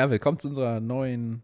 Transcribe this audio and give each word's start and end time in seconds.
Ja, 0.00 0.08
willkommen 0.08 0.38
zu 0.38 0.48
unserer 0.48 0.80
neuen 0.80 1.42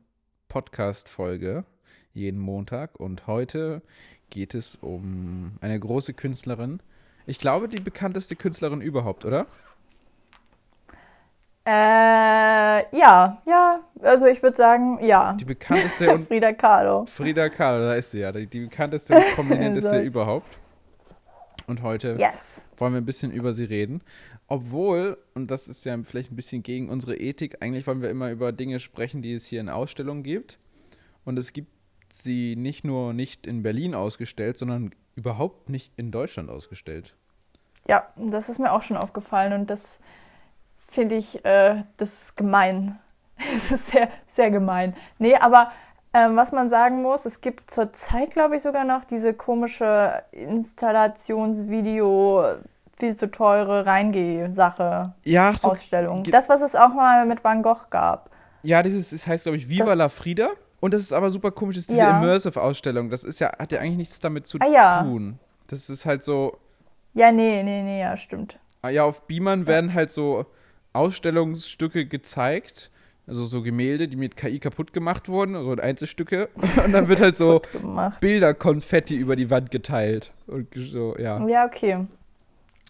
Podcast-Folge 0.49 1.67
jeden 2.15 2.41
Montag. 2.41 2.99
Und 2.99 3.27
heute 3.27 3.83
geht 4.31 4.55
es 4.55 4.77
um 4.77 5.59
eine 5.61 5.79
große 5.79 6.15
Künstlerin. 6.15 6.81
Ich 7.27 7.39
glaube, 7.39 7.69
die 7.69 7.83
bekannteste 7.83 8.35
Künstlerin 8.35 8.81
überhaupt, 8.81 9.27
oder? 9.27 9.45
Äh, 11.67 11.71
ja, 12.97 13.43
ja. 13.47 13.81
Also 14.01 14.25
ich 14.25 14.43
würde 14.43 14.57
sagen, 14.57 15.05
ja. 15.05 15.35
Die 15.35 15.45
bekannteste 15.45 16.11
und 16.15 16.27
Frida 16.27 16.55
Kahlo. 16.55 17.05
Frida 17.05 17.51
Kahlo, 17.51 17.81
da 17.81 17.95
ist 17.97 18.13
sie 18.13 18.21
ja. 18.21 18.33
Die, 18.33 18.47
die 18.47 18.61
bekannteste 18.61 19.17
und 19.17 19.25
prominenteste 19.35 19.91
So 19.91 20.01
überhaupt. 20.01 20.47
Und 21.67 21.83
heute 21.83 22.15
Yes. 22.19 22.65
wollen 22.79 22.95
wir 22.95 23.03
ein 23.03 23.05
bisschen 23.07 23.33
über 23.33 23.53
sie 23.53 23.65
reden. 23.65 24.01
Obwohl, 24.49 25.19
und 25.35 25.51
das 25.51 25.67
ist 25.67 25.85
ja 25.85 25.99
vielleicht 26.05 26.31
ein 26.31 26.37
bisschen 26.37 26.63
gegen 26.63 26.89
unsere 26.89 27.17
Ethik, 27.17 27.63
eigentlich 27.63 27.87
wollen 27.87 28.03
wir 28.03 28.11
immer 28.11 28.31
über 28.31 28.53
Dinge 28.53 28.79
sprechen, 28.79 29.23
die 29.23 29.35
es 29.35 29.47
hier 29.47 29.61
in 29.61 29.69
Ausstellungen 29.69 30.23
gibt. 30.23 30.59
Und 31.25 31.39
es 31.39 31.53
gibt 31.53 31.71
sie 32.13 32.55
nicht 32.57 32.85
nur 32.85 33.13
nicht 33.13 33.47
in 33.47 33.63
Berlin 33.63 33.95
ausgestellt, 33.95 34.59
sondern 34.59 34.95
überhaupt 35.17 35.69
nicht 35.69 35.93
in 35.97 36.13
Deutschland 36.13 36.51
ausgestellt. 36.51 37.15
Ja, 37.89 38.07
das 38.17 38.49
ist 38.49 38.59
mir 38.59 38.73
auch 38.73 38.83
schon 38.83 38.97
aufgefallen 38.97 39.53
und 39.53 39.71
das 39.71 40.01
finde 40.89 41.17
ich, 41.17 41.45
äh, 41.45 41.85
das 41.97 42.23
ist 42.23 42.37
gemein. 42.37 42.99
Es 43.57 43.71
ist 43.71 43.89
sehr, 43.89 44.09
sehr 44.29 44.51
gemein. 44.51 44.95
Nee, 45.19 45.35
aber 45.35 45.71
ähm, 46.15 46.37
was 46.37 46.53
man 46.53 46.71
sagen 46.71 47.03
muss, 47.03 47.27
es 47.27 47.43
gibt 47.43 47.71
zurzeit, 47.71 48.31
glaube 48.31 48.57
ich, 48.57 48.63
sogar 48.63 48.85
noch 48.85 49.05
diese 49.05 49.35
komische 49.35 50.23
Installationsvideo, 50.33 52.57
viel 52.99 53.15
zu 53.17 53.31
teure 53.31 53.85
Reingeh-Sache, 53.87 55.15
Ja, 55.25 55.55
so, 55.57 55.71
Ausstellung. 55.73 56.25
Das, 56.25 56.49
was 56.49 56.63
es 56.63 56.75
auch 56.75 56.95
mal 56.95 57.27
mit 57.27 57.45
Van 57.45 57.63
Gogh 57.63 57.87
gab. 57.91 58.31
ja 58.63 58.83
dieses 58.83 59.11
das 59.11 59.27
heißt, 59.27 59.45
glaube 59.45 59.59
ich, 59.59 59.69
Viva 59.69 59.93
la 59.95 60.09
Frida. 60.09 60.49
Und 60.81 60.93
das 60.95 61.01
ist 61.01 61.13
aber 61.13 61.31
super 61.31 61.51
komisch, 61.51 61.77
das 61.77 61.83
ist 61.85 61.91
diese 61.91 62.01
Ja. 62.01 62.19
Immersive-Ausstellung. 62.19 63.09
Das 63.11 63.25
ist 63.25 63.39
ja, 63.41 63.53
hat 63.59 63.73
ja 63.73 63.81
eigentlich 63.81 63.97
nichts 63.97 64.21
damit 64.21 64.47
zu 64.47 64.59
Ah, 64.61 64.67
ja. 64.69 65.03
tun. 65.03 65.39
Das 65.69 65.89
ist 65.91 66.05
halt 66.07 66.23
so, 66.23 66.59
Ja, 67.15 67.33
nee, 67.33 67.63
nee, 67.63 67.83
nee, 67.83 68.01
ja, 68.01 68.17
stimmt. 68.17 68.59
Ah, 68.83 68.91
Ja, 68.91 69.05
auf 69.05 69.23
Beamern 69.23 69.67
werden 69.67 69.95
halt 69.95 70.11
so 70.11 70.45
Ausstellungsstücke 70.93 72.07
gezeigt, 72.07 72.91
also 73.27 73.47
so 73.47 73.63
Gemälde, 73.63 74.07
die 74.07 74.17
mit 74.17 74.37
KI 74.37 74.59
kaputt 74.59 74.93
gemacht 74.93 75.29
wurden, 75.29 75.55
so 75.55 75.73
Einzelstücke. 75.83 76.49
Und 76.85 76.93
dann 76.93 77.09
wird 77.09 77.21
halt 77.21 77.37
so. 77.37 77.61
Bilderkonfetti 78.21 79.17
über 79.17 79.35
die 79.37 79.51
Wand 79.51 79.71
geteilt. 79.71 80.33
Und 80.47 80.69
so, 80.75 81.17
ja. 81.19 81.45
Ja, 81.47 81.65
okay. 81.67 82.07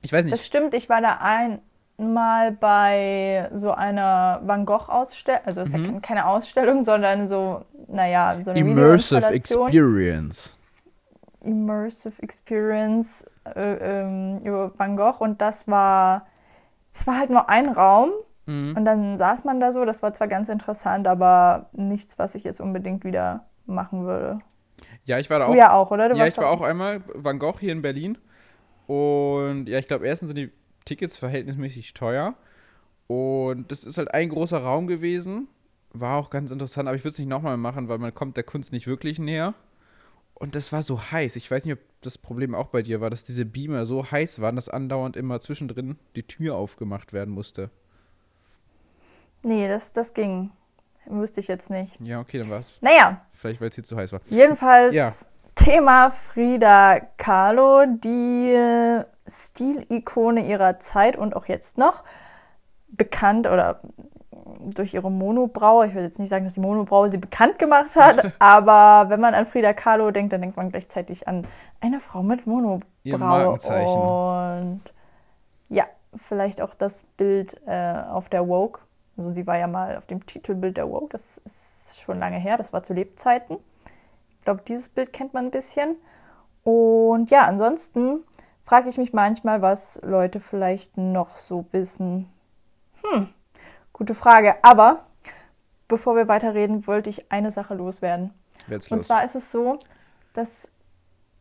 Ich 0.07 0.13
weiß 0.13 0.25
Das 0.25 0.31
nicht. 0.33 0.45
stimmt, 0.47 0.73
ich 0.75 0.89
war 0.89 1.01
da 1.01 1.19
einmal 1.21 2.53
bei 2.53 3.51
so 3.53 3.73
einer 3.73 4.41
Van 4.45 4.65
Gogh-Ausstellung, 4.67 5.41
also 5.45 5.61
es 5.63 5.75
ist 5.75 5.87
ja 5.87 6.01
keine 6.01 6.27
Ausstellung, 6.27 6.85
sondern 6.85 7.29
so, 7.29 7.65
naja, 7.89 8.37
so 8.41 8.51
eine 8.53 8.61
Immersive. 8.61 9.25
Experience. 9.27 10.57
Immersive 11.41 12.23
Experience 12.23 13.25
äh, 13.55 14.01
ähm, 14.01 14.39
über 14.45 14.73
Van 14.79 14.97
Gogh 14.97 15.17
und 15.23 15.41
das 15.41 15.69
war, 15.69 16.27
es 16.93 17.07
war 17.07 17.19
halt 17.19 17.31
nur 17.31 17.49
ein 17.49 17.69
Raum 17.69 18.11
Mhm. 18.49 18.77
und 18.77 18.85
dann 18.85 19.17
saß 19.19 19.43
man 19.45 19.59
da 19.59 19.73
so, 19.73 19.85
das 19.85 20.05
war 20.05 20.13
zwar 20.13 20.29
ganz 20.29 20.49
interessant, 20.49 21.09
aber 21.09 21.67
nichts, 21.73 22.17
was 22.17 22.37
ich 22.37 22.45
jetzt 22.45 22.61
unbedingt 22.61 23.03
wieder 23.05 23.47
machen 23.67 24.05
würde. 24.07 24.39
Ja, 25.05 25.19
ich 25.19 25.29
war 25.31 25.41
da 25.41 25.47
Du 25.47 25.51
auch. 25.51 25.57
ja 25.57 25.73
auch, 25.73 25.91
oder? 25.91 26.09
Du 26.09 26.15
ja, 26.15 26.23
warst 26.23 26.37
ich 26.37 26.43
war 26.45 26.51
auch 26.53 26.61
einmal 26.61 27.01
Van 27.13 27.41
Gogh 27.41 27.59
hier 27.59 27.73
in 27.73 27.83
Berlin. 27.83 28.19
Und 28.87 29.69
ja, 29.69 29.79
ich 29.79 29.89
glaube, 29.89 30.07
erstens 30.07 30.29
sind 30.29 30.37
die 30.37 30.51
Tickets 30.85 31.17
verhältnismäßig 31.17 31.95
teuer. 31.95 32.35
Und 33.07 33.71
das 33.71 33.85
ist 33.85 33.99
halt 33.99 34.13
ein 34.13 34.29
großer 34.29 34.59
Raum 34.59 34.87
gewesen. 34.87 35.49
War 35.93 36.17
auch 36.17 36.31
ganz 36.31 36.51
interessant, 36.51 36.89
aber 36.89 36.97
ich 36.97 37.05
würde 37.05 37.13
es 37.13 37.19
nicht 37.19 37.29
nochmal 37.29 37.57
machen, 37.57 37.89
weil 37.89 37.99
man 37.99 38.15
kommt 38.15 38.37
der 38.37 38.45
Kunst 38.45 38.73
nicht 38.73 38.87
wirklich 38.87 39.19
näher. 39.19 39.55
Und 40.35 40.55
das 40.55 40.71
war 40.73 40.83
so 40.83 41.01
heiß. 41.01 41.37
Ich 41.37 41.51
weiß 41.51 41.65
nicht, 41.65 41.75
ob 41.75 41.81
das 42.03 42.19
Problem 42.19 42.55
auch 42.55 42.69
bei 42.69 42.83
dir 42.83 43.01
war, 43.01 43.09
dass 43.09 43.25
diese 43.25 43.47
Beamer 43.47 43.87
so 43.87 44.11
heiß 44.11 44.41
waren, 44.41 44.57
dass 44.57 44.69
andauernd 44.69 45.17
immer 45.17 45.41
zwischendrin 45.41 45.99
die 46.15 46.25
Tür 46.25 46.57
aufgemacht 46.57 47.13
werden 47.13 47.33
musste. 47.33 47.71
Nee, 49.43 49.67
das, 49.69 49.93
das 49.93 50.13
ging. 50.13 50.51
Wüsste 51.07 51.41
ich 51.41 51.49
jetzt 51.49 51.71
nicht. 51.71 51.99
Ja, 52.01 52.21
okay, 52.21 52.41
dann 52.41 52.51
war 52.51 52.59
es 52.59 52.75
Naja, 52.81 53.25
vielleicht, 53.33 53.61
weil 53.61 53.69
es 53.69 53.77
hier 53.77 53.85
zu 53.85 53.97
heiß 53.97 54.13
war. 54.13 54.21
Jedenfalls 54.29 54.93
Ja. 54.95 55.13
Thema 55.57 56.11
Frida 56.11 57.01
Kahlo, 57.17 57.87
die 57.87 58.53
äh, 58.53 59.05
Stilikone 59.27 60.47
ihrer 60.47 60.79
Zeit 60.79 61.17
und 61.17 61.35
auch 61.35 61.47
jetzt 61.47 61.77
noch 61.77 62.05
bekannt 62.89 63.49
oder 63.49 63.81
durch 64.61 64.95
ihre 64.95 65.11
Monobraue. 65.11 65.89
Ich 65.89 65.95
will 65.95 66.05
jetzt 66.05 66.19
nicht 66.19 66.29
sagen, 66.29 66.45
dass 66.45 66.55
die 66.55 66.61
Monobraue 66.61 67.09
sie 67.09 67.19
bekannt 67.19 67.59
gemacht 67.59 67.97
hat, 67.97 68.33
aber 68.39 69.11
wenn 69.11 69.21
man 69.21 69.35
an 69.35 69.47
Frida 69.47 69.73
Kahlo 69.73 70.11
denkt, 70.11 70.33
dann 70.33 70.41
denkt 70.41 70.57
man 70.57 70.71
gleichzeitig 70.71 71.27
an 71.27 71.47
eine 71.81 72.01
Frau 72.01 72.23
mit 72.23 72.47
Monobraue. 72.47 72.85
Und 74.63 74.81
ja, 75.69 75.85
vielleicht 76.15 76.61
auch 76.61 76.75
das 76.75 77.05
Bild 77.17 77.61
äh, 77.67 78.03
auf 78.11 78.29
der 78.29 78.45
Vogue. 78.45 78.81
Also 79.17 79.33
sie 79.33 79.47
war 79.47 79.57
ja 79.57 79.67
mal 79.67 79.97
auf 79.97 80.07
dem 80.07 80.27
Titelbild 80.27 80.77
der 80.77 80.87
Vogue, 80.87 81.09
das 81.11 81.39
ist 81.39 81.99
schon 82.01 82.19
lange 82.19 82.37
her, 82.37 82.57
das 82.59 82.73
war 82.73 82.83
zu 82.83 82.93
Lebzeiten. 82.93 83.57
Ich 84.47 84.49
glaube, 84.49 84.63
dieses 84.63 84.91
Bild 84.91 85.13
kennt 85.13 85.35
man 85.35 85.47
ein 85.47 85.51
bisschen. 85.51 85.97
Und 86.63 87.33
ja, 87.33 87.47
ansonsten 87.47 88.23
frage 88.63 88.89
ich 88.89 88.97
mich 88.97 89.13
manchmal, 89.13 89.61
was 89.61 89.99
Leute 90.05 90.39
vielleicht 90.39 90.97
noch 90.97 91.37
so 91.37 91.67
wissen. 91.73 92.31
Hm, 93.03 93.27
gute 93.93 94.15
Frage. 94.15 94.55
Aber 94.63 95.07
bevor 95.89 96.15
wir 96.15 96.29
weiterreden, 96.29 96.87
wollte 96.87 97.11
ich 97.11 97.33
eine 97.33 97.51
Sache 97.51 97.75
loswerden. 97.75 98.33
Jetzt 98.69 98.93
Und 98.93 98.99
los. 98.99 99.09
zwar 99.09 99.25
ist 99.25 99.35
es 99.35 99.51
so, 99.51 99.81
dass 100.33 100.69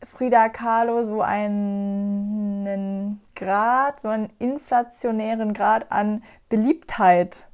Frida 0.03 0.49
Kahlo 0.49 1.03
so 1.03 1.21
einen 1.21 3.21
Grad, 3.35 4.01
so 4.01 4.07
einen 4.07 4.33
inflationären 4.39 5.53
Grad 5.53 5.91
an 5.91 6.23
Beliebtheit 6.49 7.45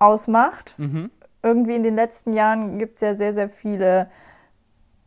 ausmacht. 0.00 0.74
Mhm. 0.78 1.12
Irgendwie 1.46 1.76
in 1.76 1.84
den 1.84 1.94
letzten 1.94 2.32
Jahren 2.32 2.76
gibt 2.76 2.96
es 2.96 3.02
ja 3.02 3.14
sehr, 3.14 3.32
sehr 3.32 3.48
viele, 3.48 4.10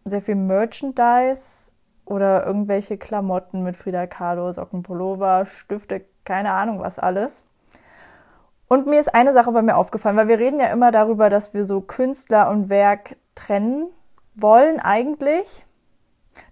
sehr 0.05 0.21
viel 0.21 0.35
Merchandise 0.35 1.73
oder 2.05 2.45
irgendwelche 2.45 2.97
Klamotten 2.97 3.61
mit 3.61 3.75
Frida 3.75 4.07
Kahlo, 4.07 4.49
Socken, 4.53 4.81
Pullover, 4.81 5.45
Stifte, 5.45 6.05
keine 6.23 6.53
Ahnung 6.53 6.79
was 6.79 6.97
alles. 6.97 7.43
Und 8.69 8.87
mir 8.87 9.01
ist 9.01 9.13
eine 9.13 9.33
Sache 9.33 9.51
bei 9.51 9.61
mir 9.61 9.75
aufgefallen, 9.75 10.15
weil 10.15 10.29
wir 10.29 10.39
reden 10.39 10.61
ja 10.61 10.67
immer 10.67 10.91
darüber, 10.91 11.29
dass 11.29 11.53
wir 11.53 11.65
so 11.65 11.81
Künstler 11.81 12.49
und 12.49 12.69
Werk 12.69 13.17
trennen 13.35 13.89
wollen 14.33 14.79
eigentlich. 14.79 15.63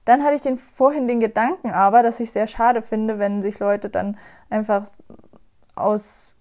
Dann 0.03 0.21
hatte 0.21 0.35
ich 0.35 0.41
den 0.41 0.57
vorhin 0.57 1.07
den 1.07 1.21
Gedanken 1.21 1.71
aber, 1.71 2.03
dass 2.03 2.19
ich 2.19 2.31
sehr 2.31 2.47
schade 2.47 2.81
finde, 2.81 3.19
wenn 3.19 3.41
sich 3.41 3.59
Leute 3.59 3.89
dann 3.89 4.17
einfach 4.49 4.85
aus, 5.75 6.35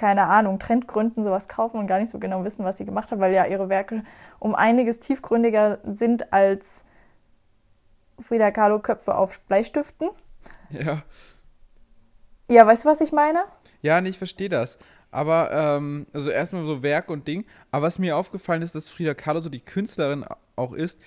keine 0.00 0.28
Ahnung, 0.28 0.58
Trendgründen 0.58 1.24
sowas 1.24 1.46
kaufen 1.46 1.76
und 1.76 1.86
gar 1.86 2.00
nicht 2.00 2.08
so 2.08 2.18
genau 2.18 2.42
wissen, 2.42 2.64
was 2.64 2.78
sie 2.78 2.86
gemacht 2.86 3.10
hat, 3.10 3.20
weil 3.20 3.34
ja 3.34 3.44
ihre 3.44 3.68
Werke 3.68 4.02
um 4.38 4.54
einiges 4.54 4.98
tiefgründiger 4.98 5.78
sind 5.84 6.32
als 6.32 6.86
Frida 8.18 8.50
Kahlo 8.50 8.78
Köpfe 8.78 9.14
auf 9.14 9.40
Bleistiften. 9.40 10.08
Ja. 10.70 11.02
Ja, 12.48 12.66
weißt 12.66 12.84
du, 12.84 12.88
was 12.88 13.02
ich 13.02 13.12
meine? 13.12 13.40
Ja, 13.82 14.00
nee, 14.00 14.08
ich 14.08 14.16
verstehe 14.16 14.48
das. 14.48 14.78
Aber, 15.10 15.50
ähm, 15.52 16.06
also 16.14 16.30
erstmal 16.30 16.64
so 16.64 16.82
Werk 16.82 17.10
und 17.10 17.28
Ding. 17.28 17.44
Aber 17.70 17.86
was 17.86 17.98
mir 17.98 18.16
aufgefallen 18.16 18.62
ist, 18.62 18.74
dass 18.74 18.88
Frida 18.88 19.12
Kahlo 19.12 19.40
so 19.40 19.50
die 19.50 19.60
Künstlerin 19.60 20.24
auch 20.56 20.72
ist, 20.72 20.98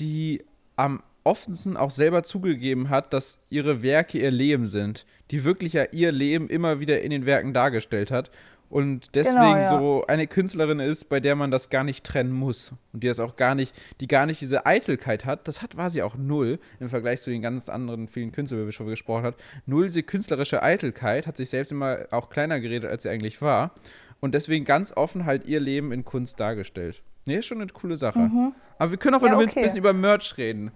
die 0.00 0.44
am 0.74 1.04
offensten 1.24 1.76
auch 1.76 1.90
selber 1.90 2.22
zugegeben 2.22 2.88
hat, 2.90 3.12
dass 3.12 3.38
ihre 3.50 3.82
Werke 3.82 4.18
ihr 4.18 4.30
Leben 4.30 4.66
sind. 4.66 5.06
Die 5.30 5.44
wirklich 5.44 5.72
ja 5.74 5.84
ihr 5.92 6.12
Leben 6.12 6.48
immer 6.48 6.80
wieder 6.80 7.00
in 7.02 7.10
den 7.10 7.26
Werken 7.26 7.52
dargestellt 7.52 8.10
hat. 8.10 8.30
Und 8.68 9.16
deswegen 9.16 9.36
Genau, 9.36 9.56
ja. 9.56 9.78
so 9.78 10.04
eine 10.06 10.28
Künstlerin 10.28 10.78
ist, 10.78 11.08
bei 11.08 11.18
der 11.18 11.34
man 11.34 11.50
das 11.50 11.70
gar 11.70 11.82
nicht 11.82 12.04
trennen 12.04 12.30
muss. 12.30 12.72
Und 12.92 13.02
die 13.02 13.08
das 13.08 13.18
auch 13.18 13.34
gar 13.34 13.56
nicht, 13.56 13.74
die 14.00 14.06
gar 14.06 14.26
nicht 14.26 14.40
diese 14.40 14.64
Eitelkeit 14.64 15.24
hat. 15.26 15.48
Das 15.48 15.60
hat, 15.60 15.76
war 15.76 15.90
sie 15.90 16.02
auch 16.02 16.14
null 16.14 16.60
im 16.78 16.88
Vergleich 16.88 17.20
zu 17.20 17.30
den 17.30 17.42
ganz 17.42 17.68
anderen 17.68 18.06
vielen 18.06 18.30
Künstlern, 18.30 18.60
über 18.60 18.66
die 18.66 18.68
wir 18.68 18.72
schon 18.72 18.86
gesprochen 18.86 19.24
haben. 19.24 19.36
Null 19.66 19.86
diese 19.86 20.04
künstlerische 20.04 20.62
Eitelkeit, 20.62 21.26
hat 21.26 21.36
sich 21.36 21.50
selbst 21.50 21.72
immer 21.72 22.06
auch 22.12 22.30
kleiner 22.30 22.60
geredet, 22.60 22.88
als 22.88 23.02
sie 23.02 23.08
eigentlich 23.08 23.42
war. 23.42 23.72
Und 24.20 24.34
deswegen 24.34 24.64
ganz 24.64 24.92
offen 24.96 25.26
halt 25.26 25.46
ihr 25.46 25.58
Leben 25.58 25.90
in 25.90 26.04
Kunst 26.04 26.38
dargestellt. 26.38 27.02
Nee, 27.26 27.38
ist 27.38 27.46
schon 27.46 27.60
eine 27.60 27.72
coole 27.72 27.96
Sache. 27.96 28.30
Aber 28.78 28.90
wir 28.92 28.98
können 28.98 29.16
auch, 29.16 29.22
wenn 29.22 29.28
Mhm. 29.28 29.32
Ja, 29.32 29.34
du 29.34 29.40
willst, 29.40 29.56
ein 29.56 29.60
okay. 29.60 29.66
bisschen 29.66 29.78
über 29.78 29.92
Merch 29.92 30.36
reden. 30.36 30.70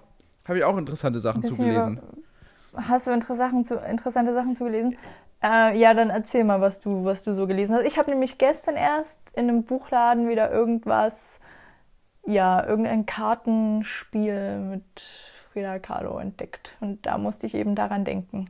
Habe 0.46 0.58
ich 0.58 0.64
auch 0.64 0.76
interessante 0.76 1.20
Sachen 1.20 1.42
zugelesen. 1.42 1.98
über- 2.72 2.88
Hast 2.88 3.06
du 3.06 3.12
inter- 3.12 3.34
Sachen 3.34 3.64
zu, 3.64 3.76
interessante 3.76 4.34
Sachen 4.34 4.54
zugelesen? 4.54 4.96
Äh, 5.42 5.78
ja, 5.78 5.94
dann 5.94 6.10
erzähl 6.10 6.42
mal, 6.44 6.60
was 6.60 6.80
du, 6.80 7.04
was 7.04 7.22
du 7.24 7.34
so 7.34 7.46
gelesen 7.46 7.76
hast. 7.76 7.84
Ich 7.84 7.98
habe 7.98 8.10
nämlich 8.10 8.38
gestern 8.38 8.76
erst 8.76 9.20
in 9.34 9.48
einem 9.48 9.62
Buchladen 9.64 10.28
wieder 10.28 10.50
irgendwas, 10.50 11.38
ja, 12.26 12.66
irgendein 12.66 13.06
Kartenspiel 13.06 14.58
mit 14.58 14.82
Frida 15.52 15.78
Kahlo 15.78 16.18
entdeckt. 16.18 16.70
Und 16.80 17.06
da 17.06 17.18
musste 17.18 17.46
ich 17.46 17.54
eben 17.54 17.74
daran 17.74 18.04
denken. 18.04 18.46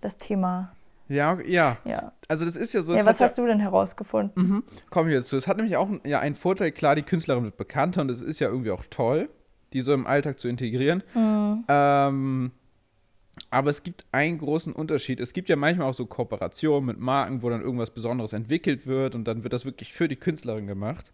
Das 0.00 0.18
Thema 0.18 0.72
Ja, 1.08 1.38
ja. 1.46 1.78
Ja. 1.84 2.12
Also 2.28 2.44
das 2.44 2.56
ist 2.56 2.72
ja 2.74 2.82
so. 2.82 2.94
Ja, 2.94 3.04
was 3.06 3.20
hast 3.20 3.38
du 3.38 3.46
denn 3.46 3.58
herausgefunden? 3.60 4.42
Mhm. 4.42 4.64
Kommen 4.90 5.08
wir 5.08 5.16
jetzt 5.16 5.28
zu. 5.30 5.36
Es 5.36 5.48
hat 5.48 5.56
nämlich 5.56 5.76
auch 5.76 5.88
ja, 6.04 6.20
einen 6.20 6.34
Vorteil, 6.34 6.72
klar, 6.72 6.94
die 6.94 7.02
Künstlerin 7.02 7.44
wird 7.44 7.56
bekannter 7.56 8.02
und 8.02 8.10
es 8.10 8.20
ist 8.22 8.38
ja 8.38 8.48
irgendwie 8.48 8.70
auch 8.70 8.84
toll, 8.90 9.28
die 9.74 9.82
so 9.82 9.92
im 9.92 10.06
Alltag 10.06 10.38
zu 10.38 10.48
integrieren. 10.48 11.02
Mhm. 11.14 11.64
Ähm, 11.68 12.50
aber 13.50 13.70
es 13.70 13.82
gibt 13.82 14.04
einen 14.12 14.38
großen 14.38 14.72
Unterschied. 14.72 15.20
Es 15.20 15.32
gibt 15.32 15.48
ja 15.48 15.56
manchmal 15.56 15.88
auch 15.88 15.94
so 15.94 16.06
Kooperationen 16.06 16.86
mit 16.86 16.98
Marken, 16.98 17.42
wo 17.42 17.50
dann 17.50 17.60
irgendwas 17.60 17.90
Besonderes 17.90 18.32
entwickelt 18.32 18.86
wird 18.86 19.14
und 19.14 19.24
dann 19.24 19.42
wird 19.42 19.52
das 19.52 19.64
wirklich 19.64 19.92
für 19.92 20.08
die 20.08 20.16
Künstlerin 20.16 20.66
gemacht. 20.66 21.10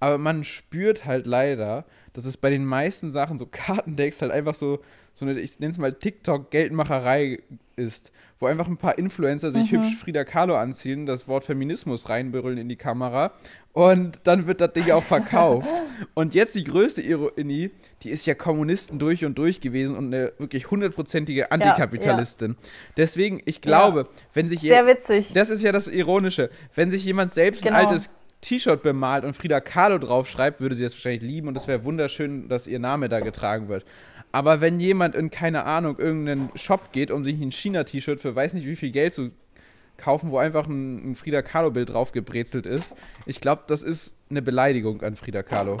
Aber 0.00 0.18
man 0.18 0.44
spürt 0.44 1.04
halt 1.06 1.26
leider, 1.26 1.84
dass 2.12 2.24
es 2.26 2.36
bei 2.36 2.50
den 2.50 2.64
meisten 2.64 3.10
Sachen, 3.10 3.38
so 3.38 3.46
Kartendecks, 3.46 4.20
halt 4.22 4.32
einfach 4.32 4.54
so, 4.54 4.80
so 5.14 5.24
eine, 5.24 5.38
ich 5.40 5.58
nenne 5.60 5.72
es 5.72 5.78
mal 5.78 5.92
TikTok-Geldmacherei 5.94 7.40
ist, 7.76 8.12
wo 8.38 8.46
einfach 8.46 8.68
ein 8.68 8.76
paar 8.76 8.98
Influencer 8.98 9.50
sich 9.52 9.72
Mhm. 9.72 9.82
hübsch 9.82 9.96
Frida 9.96 10.24
Kahlo 10.24 10.56
anziehen, 10.56 11.06
das 11.06 11.26
Wort 11.26 11.44
Feminismus 11.44 12.08
reinbrüllen 12.08 12.58
in 12.58 12.68
die 12.68 12.76
Kamera 12.76 13.32
und 13.72 14.20
dann 14.24 14.46
wird 14.46 14.60
das 14.60 14.72
Ding 14.72 14.90
auch 14.92 15.02
verkauft. 15.02 15.66
und 16.14 16.34
jetzt 16.34 16.54
die 16.54 16.64
größte 16.64 17.00
Ironie, 17.00 17.70
die 18.02 18.10
ist 18.10 18.26
ja 18.26 18.34
Kommunisten 18.34 18.98
durch 18.98 19.24
und 19.24 19.36
durch 19.38 19.60
gewesen 19.60 19.96
und 19.96 20.06
eine 20.14 20.32
wirklich 20.38 20.70
hundertprozentige 20.70 21.50
Antikapitalistin. 21.50 22.56
Deswegen, 22.96 23.40
ich 23.44 23.60
glaube, 23.60 24.08
wenn 24.34 24.48
sich 24.48 24.60
Sehr 24.60 24.86
witzig. 24.86 25.32
das 25.32 25.50
ist 25.50 25.62
ja 25.62 25.72
das 25.72 25.88
Ironische. 25.88 26.50
Wenn 26.74 26.90
sich 26.90 27.04
jemand 27.04 27.32
selbst 27.32 27.62
Genau. 27.62 27.76
ein 27.76 27.86
altes 27.86 28.10
T-Shirt 28.44 28.82
bemalt 28.82 29.24
und 29.24 29.34
Frida 29.34 29.60
Kahlo 29.60 29.98
draufschreibt, 29.98 30.60
würde 30.60 30.74
sie 30.74 30.84
das 30.84 30.92
wahrscheinlich 30.92 31.22
lieben 31.22 31.48
und 31.48 31.56
es 31.56 31.66
wäre 31.66 31.84
wunderschön, 31.84 32.48
dass 32.48 32.66
ihr 32.66 32.78
Name 32.78 33.08
da 33.08 33.20
getragen 33.20 33.68
wird. 33.68 33.84
Aber 34.32 34.60
wenn 34.60 34.80
jemand 34.80 35.14
in, 35.14 35.30
keine 35.30 35.64
Ahnung, 35.64 35.98
irgendeinen 35.98 36.50
Shop 36.56 36.92
geht, 36.92 37.10
um 37.10 37.24
sich 37.24 37.40
ein 37.40 37.52
China-T-Shirt 37.52 38.20
für 38.20 38.34
weiß 38.34 38.52
nicht 38.52 38.66
wie 38.66 38.76
viel 38.76 38.90
Geld 38.90 39.14
zu 39.14 39.30
kaufen, 39.96 40.30
wo 40.30 40.38
einfach 40.38 40.66
ein, 40.66 41.12
ein 41.12 41.14
Frida 41.14 41.40
Kahlo-Bild 41.40 41.90
drauf 41.90 42.12
gebrezelt 42.12 42.66
ist, 42.66 42.92
ich 43.26 43.40
glaube, 43.40 43.62
das 43.66 43.82
ist 43.82 44.14
eine 44.28 44.42
Beleidigung 44.42 45.02
an 45.02 45.16
Frida 45.16 45.42
Kahlo. 45.42 45.78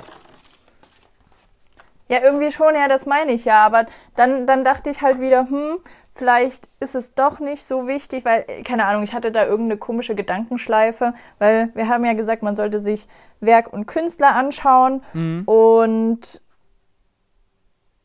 Ja, 2.08 2.22
irgendwie 2.22 2.52
schon, 2.52 2.74
ja, 2.74 2.86
das 2.88 3.06
meine 3.06 3.32
ich 3.32 3.44
ja. 3.44 3.62
Aber 3.62 3.86
dann, 4.14 4.46
dann 4.46 4.64
dachte 4.64 4.90
ich 4.90 5.02
halt 5.02 5.20
wieder, 5.20 5.48
hm, 5.48 5.78
vielleicht 6.14 6.68
ist 6.80 6.94
es 6.94 7.14
doch 7.14 7.40
nicht 7.40 7.64
so 7.64 7.88
wichtig, 7.88 8.24
weil, 8.24 8.44
keine 8.64 8.86
Ahnung, 8.86 9.02
ich 9.02 9.12
hatte 9.12 9.32
da 9.32 9.44
irgendeine 9.44 9.78
komische 9.78 10.14
Gedankenschleife, 10.14 11.12
weil 11.38 11.70
wir 11.74 11.88
haben 11.88 12.04
ja 12.04 12.12
gesagt, 12.12 12.42
man 12.42 12.56
sollte 12.56 12.78
sich 12.80 13.08
Werk 13.40 13.72
und 13.72 13.86
Künstler 13.86 14.34
anschauen 14.36 15.02
und 15.46 16.40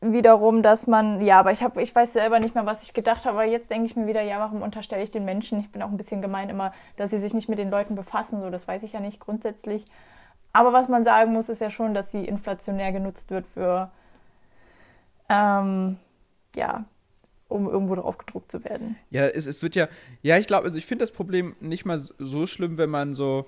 wiederum, 0.00 0.62
dass 0.62 0.86
man, 0.86 1.20
ja, 1.20 1.38
aber 1.38 1.52
ich 1.52 1.62
habe, 1.62 1.82
ich 1.82 1.94
weiß 1.94 2.14
selber 2.14 2.40
nicht 2.40 2.54
mehr, 2.54 2.66
was 2.66 2.82
ich 2.82 2.94
gedacht 2.94 3.26
habe, 3.26 3.38
aber 3.38 3.44
jetzt 3.44 3.70
denke 3.70 3.86
ich 3.86 3.96
mir 3.96 4.06
wieder, 4.06 4.22
ja, 4.22 4.40
warum 4.40 4.62
unterstelle 4.62 5.02
ich 5.02 5.10
den 5.10 5.24
Menschen, 5.24 5.60
ich 5.60 5.70
bin 5.70 5.82
auch 5.82 5.90
ein 5.90 5.98
bisschen 5.98 6.22
gemein 6.22 6.48
immer, 6.48 6.72
dass 6.96 7.10
sie 7.10 7.18
sich 7.18 7.34
nicht 7.34 7.48
mit 7.48 7.58
den 7.58 7.70
Leuten 7.70 7.94
befassen, 7.94 8.40
so, 8.40 8.50
das 8.50 8.66
weiß 8.66 8.82
ich 8.82 8.92
ja 8.92 9.00
nicht 9.00 9.20
grundsätzlich. 9.20 9.84
Aber 10.52 10.72
was 10.72 10.88
man 10.88 11.04
sagen 11.04 11.32
muss, 11.32 11.48
ist 11.48 11.60
ja 11.60 11.70
schon, 11.70 11.94
dass 11.94 12.10
sie 12.10 12.24
inflationär 12.24 12.92
genutzt 12.92 13.30
wird 13.30 13.46
für, 13.46 13.90
ähm, 15.28 15.98
ja, 16.56 16.84
um 17.50 17.68
irgendwo 17.68 17.94
drauf 17.94 18.18
gedruckt 18.18 18.50
zu 18.50 18.64
werden. 18.64 18.96
Ja, 19.10 19.26
es, 19.26 19.46
es 19.46 19.62
wird 19.62 19.74
ja, 19.74 19.88
ja, 20.22 20.38
ich 20.38 20.46
glaube, 20.46 20.64
also 20.64 20.78
ich 20.78 20.86
finde 20.86 21.02
das 21.02 21.12
Problem 21.12 21.54
nicht 21.60 21.84
mal 21.84 21.98
so 21.98 22.46
schlimm, 22.46 22.78
wenn 22.78 22.90
man 22.90 23.14
so 23.14 23.46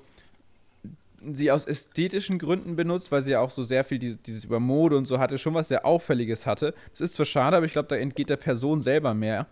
sie 1.34 1.50
aus 1.50 1.64
ästhetischen 1.64 2.38
Gründen 2.38 2.76
benutzt, 2.76 3.12
weil 3.12 3.22
sie 3.22 3.30
ja 3.30 3.40
auch 3.40 3.50
so 3.50 3.62
sehr 3.62 3.84
viel 3.84 3.98
dieses, 3.98 4.20
dieses 4.22 4.44
über 4.44 4.60
Mode 4.60 4.96
und 4.96 5.06
so 5.06 5.18
hatte, 5.18 5.38
schon 5.38 5.54
was 5.54 5.68
sehr 5.68 5.86
Auffälliges 5.86 6.46
hatte. 6.46 6.74
Das 6.90 7.00
ist 7.00 7.14
zwar 7.14 7.26
schade, 7.26 7.56
aber 7.56 7.66
ich 7.66 7.72
glaube, 7.72 7.88
da 7.88 7.96
entgeht 7.96 8.28
der 8.28 8.36
Person 8.36 8.82
selber 8.82 9.14
mehr. 9.14 9.46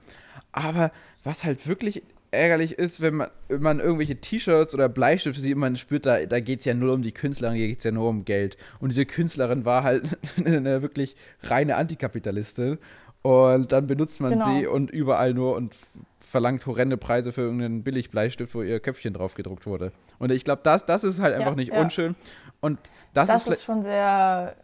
Aber 0.53 0.91
was 1.23 1.45
halt 1.45 1.67
wirklich 1.69 2.03
ärgerlich 2.33 2.73
ist, 2.73 3.01
wenn 3.01 3.17
man, 3.17 3.31
wenn 3.49 3.63
man 3.63 3.81
irgendwelche 3.81 4.17
T-Shirts 4.17 4.75
oder 4.75 4.89
Bleistifte 4.89 5.41
sieht, 5.41 5.57
man 5.57 5.77
spürt, 5.77 6.07
da, 6.07 6.25
da 6.25 6.41
geht 6.41 6.61
es 6.61 6.65
ja 6.65 6.75
nur 6.75 6.95
um 6.95 7.03
die 7.03 7.13
Künstlerin, 7.13 7.57
hier 7.57 7.69
geht 7.69 7.79
es 7.79 7.85
ja 7.85 7.91
nur 7.91 8.09
um 8.09 8.25
Geld. 8.25 8.57
Und 8.79 8.91
diese 8.91 9.07
Künstlerin 9.07 9.65
war 9.65 9.83
halt 9.83 10.05
eine 10.45 10.83
wirklich 10.83 11.17
reine 11.43 11.77
Antikapitalistin. 11.77 12.79
Und 13.23 13.71
dann 13.73 13.87
benutzt 13.87 14.21
man 14.21 14.33
Genau. 14.33 14.47
sie 14.47 14.67
und 14.67 14.91
überall 14.91 15.35
nur 15.35 15.55
und 15.57 15.77
verlangt 16.21 16.65
horrende 16.67 16.97
Preise 16.97 17.33
für 17.33 17.43
irgendeinen 17.43 17.83
Billigbleistift, 17.83 18.55
wo 18.55 18.63
ihr 18.63 18.81
Köpfchen 18.81 19.13
drauf 19.13 19.35
gedruckt 19.35 19.67
wurde. 19.67 19.93
Und 20.19 20.31
ich 20.33 20.45
glaube, 20.45 20.63
das, 20.65 20.87
das 20.87 21.05
ist 21.05 21.21
halt 21.21 21.35
einfach 21.35 21.55
nicht 21.57 21.73
ja. 21.73 21.81
unschön. 21.83 22.15
Und 22.61 22.79
das, 23.15 23.27
Das, 23.29 23.43
ist, 23.47 23.53
ist 23.55 23.65
schon 23.65 23.83
sehr 23.83 24.55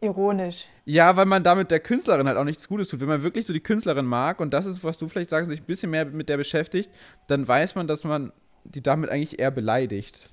ironisch. 0.00 0.66
ja, 0.84 1.16
weil 1.16 1.24
man 1.24 1.42
damit 1.42 1.70
der 1.70 1.80
Künstlerin 1.80 2.28
halt 2.28 2.36
auch 2.36 2.44
nichts 2.44 2.68
Gutes 2.68 2.88
tut. 2.88 3.00
Wenn 3.00 3.08
man 3.08 3.22
wirklich 3.22 3.46
so 3.46 3.52
die 3.54 3.60
Künstlerin 3.60 4.04
mag 4.04 4.38
und 4.40 4.52
das 4.52 4.66
ist, 4.66 4.84
was 4.84 4.98
du 4.98 5.08
vielleicht 5.08 5.30
sagst, 5.30 5.48
sich 5.48 5.60
ein 5.62 5.66
bisschen 5.66 5.90
mehr 5.90 6.04
mit 6.04 6.28
der 6.28 6.36
beschäftigt, 6.36 6.90
dann 7.26 7.48
weiß 7.48 7.74
man, 7.74 7.86
dass 7.86 8.04
man 8.04 8.32
die 8.64 8.82
damit 8.82 9.08
eigentlich 9.10 9.38
eher 9.38 9.50
beleidigt. 9.50 10.28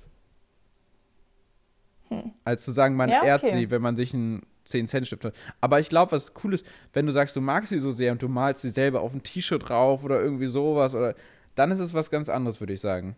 Als 2.44 2.64
zu 2.64 2.72
sagen, 2.72 2.94
man 2.96 3.08
Hm. 3.08 3.16
Ja, 3.16 3.24
ehrt 3.24 3.44
okay. 3.44 3.52
sie, 3.58 3.70
wenn 3.70 3.80
man 3.80 3.96
sich 3.96 4.12
einen 4.12 4.42
10-Cent-Stift 4.66 5.24
hat. 5.24 5.34
Aber 5.60 5.80
ich 5.80 5.88
glaube, 5.88 6.12
was 6.12 6.32
cool 6.42 6.54
ist, 6.54 6.64
wenn 6.92 7.06
du 7.06 7.12
sagst, 7.12 7.36
du 7.36 7.40
magst 7.40 7.70
sie 7.70 7.78
so 7.78 7.90
sehr 7.90 8.12
und 8.12 8.22
du 8.22 8.28
malst 8.28 8.62
sie 8.62 8.70
selber 8.70 9.00
auf 9.00 9.12
ein 9.12 9.22
T-Shirt 9.22 9.68
drauf 9.68 10.04
oder 10.04 10.20
irgendwie 10.20 10.46
sowas, 10.46 10.94
oder 10.94 11.14
dann 11.54 11.70
ist 11.70 11.80
es 11.80 11.94
was 11.94 12.10
ganz 12.10 12.28
anderes, 12.28 12.60
würde 12.60 12.72
ich 12.72 12.80
sagen. 12.80 13.16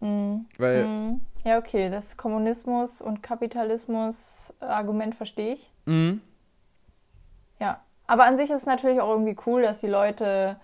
Weil, 0.00 0.86
Mhm. 0.86 1.20
Ja, 1.44 1.58
okay, 1.58 1.90
das 1.90 2.16
Kommunismus- 2.16 3.00
und 3.00 3.22
Kapitalismus-Argument 3.22 5.14
verstehe 5.14 5.54
ich. 5.54 5.70
mhm. 5.86 6.20
Ja, 7.58 7.80
aber 8.06 8.24
an 8.24 8.36
sich 8.36 8.50
ist 8.50 8.58
es 8.58 8.66
natürlich 8.66 9.00
auch 9.00 9.10
irgendwie 9.10 9.36
cool, 9.46 9.62
dass 9.62 9.80
die 9.80 9.86
Leute 9.86 10.56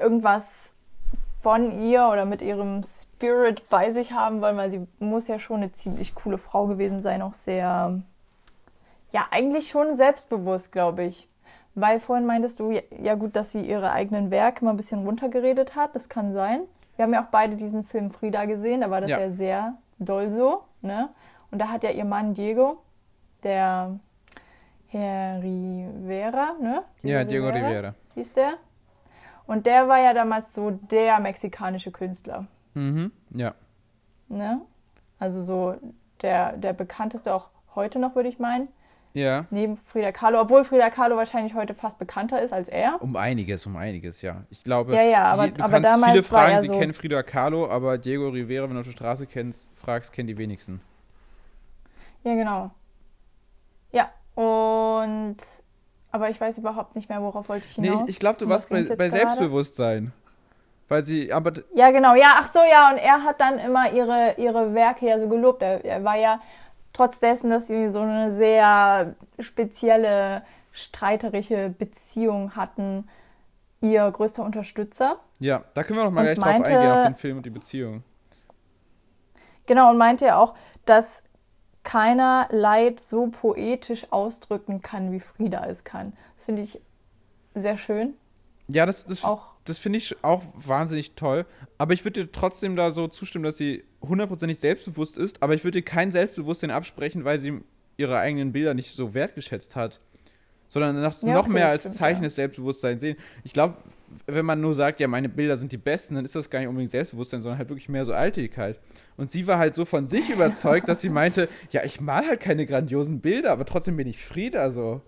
irgendwas 0.00 0.72
von 1.42 1.80
ihr 1.80 2.08
oder 2.08 2.24
mit 2.24 2.42
ihrem 2.42 2.82
Spirit 2.84 3.68
bei 3.68 3.90
sich 3.90 4.12
haben 4.12 4.40
wollen, 4.40 4.56
weil 4.56 4.70
sie 4.70 4.86
muss 4.98 5.26
ja 5.26 5.38
schon 5.38 5.56
eine 5.62 5.72
ziemlich 5.72 6.14
coole 6.14 6.38
Frau 6.38 6.66
gewesen 6.66 7.00
sein, 7.00 7.22
auch 7.22 7.34
sehr, 7.34 8.02
ja, 9.12 9.26
eigentlich 9.30 9.68
schon 9.68 9.96
selbstbewusst, 9.96 10.72
glaube 10.72 11.04
ich. 11.04 11.28
Weil 11.74 12.00
vorhin 12.00 12.24
meintest 12.26 12.58
du, 12.60 12.72
ja, 13.02 13.14
gut, 13.16 13.36
dass 13.36 13.52
sie 13.52 13.60
ihre 13.60 13.92
eigenen 13.92 14.30
Werke 14.30 14.64
mal 14.64 14.70
ein 14.72 14.76
bisschen 14.78 15.04
runtergeredet 15.04 15.76
hat, 15.76 15.94
das 15.94 16.08
kann 16.08 16.32
sein. 16.32 16.62
Wir 16.96 17.04
haben 17.04 17.12
ja 17.12 17.22
auch 17.22 17.28
beide 17.30 17.56
diesen 17.56 17.84
Film 17.84 18.10
Frida 18.10 18.46
gesehen, 18.46 18.80
da 18.80 18.90
war 18.90 19.02
das 19.02 19.10
Ja. 19.10 19.20
ja, 19.20 19.30
sehr 19.30 19.74
doll 19.98 20.30
so, 20.30 20.62
ne? 20.80 21.10
Und 21.50 21.58
da 21.58 21.68
hat 21.68 21.82
ja 21.84 21.90
ihr 21.90 22.04
Mann 22.06 22.32
Diego, 22.34 22.78
der 23.42 23.98
Herr 24.88 25.42
Rivera, 25.42 26.54
ne? 26.60 26.82
ja, 27.02 27.24
Diego 27.24 27.48
Rivera. 27.48 27.94
hieß 28.14 28.32
der. 28.32 28.54
Und 29.46 29.66
der 29.66 29.86
war 29.88 29.98
ja 30.00 30.12
damals 30.14 30.54
so 30.54 30.70
der 30.70 31.20
mexikanische 31.20 31.90
Künstler, 31.92 32.46
Mhm. 32.74 33.12
Ja. 33.30 33.54
ne? 34.28 34.60
Also 35.18 35.42
so 35.42 35.74
der, 36.22 36.56
der 36.56 36.72
bekannteste 36.72 37.34
auch 37.34 37.48
heute 37.74 37.98
noch, 37.98 38.14
würde 38.14 38.28
ich 38.28 38.38
meinen. 38.38 38.68
Ja. 39.16 39.46
Neben 39.50 39.78
Frida 39.78 40.12
Kahlo, 40.12 40.38
obwohl 40.42 40.62
Frida 40.62 40.90
Kahlo 40.90 41.16
wahrscheinlich 41.16 41.54
heute 41.54 41.72
fast 41.72 41.98
bekannter 41.98 42.42
ist 42.42 42.52
als 42.52 42.68
er. 42.68 43.00
Um 43.00 43.16
einiges, 43.16 43.64
um 43.64 43.74
einiges, 43.76 44.20
ja. 44.20 44.42
Ich 44.50 44.62
glaube, 44.62 44.94
Ja, 44.94 45.00
ja, 45.02 45.24
aber- 45.24 45.46
je- 45.46 45.52
du 45.52 45.62
aber 45.62 45.72
kannst 45.72 45.88
damals 45.90 46.12
viele 46.12 46.22
fragen, 46.22 46.60
sie 46.60 46.68
so- 46.68 46.78
kennen 46.78 46.92
Frida 46.92 47.22
Kahlo, 47.22 47.66
aber 47.70 47.96
Diego 47.96 48.28
Rivera, 48.28 48.64
wenn 48.68 48.74
du 48.74 48.80
auf 48.80 48.84
der 48.86 48.92
Straße 48.92 49.26
kennst, 49.26 49.70
fragst, 49.76 50.12
kennen 50.12 50.28
die 50.28 50.36
wenigsten. 50.36 50.82
Ja, 52.24 52.34
genau. 52.34 52.70
Ja, 53.92 54.10
und 54.34 55.36
aber 56.10 56.28
ich 56.28 56.38
weiß 56.40 56.58
überhaupt 56.58 56.94
nicht 56.94 57.08
mehr, 57.08 57.22
worauf 57.22 57.48
wollte 57.48 57.64
ich 57.66 57.78
Nee, 57.78 57.88
hinaus. 57.88 58.08
ich, 58.08 58.16
ich 58.16 58.20
glaube, 58.20 58.38
du 58.38 58.48
warst 58.50 58.70
was 58.70 58.88
bei, 58.88 58.96
bei? 58.96 59.08
Selbstbewusstsein. 59.08 60.12
Weil 60.88 61.02
sie, 61.02 61.32
aber 61.32 61.52
Ja, 61.74 61.90
genau. 61.90 62.14
Ja, 62.14 62.36
ach 62.38 62.46
so, 62.46 62.60
ja. 62.60 62.90
Und 62.90 62.98
er 62.98 63.22
hat 63.24 63.40
dann 63.40 63.58
immer 63.58 63.90
ihre, 63.92 64.34
ihre 64.38 64.72
Werke 64.74 65.06
ja 65.06 65.18
so 65.18 65.26
gelobt. 65.28 65.60
Er, 65.62 65.84
er 65.84 66.04
war 66.04 66.16
ja 66.16 66.38
trotz 66.96 67.20
dessen, 67.20 67.50
dass 67.50 67.66
sie 67.66 67.88
so 67.88 68.00
eine 68.00 68.34
sehr 68.34 69.14
spezielle, 69.38 70.42
streiterische 70.72 71.68
Beziehung 71.68 72.56
hatten, 72.56 73.08
ihr 73.82 74.10
größter 74.10 74.42
Unterstützer. 74.42 75.20
ja, 75.38 75.64
da 75.74 75.84
können 75.84 75.98
wir 75.98 76.04
noch 76.04 76.10
mal 76.10 76.22
gleich 76.22 76.38
drauf 76.38 76.46
eingehen, 76.46 76.90
auf 76.90 77.04
den 77.04 77.14
Film 77.14 77.36
und 77.38 77.46
die 77.46 77.50
Beziehung. 77.50 78.02
Genau, 79.66 79.90
und 79.90 79.98
meinte 79.98 80.26
ja 80.26 80.38
auch, 80.38 80.54
dass 80.86 81.22
keiner 81.82 82.48
Leid 82.50 83.00
so 83.00 83.28
poetisch 83.28 84.06
ausdrücken 84.10 84.80
kann, 84.80 85.12
wie 85.12 85.20
Frieda 85.20 85.66
es 85.66 85.84
kann. 85.84 86.14
Das 86.36 86.46
finde 86.46 86.62
ich 86.62 86.80
sehr 87.54 87.76
schön. 87.76 88.14
Ja, 88.68 88.86
das, 88.86 89.04
das, 89.06 89.22
Auch 89.22 89.55
das 89.68 89.78
finde 89.78 89.98
ich 89.98 90.16
auch 90.22 90.42
wahnsinnig 90.54 91.12
toll. 91.12 91.46
Aber 91.78 91.92
ich 91.92 92.04
würde 92.04 92.24
dir 92.24 92.32
trotzdem 92.32 92.76
da 92.76 92.90
so 92.90 93.08
zustimmen, 93.08 93.44
dass 93.44 93.58
sie 93.58 93.84
hundertprozentig 94.02 94.58
selbstbewusst 94.58 95.18
ist. 95.18 95.42
Aber 95.42 95.54
ich 95.54 95.64
würde 95.64 95.78
ihr 95.78 95.84
kein 95.84 96.10
Selbstbewusstsein 96.10 96.70
absprechen, 96.70 97.24
weil 97.24 97.40
sie 97.40 97.60
ihre 97.96 98.18
eigenen 98.18 98.52
Bilder 98.52 98.74
nicht 98.74 98.94
so 98.94 99.14
wertgeschätzt 99.14 99.76
hat. 99.76 100.00
Sondern 100.68 101.00
noch, 101.00 101.22
Ja, 101.22 101.34
noch 101.34 101.44
okay, 101.44 101.52
mehr 101.52 101.64
das 101.64 101.72
als 101.72 101.82
stimmt, 101.82 101.94
Zeichen 101.96 102.22
ja. 102.22 102.24
des 102.24 102.34
Selbstbewusstseins 102.34 103.00
sehen. 103.00 103.16
Ich 103.44 103.52
glaube, 103.52 103.76
wenn 104.26 104.44
man 104.44 104.60
nur 104.60 104.74
sagt, 104.74 105.00
ja, 105.00 105.08
meine 105.08 105.28
Bilder 105.28 105.56
sind 105.56 105.72
die 105.72 105.76
besten, 105.76 106.14
dann 106.14 106.24
ist 106.24 106.34
das 106.34 106.50
gar 106.50 106.58
nicht 106.60 106.68
unbedingt 106.68 106.90
Selbstbewusstsein, 106.90 107.42
sondern 107.42 107.58
halt 107.58 107.68
wirklich 107.68 107.88
mehr 107.88 108.04
so 108.04 108.12
Alltägigkeit. 108.12 108.78
Und 109.16 109.30
sie 109.30 109.46
war 109.46 109.58
halt 109.58 109.74
so 109.74 109.84
von 109.84 110.06
sich 110.06 110.30
überzeugt, 110.30 110.88
dass 110.88 111.00
sie 111.00 111.08
meinte, 111.08 111.48
ja, 111.70 111.84
ich 111.84 112.00
mal 112.00 112.26
halt 112.26 112.40
keine 112.40 112.66
grandiosen 112.66 113.20
Bilder, 113.20 113.52
aber 113.52 113.64
trotzdem 113.64 113.96
bin 113.96 114.06
ich 114.06 114.24
Frieda 114.24 114.70
so. 114.70 115.00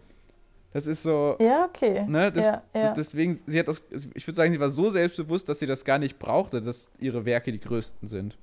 Das 0.72 0.86
ist 0.86 1.02
so. 1.02 1.36
Ja, 1.40 1.64
okay. 1.64 2.04
Ne, 2.06 2.30
das, 2.30 2.46
ja, 2.46 2.62
ja. 2.74 2.92
Deswegen, 2.92 3.40
sie 3.46 3.58
hat 3.58 3.68
das, 3.68 3.82
ich 3.90 4.26
würde 4.26 4.36
sagen, 4.36 4.52
sie 4.52 4.60
war 4.60 4.70
so 4.70 4.90
selbstbewusst, 4.90 5.48
dass 5.48 5.58
sie 5.60 5.66
das 5.66 5.84
gar 5.84 5.98
nicht 5.98 6.18
brauchte, 6.18 6.60
dass 6.60 6.90
ihre 6.98 7.24
Werke 7.24 7.52
die 7.52 7.60
größten 7.60 8.06
sind. 8.06 8.36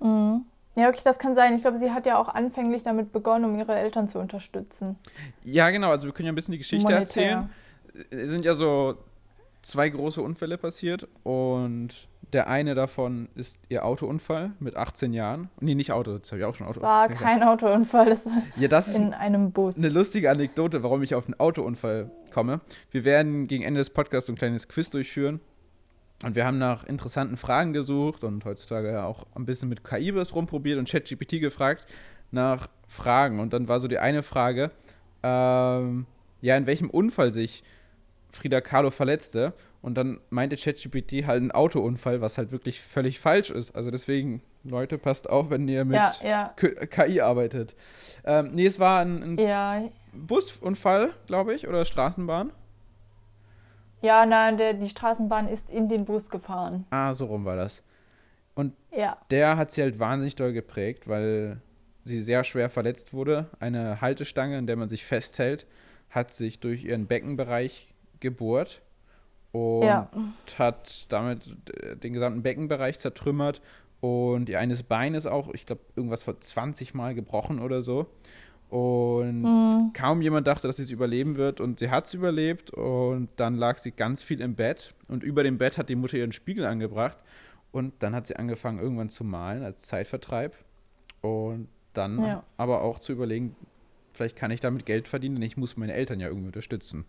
Mhm. 0.00 0.44
Ja, 0.76 0.88
okay, 0.88 1.00
das 1.02 1.18
kann 1.18 1.34
sein. 1.34 1.56
Ich 1.56 1.62
glaube, 1.62 1.78
sie 1.78 1.90
hat 1.90 2.06
ja 2.06 2.18
auch 2.18 2.28
anfänglich 2.28 2.84
damit 2.84 3.12
begonnen, 3.12 3.46
um 3.46 3.58
ihre 3.58 3.74
Eltern 3.74 4.08
zu 4.08 4.18
unterstützen. 4.20 4.96
Ja, 5.42 5.70
genau. 5.70 5.90
Also 5.90 6.06
wir 6.06 6.12
können 6.12 6.26
ja 6.26 6.32
ein 6.32 6.36
bisschen 6.36 6.52
die 6.52 6.58
Geschichte 6.58 6.84
Monetär. 6.84 7.00
erzählen. 7.02 7.50
Es 8.10 8.30
sind 8.30 8.44
ja 8.44 8.54
so 8.54 8.96
zwei 9.62 9.88
große 9.88 10.22
Unfälle 10.22 10.58
passiert 10.58 11.08
und 11.24 12.08
der 12.32 12.48
eine 12.48 12.74
davon 12.74 13.28
ist 13.34 13.58
ihr 13.68 13.84
Autounfall 13.86 14.52
mit 14.60 14.76
18 14.76 15.12
Jahren. 15.14 15.48
Nee, 15.60 15.74
nicht 15.74 15.92
Auto, 15.92 16.18
das 16.18 16.30
habe 16.30 16.40
ich 16.40 16.44
auch 16.44 16.54
schon 16.54 16.66
Auto. 16.66 16.78
Es 16.78 16.82
war 16.82 17.08
kein 17.08 17.42
Autounfall, 17.42 18.10
das 18.10 18.26
war 18.26 18.42
Ja, 18.56 18.68
das 18.68 18.94
in 18.94 19.14
einem 19.14 19.52
Bus. 19.52 19.78
eine 19.78 19.88
lustige 19.88 20.30
Anekdote, 20.30 20.82
warum 20.82 21.02
ich 21.02 21.14
auf 21.14 21.24
einen 21.26 21.40
Autounfall 21.40 22.10
komme. 22.32 22.60
Wir 22.90 23.04
werden 23.04 23.46
gegen 23.46 23.64
Ende 23.64 23.78
des 23.80 23.90
Podcasts 23.90 24.26
so 24.26 24.32
ein 24.32 24.36
kleines 24.36 24.68
Quiz 24.68 24.90
durchführen. 24.90 25.40
Und 26.24 26.34
wir 26.34 26.44
haben 26.44 26.58
nach 26.58 26.84
interessanten 26.84 27.36
Fragen 27.36 27.72
gesucht 27.72 28.24
und 28.24 28.44
heutzutage 28.44 28.90
ja 28.90 29.04
auch 29.04 29.24
ein 29.36 29.46
bisschen 29.46 29.68
mit 29.68 29.84
KI 29.84 30.14
was 30.16 30.34
rumprobiert 30.34 30.78
und 30.78 30.88
ChatGPT 30.90 31.40
gefragt 31.40 31.86
nach 32.32 32.68
Fragen. 32.88 33.38
Und 33.38 33.52
dann 33.52 33.68
war 33.68 33.78
so 33.78 33.86
die 33.88 33.98
eine 34.00 34.24
Frage, 34.24 34.72
ähm, 35.22 36.06
ja, 36.40 36.56
in 36.56 36.66
welchem 36.66 36.90
Unfall 36.90 37.30
sich 37.30 37.62
Frida 38.30 38.60
Kahlo 38.60 38.90
verletzte. 38.90 39.52
Und 39.80 39.94
dann 39.94 40.20
meinte 40.30 40.56
ChatGPT 40.56 41.26
halt 41.26 41.40
einen 41.40 41.52
Autounfall, 41.52 42.20
was 42.20 42.36
halt 42.36 42.50
wirklich 42.50 42.80
völlig 42.80 43.20
falsch 43.20 43.50
ist. 43.50 43.76
Also 43.76 43.90
deswegen, 43.90 44.42
Leute, 44.64 44.98
passt 44.98 45.30
auf, 45.30 45.50
wenn 45.50 45.68
ihr 45.68 45.84
mit 45.84 45.96
ja, 45.96 46.12
ja. 46.24 46.54
KI 46.56 47.20
arbeitet. 47.20 47.76
Ähm, 48.24 48.50
nee, 48.54 48.66
es 48.66 48.80
war 48.80 49.00
ein, 49.00 49.22
ein 49.22 49.38
Ja, 49.38 49.82
Busunfall, 50.12 51.10
glaube 51.26 51.54
ich, 51.54 51.68
oder 51.68 51.84
Straßenbahn. 51.84 52.50
ja 54.02 54.26
nein, 54.26 54.58
der, 54.58 54.74
die 54.74 54.88
Straßenbahn 54.88 55.46
ist 55.46 55.70
in 55.70 55.88
den 55.88 56.04
Bus 56.04 56.28
gefahren. 56.28 56.84
Ah, 56.90 57.14
so 57.14 57.26
rum 57.26 57.44
war 57.44 57.56
das. 57.56 57.82
Ja. 58.90 59.16
Der 59.30 59.56
hat 59.56 59.70
sie 59.70 59.82
halt 59.82 59.98
wahnsinnig 60.00 60.34
doll 60.34 60.52
geprägt, 60.52 61.06
weil 61.08 61.60
sie 62.04 62.20
sehr 62.20 62.42
schwer 62.42 62.70
verletzt 62.70 63.12
wurde. 63.12 63.46
Eine 63.60 64.00
Haltestange, 64.00 64.58
in 64.58 64.66
der 64.66 64.76
man 64.76 64.88
sich 64.88 65.04
festhält, 65.04 65.66
hat 66.10 66.32
sich 66.32 66.58
durch 66.58 66.84
ihren 66.84 67.06
Beckenbereich 67.06 67.94
gebohrt 68.20 68.82
und 69.52 69.82
Ja. 69.82 70.10
hat 70.58 71.06
damit 71.08 71.42
den 72.02 72.12
gesamten 72.12 72.42
Beckenbereich 72.42 72.98
zertrümmert 72.98 73.60
und 74.00 74.48
ihr 74.48 74.58
eines 74.60 74.82
Beines 74.82 75.26
auch, 75.26 75.52
ich 75.54 75.66
glaube, 75.66 75.82
irgendwas 75.96 76.22
vor 76.22 76.40
20 76.40 76.94
Mal 76.94 77.14
gebrochen 77.14 77.60
oder 77.60 77.82
so. 77.82 78.06
Und 78.68 79.42
Mhm. 79.42 79.92
kaum 79.94 80.20
jemand 80.20 80.46
dachte, 80.46 80.66
dass 80.66 80.76
sie 80.76 80.82
es 80.82 80.90
überleben 80.90 81.36
wird 81.36 81.60
und 81.60 81.78
sie 81.78 81.90
hat 81.90 82.06
es 82.06 82.14
überlebt 82.14 82.70
und 82.70 83.30
dann 83.36 83.54
lag 83.54 83.78
sie 83.78 83.92
ganz 83.92 84.22
viel 84.22 84.42
im 84.42 84.54
Bett 84.54 84.94
und 85.08 85.22
über 85.22 85.42
dem 85.42 85.56
Bett 85.56 85.78
hat 85.78 85.88
die 85.88 85.96
Mutter 85.96 86.18
ihren 86.18 86.32
Spiegel 86.32 86.66
angebracht 86.66 87.16
und 87.72 87.94
dann 88.00 88.14
hat 88.14 88.26
sie 88.26 88.36
angefangen 88.36 88.78
irgendwann 88.78 89.08
zu 89.08 89.24
malen 89.24 89.62
als 89.62 89.86
Zeitvertreib 89.86 90.54
und 91.22 91.68
dann 91.94 92.22
Ja. 92.22 92.42
aber 92.58 92.82
auch 92.82 92.98
zu 92.98 93.12
überlegen, 93.12 93.56
vielleicht 94.12 94.36
kann 94.36 94.50
ich 94.50 94.60
damit 94.60 94.84
Geld 94.84 95.08
verdienen, 95.08 95.36
denn 95.36 95.42
ich 95.42 95.56
muss 95.56 95.78
meine 95.78 95.94
Eltern 95.94 96.20
ja 96.20 96.28
irgendwie 96.28 96.48
unterstützen. 96.48 97.06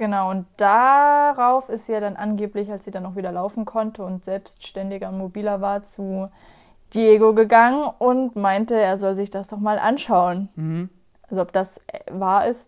Genau, 0.00 0.30
und 0.30 0.46
darauf 0.56 1.68
ist 1.68 1.84
sie 1.84 1.92
ja 1.92 2.00
dann 2.00 2.16
angeblich, 2.16 2.72
als 2.72 2.86
sie 2.86 2.90
dann 2.90 3.02
noch 3.02 3.16
wieder 3.16 3.32
laufen 3.32 3.66
konnte 3.66 4.02
und 4.02 4.24
selbstständiger 4.24 5.10
und 5.10 5.18
mobiler 5.18 5.60
war, 5.60 5.82
zu 5.82 6.30
Diego 6.94 7.34
gegangen 7.34 7.86
und 7.98 8.34
meinte, 8.34 8.76
er 8.76 8.96
soll 8.96 9.14
sich 9.14 9.28
das 9.28 9.48
doch 9.48 9.58
mal 9.58 9.78
anschauen. 9.78 10.48
Mhm. 10.54 10.88
Also 11.28 11.42
ob 11.42 11.52
das 11.52 11.82
äh, 11.88 11.98
wahr 12.12 12.48
ist, 12.48 12.66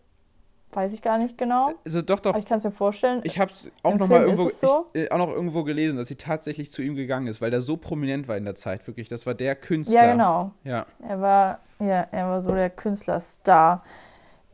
weiß 0.74 0.92
ich 0.92 1.00
gar 1.00 1.16
nicht 1.16 1.38
genau. 1.38 1.72
Also 1.86 2.02
doch, 2.02 2.20
doch, 2.20 2.32
Aber 2.32 2.38
ich 2.38 2.44
kann 2.44 2.58
es 2.58 2.64
mir 2.64 2.70
vorstellen. 2.70 3.22
ich 3.24 3.38
habe 3.38 3.50
es 3.50 3.70
auch 3.82 3.94
noch 3.94 4.08
mal 4.08 4.20
Film 4.20 4.32
irgendwo, 4.32 4.50
so? 4.50 4.90
ich, 4.92 5.04
äh, 5.04 5.10
auch 5.10 5.16
noch 5.16 5.30
irgendwo 5.30 5.64
gelesen, 5.64 5.96
dass 5.96 6.08
sie 6.08 6.16
tatsächlich 6.16 6.70
zu 6.70 6.82
ihm 6.82 6.96
gegangen 6.96 7.28
ist, 7.28 7.40
weil 7.40 7.50
der 7.50 7.62
so 7.62 7.78
prominent 7.78 8.28
war 8.28 8.36
in 8.36 8.44
der 8.44 8.56
Zeit, 8.56 8.86
wirklich. 8.86 9.08
Das 9.08 9.24
war 9.24 9.32
der 9.32 9.56
Künstler. 9.56 10.04
ja, 10.04 10.12
genau. 10.12 10.50
Ja. 10.64 10.84
Er 11.08 11.18
war, 11.22 11.60
ja, 11.78 12.06
er 12.12 12.28
war 12.28 12.42
so 12.42 12.54
der 12.54 12.68
Künstlerstar 12.68 13.82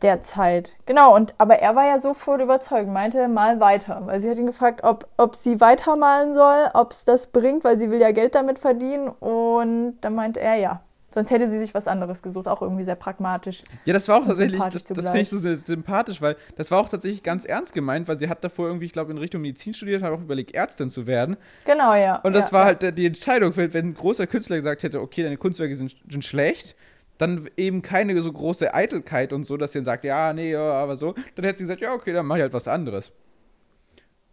der 0.03 0.21
Zeit. 0.21 0.77
Genau, 0.87 1.15
und 1.15 1.35
aber 1.39 1.59
er 1.59 1.75
war 1.77 1.87
ja 1.87 1.99
sofort 1.99 2.41
überzeugt, 2.41 2.89
meinte, 2.89 3.29
mal 3.29 3.61
weiter. 3.61 4.03
Weil 4.05 4.21
sie 4.21 4.31
hat 4.31 4.39
ihn 4.39 4.47
gefragt, 4.47 4.85
ob, 4.85 5.09
ob 5.17 5.35
sie 5.35 5.61
weitermalen 5.61 6.35
soll, 6.35 6.71
ob 6.75 6.93
es 6.93 7.05
das 7.05 7.29
bringt, 7.29 7.65
weil 7.65 7.79
sie 7.79 7.91
will 7.91 8.01
ja 8.01 8.13
Geld 8.13 8.35
damit 8.35 8.59
verdienen. 8.59 9.09
Und 9.09 9.99
dann 10.01 10.15
meinte 10.15 10.41
er 10.41 10.57
ja. 10.57 10.81
Sonst 11.11 11.31
hätte 11.31 11.49
sie 11.49 11.59
sich 11.59 11.73
was 11.73 11.89
anderes 11.89 12.23
gesucht, 12.23 12.47
auch 12.49 12.61
irgendwie 12.61 12.85
sehr 12.85 12.95
pragmatisch. 12.95 13.63
Ja, 13.87 13.95
das 13.95 14.07
war 14.09 14.21
auch 14.21 14.27
tatsächlich, 14.27 14.61
das, 14.61 14.85
das 14.85 15.07
finde 15.07 15.21
ich 15.21 15.31
so 15.31 15.39
sehr 15.39 15.57
sympathisch, 15.57 16.21
weil 16.21 16.37
das 16.57 16.71
war 16.71 16.79
auch 16.79 16.89
tatsächlich 16.91 17.23
ganz 17.23 17.47
ernst 17.47 17.73
gemeint, 17.73 18.09
weil 18.09 18.19
sie 18.19 18.29
hat 18.29 18.45
davor 18.45 18.67
irgendwie, 18.67 18.85
ich 18.85 18.93
glaube, 18.93 19.11
in 19.11 19.19
Richtung 19.19 19.41
Medizin 19.41 19.73
studiert, 19.73 20.03
hat 20.03 20.13
auch 20.13 20.21
überlegt, 20.21 20.55
Ärztin 20.55 20.91
zu 20.91 21.07
werden. 21.07 21.39
Genau, 21.65 21.95
ja. 21.95 22.17
Und 22.17 22.35
das 22.35 22.49
ja, 22.49 22.53
war 22.53 22.61
ja. 22.61 22.67
halt 22.67 22.83
äh, 22.83 22.93
die 22.93 23.07
Entscheidung, 23.07 23.57
wenn, 23.57 23.73
wenn 23.73 23.87
ein 23.87 23.95
großer 23.95 24.27
Künstler 24.27 24.57
gesagt 24.57 24.83
hätte, 24.83 25.01
okay, 25.01 25.23
deine 25.23 25.39
Kunstwerke 25.39 25.75
sind, 25.77 25.97
sind 26.11 26.25
schlecht, 26.27 26.77
dann 27.19 27.51
eben 27.57 27.83
keine 27.83 28.21
so 28.23 28.33
große 28.33 28.73
Eitelkeit 28.73 29.33
und 29.33 29.45
so, 29.45 29.57
dass 29.57 29.73
sie 29.73 29.79
dann 29.79 29.85
sagt, 29.85 30.05
ja, 30.05 30.33
nee, 30.33 30.53
ja, 30.53 30.73
aber 30.73 30.97
so, 30.97 31.15
dann 31.35 31.45
hätte 31.45 31.59
sie 31.59 31.65
gesagt, 31.65 31.81
ja, 31.81 31.93
okay, 31.93 32.13
dann 32.13 32.27
mach 32.27 32.37
ich 32.37 32.43
halt 32.43 32.53
was 32.53 32.69
anderes. 32.69 33.13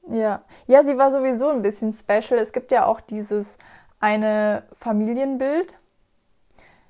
Ja. 0.07 0.43
ja, 0.67 0.83
sie 0.83 0.97
war 0.97 1.11
sowieso 1.11 1.49
ein 1.49 1.63
bisschen 1.63 1.91
special. 1.91 2.39
Es 2.39 2.53
gibt 2.53 2.71
ja 2.71 2.85
auch 2.85 3.01
dieses 3.01 3.57
eine 3.99 4.63
Familienbild. 4.73 5.77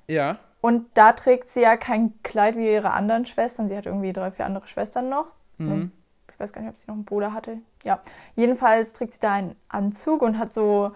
Ja. 0.06 0.38
Und 0.60 0.86
da 0.94 1.12
trägt 1.12 1.48
sie 1.48 1.62
ja 1.62 1.76
kein 1.76 2.22
Kleid 2.22 2.56
wie 2.56 2.70
ihre 2.70 2.90
anderen 2.90 3.24
Schwestern. 3.24 3.68
Sie 3.68 3.76
hat 3.76 3.86
irgendwie 3.86 4.12
drei, 4.12 4.30
vier 4.32 4.44
andere 4.44 4.66
Schwestern 4.66 5.08
noch. 5.08 5.32
Mhm. 5.56 5.92
Ich 6.30 6.38
weiß 6.38 6.52
gar 6.52 6.60
nicht, 6.60 6.70
ob 6.70 6.78
sie 6.78 6.86
noch 6.88 6.94
einen 6.94 7.04
Bruder 7.06 7.32
hatte. 7.32 7.58
Ja. 7.84 8.00
Jedenfalls 8.34 8.92
trägt 8.92 9.14
sie 9.14 9.20
da 9.20 9.32
einen 9.32 9.56
Anzug 9.68 10.20
und 10.20 10.38
hat 10.38 10.52
so 10.52 10.92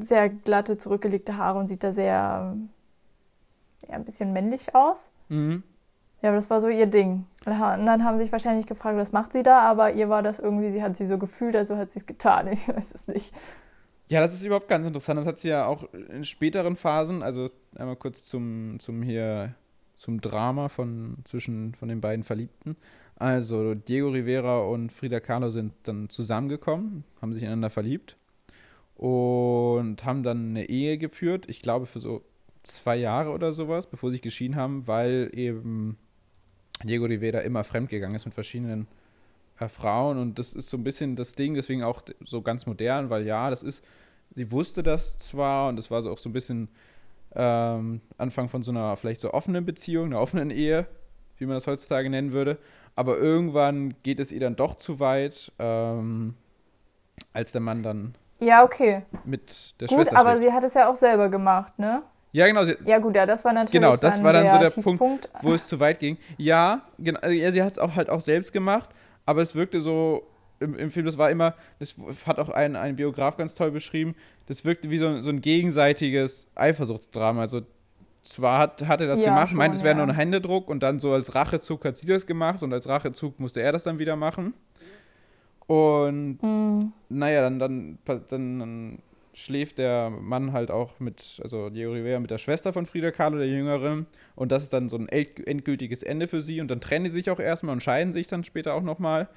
sehr 0.00 0.28
glatte, 0.28 0.78
zurückgelegte 0.78 1.36
Haare 1.36 1.58
und 1.58 1.68
sieht 1.68 1.84
da 1.84 1.92
sehr 1.92 2.56
ja, 3.88 3.94
ein 3.94 4.04
bisschen 4.04 4.32
männlich 4.32 4.74
aus. 4.74 5.10
Mhm. 5.28 5.62
Ja, 6.22 6.28
aber 6.28 6.36
das 6.36 6.50
war 6.50 6.60
so 6.60 6.68
ihr 6.68 6.86
Ding. 6.86 7.26
Und 7.44 7.58
dann 7.58 8.04
haben 8.04 8.16
sie 8.16 8.24
sich 8.24 8.32
wahrscheinlich 8.32 8.66
gefragt, 8.66 8.96
was 8.96 9.10
macht 9.12 9.32
sie 9.32 9.42
da? 9.42 9.60
Aber 9.62 9.92
ihr 9.92 10.08
war 10.08 10.22
das 10.22 10.38
irgendwie, 10.38 10.70
sie 10.70 10.82
hat 10.82 10.96
sie 10.96 11.06
so 11.06 11.18
gefühlt, 11.18 11.56
also 11.56 11.76
hat 11.76 11.90
sie 11.90 11.98
es 11.98 12.06
getan. 12.06 12.48
Ich 12.52 12.68
weiß 12.68 12.94
es 12.94 13.08
nicht. 13.08 13.32
Ja, 14.08 14.20
das 14.20 14.32
ist 14.32 14.44
überhaupt 14.44 14.68
ganz 14.68 14.86
interessant. 14.86 15.18
Das 15.18 15.26
hat 15.26 15.40
sie 15.40 15.48
ja 15.48 15.66
auch 15.66 15.92
in 15.92 16.24
späteren 16.24 16.76
Phasen, 16.76 17.22
also 17.22 17.50
einmal 17.74 17.96
kurz 17.96 18.24
zum, 18.24 18.78
zum 18.78 19.02
hier, 19.02 19.54
zum 19.96 20.20
Drama 20.20 20.68
von 20.68 21.16
zwischen 21.24 21.74
von 21.74 21.88
den 21.88 22.00
beiden 22.00 22.22
Verliebten. 22.22 22.76
Also 23.16 23.74
Diego 23.74 24.08
Rivera 24.10 24.60
und 24.62 24.92
Frida 24.92 25.20
Kahlo 25.20 25.50
sind 25.50 25.72
dann 25.84 26.08
zusammengekommen, 26.08 27.04
haben 27.20 27.32
sich 27.32 27.42
ineinander 27.42 27.70
verliebt 27.70 28.16
und 28.96 30.04
haben 30.04 30.22
dann 30.22 30.50
eine 30.50 30.68
Ehe 30.68 30.98
geführt. 30.98 31.46
Ich 31.48 31.62
glaube 31.62 31.86
für 31.86 32.00
so 32.00 32.22
zwei 32.62 32.96
Jahre 32.96 33.30
oder 33.30 33.52
sowas, 33.52 33.86
bevor 33.86 34.10
sie 34.10 34.14
sich 34.16 34.22
geschieden 34.22 34.56
haben, 34.56 34.86
weil 34.86 35.30
eben 35.34 35.98
Diego 36.84 37.06
Rivera 37.06 37.40
immer 37.40 37.64
fremdgegangen 37.64 38.16
ist 38.16 38.24
mit 38.24 38.34
verschiedenen 38.34 38.86
äh, 39.60 39.68
Frauen 39.68 40.18
und 40.18 40.38
das 40.38 40.52
ist 40.54 40.70
so 40.70 40.76
ein 40.76 40.84
bisschen 40.84 41.16
das 41.16 41.34
Ding, 41.34 41.54
deswegen 41.54 41.82
auch 41.84 42.02
so 42.24 42.42
ganz 42.42 42.66
modern, 42.66 43.10
weil 43.10 43.26
ja, 43.26 43.50
das 43.50 43.62
ist, 43.62 43.84
sie 44.34 44.50
wusste 44.52 44.82
das 44.82 45.18
zwar 45.18 45.68
und 45.68 45.76
das 45.76 45.90
war 45.90 46.02
so 46.02 46.12
auch 46.12 46.18
so 46.18 46.28
ein 46.28 46.32
bisschen 46.32 46.68
ähm, 47.34 48.00
Anfang 48.18 48.48
von 48.48 48.62
so 48.62 48.70
einer 48.72 48.96
vielleicht 48.96 49.20
so 49.20 49.32
offenen 49.32 49.64
Beziehung, 49.66 50.06
einer 50.06 50.20
offenen 50.20 50.50
Ehe, 50.50 50.86
wie 51.38 51.46
man 51.46 51.56
das 51.56 51.66
heutzutage 51.66 52.10
nennen 52.10 52.32
würde, 52.32 52.58
aber 52.96 53.18
irgendwann 53.18 53.94
geht 54.02 54.20
es 54.20 54.32
ihr 54.32 54.40
dann 54.40 54.56
doch 54.56 54.76
zu 54.76 55.00
weit, 55.00 55.52
ähm, 55.58 56.34
als 57.32 57.52
der 57.52 57.60
Mann 57.60 57.82
dann 57.82 58.14
Ja, 58.40 58.64
okay. 58.64 59.04
mit 59.24 59.74
der 59.80 59.88
Gut, 59.88 59.96
Schwester 59.96 60.16
aber 60.16 60.30
schläft. 60.30 60.42
sie 60.42 60.52
hat 60.52 60.64
es 60.64 60.74
ja 60.74 60.88
auch 60.90 60.94
selber 60.96 61.28
gemacht, 61.28 61.78
ne? 61.78 62.02
Ja, 62.32 62.46
genau, 62.46 62.64
sie, 62.64 62.76
Ja, 62.84 62.98
gut, 62.98 63.14
ja, 63.14 63.26
das 63.26 63.44
war 63.44 63.52
natürlich 63.52 63.72
Genau, 63.72 63.90
das 63.96 64.00
dann 64.16 64.24
war 64.24 64.32
dann 64.32 64.48
so 64.48 64.58
der 64.58 64.70
Tiefpunkt. 64.70 65.28
wo 65.42 65.52
es 65.54 65.66
zu 65.68 65.78
weit 65.80 65.98
ging. 66.00 66.16
Ja, 66.38 66.82
genau, 66.98 67.20
also 67.20 67.34
ja, 67.34 67.52
sie 67.52 67.62
hat 67.62 67.72
es 67.72 67.78
auch 67.78 67.94
halt 67.94 68.08
auch 68.08 68.20
selbst 68.20 68.52
gemacht, 68.52 68.88
aber 69.26 69.42
es 69.42 69.54
wirkte 69.54 69.80
so 69.80 70.26
im, 70.60 70.74
im 70.76 70.90
Film, 70.90 71.04
das 71.06 71.18
war 71.18 71.30
immer, 71.30 71.54
das 71.78 71.94
hat 72.26 72.38
auch 72.38 72.48
ein, 72.48 72.76
ein 72.76 72.96
Biograf 72.96 73.36
ganz 73.36 73.54
toll 73.54 73.70
beschrieben, 73.70 74.14
das 74.46 74.64
wirkte 74.64 74.88
wie 74.90 74.98
so, 74.98 75.06
ein- 75.08 75.22
so 75.22 75.28
ein 75.30 75.40
gegenseitiges 75.40 76.48
Eifersuchtsdrama. 76.54 77.40
Also 77.40 77.62
zwar 78.22 78.60
hat, 78.60 78.86
hat 78.86 79.00
er 79.00 79.08
das 79.08 79.20
Ja, 79.20 79.26
gemacht, 79.30 79.48
schon, 79.48 79.58
meint, 79.58 79.74
es 79.74 79.82
wäre 79.82 79.98
ja. 79.98 80.04
nur 80.06 80.14
ein 80.14 80.16
Händedruck 80.16 80.68
und 80.68 80.82
dann 80.82 81.00
so 81.00 81.12
als 81.12 81.34
Rachezug 81.34 81.84
hat 81.84 81.96
sie 81.98 82.06
das 82.06 82.26
gemacht 82.26 82.62
und 82.62 82.72
als 82.72 82.88
Rachezug 82.88 83.40
musste 83.40 83.60
er 83.60 83.72
das 83.72 83.82
dann 83.82 83.98
wieder 83.98 84.14
machen. 84.16 84.54
Und 85.66 86.38
Hm, 86.40 86.92
naja, 87.08 87.42
dann, 87.42 87.58
dann, 87.58 87.98
dann, 88.04 88.24
dann 88.28 88.98
schläft 89.34 89.78
der 89.78 90.10
Mann 90.10 90.52
halt 90.52 90.70
auch 90.70 91.00
mit, 91.00 91.40
also 91.42 91.70
Diego 91.70 91.92
Rivera 91.92 92.20
mit 92.20 92.30
der 92.30 92.38
Schwester 92.38 92.72
von 92.72 92.84
Frida 92.86 93.10
Kahlo, 93.10 93.38
der 93.38 93.48
Jüngeren. 93.48 94.06
Und 94.36 94.52
das 94.52 94.62
ist 94.64 94.72
dann 94.72 94.88
so 94.88 94.96
ein 94.96 95.08
end- 95.08 95.46
endgültiges 95.46 96.02
Ende 96.02 96.28
für 96.28 96.42
sie. 96.42 96.60
Und 96.60 96.68
dann 96.68 96.80
trennen 96.80 97.06
die 97.06 97.10
sich 97.10 97.30
auch 97.30 97.38
erstmal 97.40 97.72
und 97.74 97.82
scheiden 97.82 98.12
sich 98.12 98.26
dann 98.26 98.44
später 98.44 98.74
auch 98.74 98.82
nochmal. 98.82 99.28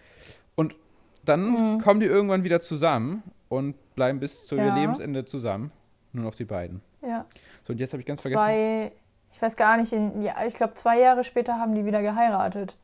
Und 0.56 0.76
dann 1.24 1.76
Mhm. 1.76 1.82
kommen 1.82 2.00
die 2.02 2.06
irgendwann 2.06 2.44
wieder 2.44 2.60
zusammen 2.60 3.24
und 3.50 3.76
bleiben 3.96 4.20
bis 4.20 4.46
zu 4.46 4.56
ihr 4.56 4.66
Ja. 4.66 4.76
Lebensende 4.76 5.26
zusammen. 5.26 5.72
Nur 6.14 6.26
noch 6.26 6.36
die 6.36 6.46
beiden. 6.46 6.82
ja. 7.02 7.26
So, 7.64 7.74
und 7.74 7.80
jetzt 7.80 7.94
habe 7.94 8.02
ich 8.02 8.06
ganz 8.08 8.22
vergessen. 8.22 8.44
Zwei, 8.44 8.92
ich 9.32 9.42
weiß 9.42 9.56
gar 9.56 9.78
nicht, 9.78 9.92
in, 9.92 10.22
ja, 10.22 10.34
ich 10.46 10.54
glaube, 10.56 10.74
zwei 10.76 11.00
Jahre 11.00 11.24
später 11.24 11.58
haben 11.60 11.74
die 11.76 11.84
wieder 11.86 12.02
geheiratet. 12.02 12.78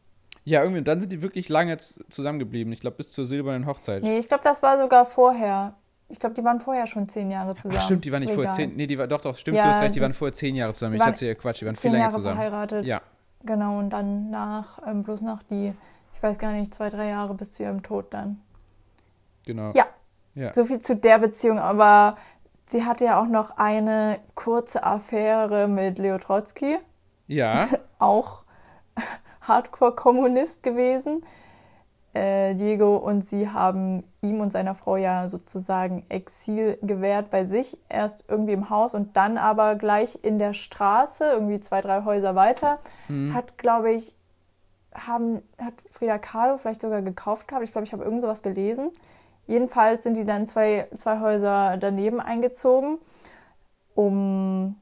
Ja, 0.44 0.62
irgendwie, 0.62 0.80
und 0.80 0.88
dann 0.88 1.00
sind 1.00 1.12
die 1.12 1.22
wirklich 1.22 1.50
lange 1.50 1.78
zusammengeblieben. 1.78 2.74
Ich 2.74 2.80
glaube, 2.82 2.98
bis 2.98 3.12
zur 3.12 3.28
silbernen 3.28 3.68
Hochzeit. 3.68 4.02
Nee, 4.02 4.18
ich 4.18 4.28
glaube, 4.28 4.44
das 4.44 4.64
war 4.64 4.82
sogar 4.82 5.06
vorher. 5.06 5.76
Ich 6.12 6.20
glaube, 6.20 6.36
die 6.36 6.44
waren 6.44 6.60
vorher 6.60 6.88
schon 6.88 7.08
zehn 7.08 7.32
Jahre 7.32 7.56
zusammen. 7.56 7.78
Ach, 7.80 7.86
stimmt, 7.86 8.06
die 8.06 8.12
waren 8.12 8.20
nicht 8.20 8.34
Egal. 8.34 8.46
vorher 8.46 8.56
zehn. 8.56 8.76
Nee, 8.76 8.88
die 8.88 8.98
war 8.98 9.08
doch, 9.08 9.22
doch, 9.22 9.36
stimmt, 9.38 9.58
ja, 9.58 9.64
du 9.64 9.70
hast 9.70 9.82
recht, 9.82 9.96
die, 9.96 10.00
die 10.00 10.02
waren 10.04 10.14
vorher 10.14 10.34
zehn 10.34 10.56
Jahre 10.56 10.74
zusammen. 10.74 10.96
Ich 10.96 11.02
hatte 11.02 11.26
ja 11.26 11.34
Quatsch, 11.36 11.62
die 11.62 11.66
waren 11.66 11.76
viel 11.76 11.92
länger 11.92 12.04
Jahre 12.04 12.16
zusammen. 12.16 12.36
verheiratet. 12.36 12.86
Ja. 12.86 13.02
Genau, 13.44 13.80
und 13.80 13.90
dann 13.90 14.30
nach, 14.30 14.80
ähm, 14.86 15.04
bloß 15.04 15.22
noch 15.22 15.42
die, 15.44 15.74
ich 16.14 16.24
weiß 16.24 16.38
gar 16.38 16.52
nicht, 16.52 16.74
zwei, 16.74 16.90
drei 16.90 17.08
Jahre 17.08 17.34
bis 17.34 17.54
zu 17.54 17.64
ihrem 17.64 17.82
Tod 17.82 18.08
dann. 18.12 18.42
Genau. 19.46 19.72
Ja. 19.74 19.86
ja. 20.36 20.54
So 20.54 20.66
viel 20.66 20.80
zu 20.80 20.96
der 20.96 21.18
Beziehung, 21.20 21.58
aber 21.58 22.18
sie 22.68 22.86
hatte 22.86 23.06
ja 23.06 23.20
auch 23.20 23.28
noch 23.28 23.58
eine 23.58 24.20
kurze 24.36 24.84
Affäre 24.84 25.68
mit 25.68 25.98
Leo 25.98 26.18
Trotsky. 26.18 26.78
Ja. 27.28 27.68
auch 28.00 28.44
Hardcore-Kommunist 29.42 30.62
gewesen 30.62 31.24
äh, 32.14 32.56
Diego 32.56 32.98
und 32.98 33.26
sie 33.26 33.50
haben 33.50 34.04
ihm 34.22 34.42
und 34.42 34.52
seiner 34.52 34.76
Frau 34.76 34.98
ja 34.98 35.28
sozusagen 35.28 36.06
Exil 36.10 36.78
gewährt 36.82 37.30
bei 37.30 37.46
sich, 37.46 37.78
erst 37.88 38.26
irgendwie 38.28 38.54
im 38.54 38.70
Haus 38.70 38.94
und 38.94 39.16
dann 39.16 39.38
aber 39.38 39.76
gleich 39.76 40.20
in 40.22 40.38
der 40.38 40.54
Straße, 40.54 41.24
irgendwie 41.24 41.60
zwei, 41.60 41.82
drei 41.82 42.04
Häuser 42.04 42.36
weiter, 42.36 42.80
mhm. 43.08 43.34
hat, 43.34 43.58
glaube 43.58 43.94
ich, 43.94 44.16
haben, 44.94 45.42
hat 45.58 45.74
Frida 45.90 46.18
Kahlo 46.18 46.58
vielleicht 46.58 46.82
sogar 46.82 47.02
gekauft 47.02 47.48
gehabt. 47.48 47.64
Ich 47.64 47.72
glaube, 47.72 47.86
ich 47.86 47.94
habe 47.94 48.04
irgend 48.04 48.22
sowas 48.22 48.42
gelesen. 48.42 48.92
Jedenfalls 49.48 50.04
sind 50.04 50.16
die 50.16 50.26
dann 50.26 50.48
zwei, 50.48 50.88
zwei 50.98 51.20
Häuser 51.20 51.78
daneben 51.78 52.20
eingezogen, 52.20 52.98
um 53.96 54.76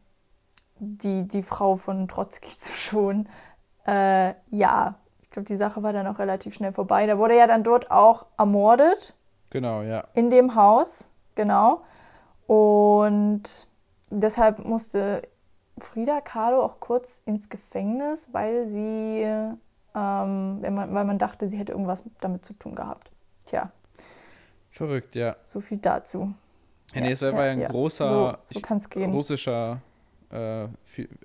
die, 0.79 1.27
die 1.27 1.43
Frau 1.43 1.75
von 1.75 2.07
Trotzki 2.07 2.49
zu 2.57 2.73
schonen. 2.73 3.29
Äh, 3.85 4.33
ja, 4.51 4.95
ich 5.29 5.33
glaube, 5.33 5.45
die 5.45 5.57
Sache 5.57 5.83
war 5.83 5.93
dann 5.93 6.07
auch 6.07 6.17
relativ 6.17 6.55
schnell 6.55 6.73
vorbei. 6.73 7.05
Der 7.05 7.19
wurde 7.19 7.37
ja 7.37 7.45
dann 7.45 7.63
dort 7.63 7.91
auch 7.91 8.25
ermordet. 8.39 9.13
Genau, 9.51 9.83
ja. 9.83 10.05
In 10.15 10.31
dem 10.31 10.55
Haus, 10.55 11.07
genau. 11.35 11.83
Und 12.47 13.67
deshalb 14.09 14.65
musste 14.65 15.21
Frida 15.77 16.19
Kahlo 16.21 16.63
auch 16.63 16.79
kurz 16.79 17.21
ins 17.27 17.47
Gefängnis, 17.47 18.29
weil 18.31 18.65
sie, 18.65 19.21
ähm, 19.21 19.53
weil, 19.93 20.71
man, 20.71 20.95
weil 20.95 21.05
man 21.05 21.19
dachte, 21.19 21.47
sie 21.47 21.59
hätte 21.59 21.73
irgendwas 21.73 22.03
damit 22.21 22.43
zu 22.43 22.53
tun 22.53 22.73
gehabt. 22.73 23.11
Tja. 23.45 23.71
Verrückt, 24.71 25.13
ja. 25.13 25.35
So 25.43 25.61
viel 25.61 25.77
dazu. 25.77 26.33
Ja, 26.95 27.01
nee, 27.01 27.11
es 27.11 27.21
war 27.21 27.33
ja, 27.33 27.51
ein 27.51 27.59
ja. 27.59 27.67
großer 27.67 28.07
so, 28.07 28.59
so 28.59 28.99
russischer 29.05 29.79
äh, 30.31 30.63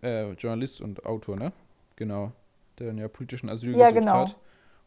äh, 0.03 0.33
Journalist 0.33 0.83
und 0.83 1.07
Autor, 1.07 1.37
ne? 1.37 1.53
Genau 1.97 2.33
der 2.79 2.89
dann 2.89 2.99
ja 2.99 3.09
politischen 3.09 3.49
Asyl 3.49 3.77
ja, 3.77 3.91
gesucht 3.91 4.01
genau. 4.01 4.29
hat. 4.29 4.37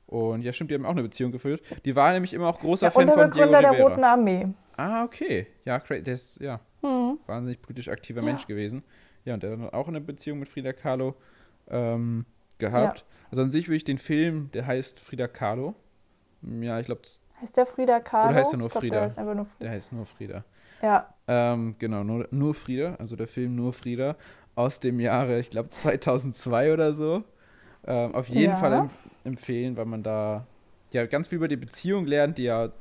Und 0.08 0.42
ja, 0.42 0.54
stimmt, 0.54 0.72
die 0.72 0.76
haben 0.76 0.86
auch 0.86 0.92
eine 0.92 1.04
Beziehung 1.04 1.32
geführt. 1.32 1.62
Die 1.84 1.96
war 1.96 2.14
nämlich 2.14 2.34
immer 2.34 2.48
auch 2.48 2.60
großer 2.60 2.88
ja, 2.88 2.92
Fan 2.92 3.10
von 3.10 3.30
Diego 3.30 3.46
Rivera. 3.46 3.74
der 3.74 3.82
Roten 3.84 4.04
Armee. 4.04 4.48
Ah, 4.78 5.04
okay. 5.04 5.48
Ja, 5.66 5.80
der 5.80 6.14
ist 6.14 6.40
ja 6.40 6.62
hm. 6.82 7.20
wahnsinnig 7.26 7.62
politisch 7.62 7.90
aktiver 7.90 8.22
ja. 8.22 8.26
Mensch 8.26 8.48
gewesen. 8.48 8.84
Ja, 9.26 9.34
und 9.34 9.44
der 9.44 9.52
hat 9.52 9.60
dann 9.60 9.70
auch 9.72 9.88
eine 9.90 10.00
Beziehung 10.00 10.40
mit 10.40 10.48
Frida 10.48 10.72
Kahlo 10.72 11.16
ähm, 11.70 12.26
gehabt. 12.58 13.00
Ja. 13.00 13.06
Also 13.32 13.42
an 13.42 13.50
sich 13.50 13.68
würde 13.68 13.76
ich 13.76 13.84
den 13.84 13.98
Film, 13.98 14.50
der 14.54 14.66
heißt 14.66 15.02
Frida 15.02 15.28
Kahlo. 15.28 15.76
Ja, 16.42 16.80
ich 16.80 16.86
glaube. 16.86 17.02
Heißt 17.42 17.58
der 17.58 17.66
Frida 17.66 18.00
Kahlo? 18.00 18.30
Oder 18.30 18.40
heißt 18.40 18.54
er 18.54 18.58
nur 18.60 18.70
glaub, 18.70 18.82
Frida? 18.82 19.08
Der, 19.08 19.24
nur 19.26 19.46
Frida. 19.46 19.48
der 19.60 19.72
heißt 19.72 19.92
nur 19.92 20.06
Frida. 20.06 20.46
Ja. 20.82 21.14
Ähm, 21.28 21.76
genau, 21.80 22.04
nur, 22.04 22.28
nur 22.32 22.54
Frida, 22.54 22.96
also 22.96 23.16
der 23.16 23.28
Film 23.28 23.56
Nur 23.56 23.74
Frida 23.74 24.16
aus 24.56 24.80
dem 24.80 25.00
Jahre, 25.00 25.40
ich 25.40 25.50
glaube 25.50 25.70
2002 25.70 26.74
oder 26.74 26.94
so. 26.94 27.24
Ähm, 27.88 28.14
auf 28.14 28.28
jeden 28.28 28.52
ja. 28.52 28.58
Fall 28.58 28.74
em 28.74 28.90
empfehlen, 29.24 29.78
weil 29.78 29.86
man 29.86 30.04
da 30.04 30.46
ja 30.92 31.06
ganz 31.06 31.30
viel 31.30 31.38
über 31.38 31.48
die 31.48 31.58
Beziehung 31.58 32.06
lernt, 32.06 32.38
die 32.38 32.44
ja 32.44 32.72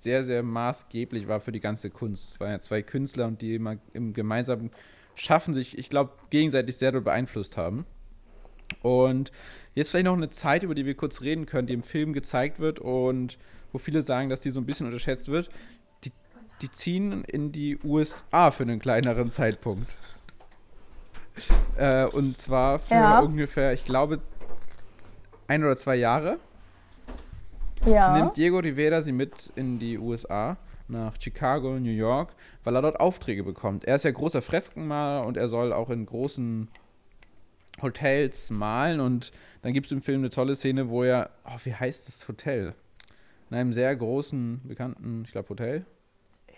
sehr, 0.00 0.24
sehr 0.24 0.42
maßgeblich 0.42 1.28
war 1.28 1.40
für 1.40 1.52
die 1.52 1.60
ganze 1.60 1.90
Kunst. 1.90 2.34
Es 2.34 2.40
waren 2.40 2.50
ja 2.50 2.60
zwei 2.60 2.82
Künstler 2.82 3.26
und 3.26 3.42
die 3.42 3.54
immer 3.54 3.76
im 3.92 4.12
gemeinsamen 4.12 4.70
Schaffen 5.14 5.52
sich, 5.52 5.78
ich 5.78 5.90
glaube, 5.90 6.12
gegenseitig 6.30 6.76
sehr 6.76 6.92
beeinflusst 6.92 7.56
haben. 7.56 7.84
Und 8.82 9.30
jetzt 9.74 9.90
vielleicht 9.90 10.06
noch 10.06 10.16
eine 10.16 10.30
Zeit, 10.30 10.62
über 10.62 10.74
die 10.74 10.86
wir 10.86 10.94
kurz 10.94 11.20
reden 11.20 11.46
können, 11.46 11.66
die 11.66 11.74
im 11.74 11.82
Film 11.82 12.12
gezeigt 12.12 12.60
wird 12.60 12.78
und 12.78 13.36
wo 13.72 13.78
viele 13.78 14.02
sagen, 14.02 14.30
dass 14.30 14.40
die 14.40 14.50
so 14.50 14.60
ein 14.60 14.66
bisschen 14.66 14.86
unterschätzt 14.86 15.28
wird. 15.28 15.48
Die, 16.04 16.12
die 16.62 16.70
ziehen 16.70 17.24
in 17.24 17.52
die 17.52 17.78
USA 17.84 18.50
für 18.50 18.62
einen 18.62 18.78
kleineren 18.78 19.30
Zeitpunkt. 19.30 19.94
Äh, 21.76 22.06
und 22.06 22.38
zwar 22.38 22.78
für 22.78 22.94
ja. 22.94 23.20
ungefähr, 23.20 23.72
ich 23.72 23.84
glaube, 23.84 24.20
ein 25.50 25.64
oder 25.64 25.76
zwei 25.76 25.96
Jahre. 25.96 26.38
Ja. 27.84 28.16
Nimmt 28.16 28.36
Diego 28.36 28.58
Rivera 28.58 29.00
sie 29.02 29.10
mit 29.10 29.52
in 29.56 29.80
die 29.80 29.98
USA, 29.98 30.56
nach 30.86 31.14
Chicago, 31.20 31.78
New 31.78 31.90
York, 31.90 32.34
weil 32.62 32.76
er 32.76 32.82
dort 32.82 33.00
Aufträge 33.00 33.42
bekommt. 33.42 33.84
Er 33.84 33.96
ist 33.96 34.04
ja 34.04 34.12
großer 34.12 34.42
Freskenmaler 34.42 35.26
und 35.26 35.36
er 35.36 35.48
soll 35.48 35.72
auch 35.72 35.90
in 35.90 36.06
großen 36.06 36.68
Hotels 37.82 38.50
malen. 38.50 39.00
Und 39.00 39.32
dann 39.62 39.72
gibt 39.72 39.86
es 39.86 39.92
im 39.92 40.02
Film 40.02 40.20
eine 40.20 40.30
tolle 40.30 40.54
Szene, 40.54 40.88
wo 40.88 41.02
er, 41.02 41.30
oh, 41.44 41.58
wie 41.64 41.74
heißt 41.74 42.06
das 42.06 42.28
Hotel? 42.28 42.74
In 43.50 43.56
einem 43.56 43.72
sehr 43.72 43.94
großen, 43.96 44.60
bekannten, 44.64 45.24
ich 45.24 45.32
glaube, 45.32 45.48
Hotel. 45.48 45.84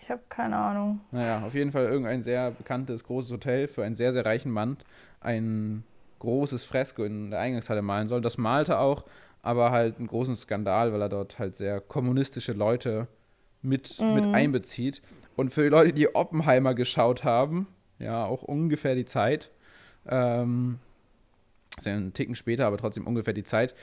Ich 0.01 0.11
habe 0.11 0.21
keine 0.29 0.57
Ahnung. 0.57 1.01
Naja, 1.11 1.41
auf 1.43 1.55
jeden 1.55 1.71
Fall 1.71 1.85
irgendein 1.85 2.21
sehr 2.21 2.51
bekanntes, 2.51 3.03
großes 3.03 3.31
Hotel 3.31 3.67
für 3.67 3.83
einen 3.83 3.95
sehr, 3.95 4.13
sehr 4.13 4.25
reichen 4.25 4.51
Mann. 4.51 4.77
Ein 5.19 5.83
großes 6.23 6.63
Fresko 6.63 7.03
in 7.03 7.31
der 7.31 7.39
Eingangshalle 7.39 7.81
malen 7.81 8.07
soll. 8.07 8.21
Das 8.21 8.37
malte 8.37 8.79
auch, 8.79 9.03
aber 9.41 9.71
halt 9.71 9.97
einen 9.97 10.07
großen 10.07 10.35
Skandal, 10.35 10.93
weil 10.93 11.01
er 11.01 11.09
dort 11.09 11.37
halt 11.37 11.57
sehr 11.57 11.81
kommunistische 11.81 12.53
Leute 12.53 13.07
mit, 13.61 13.99
mhm. 13.99 14.13
mit 14.15 14.25
einbezieht. 14.25 15.01
Und 15.35 15.49
für 15.49 15.63
die 15.63 15.69
Leute, 15.69 15.93
die 15.93 16.15
Oppenheimer 16.15 16.73
geschaut 16.73 17.23
haben, 17.23 17.67
ja, 17.99 18.25
auch 18.25 18.41
ungefähr 18.41 18.95
die 18.95 19.05
Zeit, 19.05 19.51
ähm, 20.07 20.79
also 21.77 21.89
einen 21.89 22.13
Ticken 22.13 22.35
später, 22.35 22.67
aber 22.67 22.77
trotzdem 22.77 23.05
ungefähr 23.05 23.33
die 23.33 23.43
Zeit, 23.43 23.75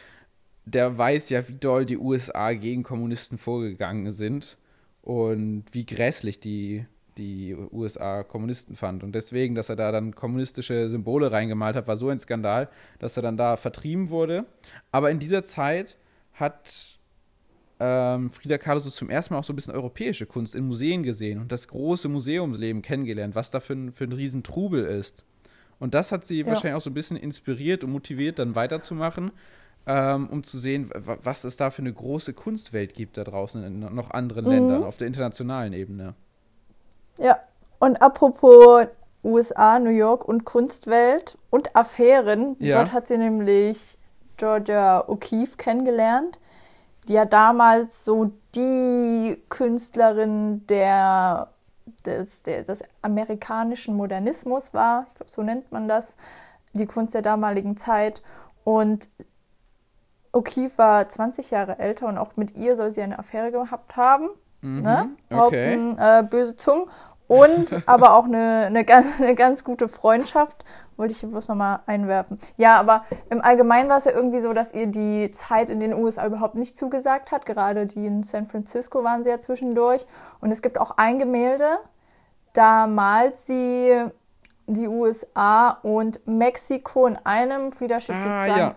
der 0.64 0.96
weiß 0.96 1.28
ja, 1.28 1.46
wie 1.46 1.54
doll 1.54 1.84
die 1.84 1.98
USA 1.98 2.52
gegen 2.54 2.82
Kommunisten 2.82 3.36
vorgegangen 3.36 4.10
sind 4.12 4.56
und 5.02 5.64
wie 5.72 5.84
grässlich 5.84 6.40
die 6.40 6.86
die 7.18 7.54
USA 7.54 8.22
Kommunisten 8.22 8.76
fand. 8.76 9.02
Und 9.02 9.14
deswegen, 9.14 9.54
dass 9.54 9.68
er 9.68 9.76
da 9.76 9.92
dann 9.92 10.14
kommunistische 10.14 10.88
Symbole 10.88 11.32
reingemalt 11.32 11.76
hat, 11.76 11.86
war 11.86 11.96
so 11.96 12.08
ein 12.08 12.18
Skandal, 12.18 12.68
dass 12.98 13.16
er 13.16 13.22
dann 13.22 13.36
da 13.36 13.56
vertrieben 13.56 14.10
wurde. 14.10 14.46
Aber 14.92 15.10
in 15.10 15.18
dieser 15.18 15.42
Zeit 15.42 15.96
hat 16.34 16.98
ähm, 17.80 18.30
Frida 18.30 18.58
Kahlo 18.58 18.80
so 18.80 18.90
zum 18.90 19.08
ersten 19.08 19.34
Mal 19.34 19.40
auch 19.40 19.44
so 19.44 19.52
ein 19.52 19.56
bisschen 19.56 19.74
europäische 19.74 20.26
Kunst 20.26 20.54
in 20.54 20.66
Museen 20.66 21.02
gesehen 21.02 21.40
und 21.40 21.50
das 21.50 21.66
große 21.68 22.08
Museumsleben 22.08 22.82
kennengelernt, 22.82 23.34
was 23.34 23.50
da 23.50 23.60
für 23.60 23.72
ein, 23.72 23.92
für 23.92 24.04
ein 24.04 24.12
Riesentrubel 24.12 24.84
ist. 24.84 25.24
Und 25.78 25.94
das 25.94 26.12
hat 26.12 26.26
sie 26.26 26.40
ja. 26.40 26.46
wahrscheinlich 26.46 26.74
auch 26.74 26.82
so 26.82 26.90
ein 26.90 26.94
bisschen 26.94 27.16
inspiriert 27.16 27.82
und 27.82 27.90
motiviert, 27.90 28.38
dann 28.38 28.54
weiterzumachen, 28.54 29.32
ähm, 29.86 30.28
um 30.28 30.44
zu 30.44 30.58
sehen, 30.58 30.90
was 30.94 31.44
es 31.44 31.56
da 31.56 31.70
für 31.70 31.80
eine 31.80 31.92
große 31.92 32.34
Kunstwelt 32.34 32.92
gibt 32.92 33.16
da 33.16 33.24
draußen 33.24 33.64
in 33.64 33.80
noch 33.80 34.10
anderen 34.10 34.44
mhm. 34.44 34.50
Ländern 34.50 34.84
auf 34.84 34.98
der 34.98 35.06
internationalen 35.06 35.72
Ebene. 35.72 36.14
Ja, 37.20 37.38
und 37.78 38.00
apropos 38.02 38.86
USA, 39.22 39.78
New 39.78 39.90
York 39.90 40.26
und 40.26 40.44
Kunstwelt 40.44 41.36
und 41.50 41.76
Affären, 41.76 42.56
ja. 42.58 42.78
dort 42.78 42.92
hat 42.92 43.08
sie 43.08 43.18
nämlich 43.18 43.98
Georgia 44.36 45.04
O'Keeffe 45.06 45.56
kennengelernt, 45.58 46.38
die 47.06 47.12
ja 47.12 47.26
damals 47.26 48.04
so 48.04 48.32
die 48.54 49.42
Künstlerin 49.50 50.66
der, 50.66 51.48
des, 52.06 52.42
der, 52.42 52.62
des 52.62 52.82
amerikanischen 53.02 53.96
Modernismus 53.96 54.72
war. 54.72 55.04
Ich 55.08 55.14
glaube, 55.14 55.30
so 55.30 55.42
nennt 55.42 55.70
man 55.70 55.88
das, 55.88 56.16
die 56.72 56.86
Kunst 56.86 57.14
der 57.14 57.22
damaligen 57.22 57.76
Zeit. 57.76 58.22
Und 58.64 59.10
O'Keeffe 60.32 60.78
war 60.78 61.08
20 61.08 61.50
Jahre 61.50 61.78
älter 61.78 62.06
und 62.06 62.16
auch 62.16 62.36
mit 62.36 62.56
ihr 62.56 62.76
soll 62.76 62.90
sie 62.90 63.02
eine 63.02 63.18
Affäre 63.18 63.50
gehabt 63.52 63.96
haben. 63.96 64.30
Mhm, 64.62 64.82
ne? 64.82 65.08
Okay. 65.30 65.38
Haupten, 65.38 65.98
äh, 65.98 66.22
böse 66.28 66.56
Zungen 66.56 66.86
und 67.30 67.80
aber 67.86 68.14
auch 68.14 68.24
eine, 68.24 68.64
eine, 68.66 68.84
ganz, 68.84 69.06
eine 69.20 69.36
ganz 69.36 69.62
gute 69.62 69.88
Freundschaft. 69.88 70.64
Wollte 70.96 71.12
ich 71.12 71.22
bloß 71.22 71.46
nochmal 71.48 71.78
einwerfen. 71.86 72.40
Ja, 72.56 72.78
aber 72.78 73.04
im 73.30 73.40
Allgemeinen 73.40 73.88
war 73.88 73.98
es 73.98 74.04
ja 74.04 74.10
irgendwie 74.10 74.40
so, 74.40 74.52
dass 74.52 74.74
ihr 74.74 74.88
die 74.88 75.30
Zeit 75.30 75.70
in 75.70 75.78
den 75.78 75.94
USA 75.94 76.26
überhaupt 76.26 76.56
nicht 76.56 76.76
zugesagt 76.76 77.30
hat. 77.30 77.46
Gerade 77.46 77.86
die 77.86 78.04
in 78.04 78.24
San 78.24 78.48
Francisco 78.48 79.04
waren 79.04 79.22
sie 79.22 79.30
ja 79.30 79.38
zwischendurch. 79.38 80.04
Und 80.40 80.50
es 80.50 80.60
gibt 80.60 80.78
auch 80.78 80.90
ein 80.96 81.20
Gemälde, 81.20 81.78
da 82.52 82.88
malt 82.88 83.36
sie 83.36 83.94
die 84.66 84.88
USA 84.88 85.78
und 85.82 86.26
Mexiko 86.26 87.06
in 87.06 87.16
einem. 87.24 87.70
Frieda 87.70 88.00
steht 88.00 88.16
ah, 88.16 88.20
sozusagen 88.20 88.58
ja. 88.58 88.74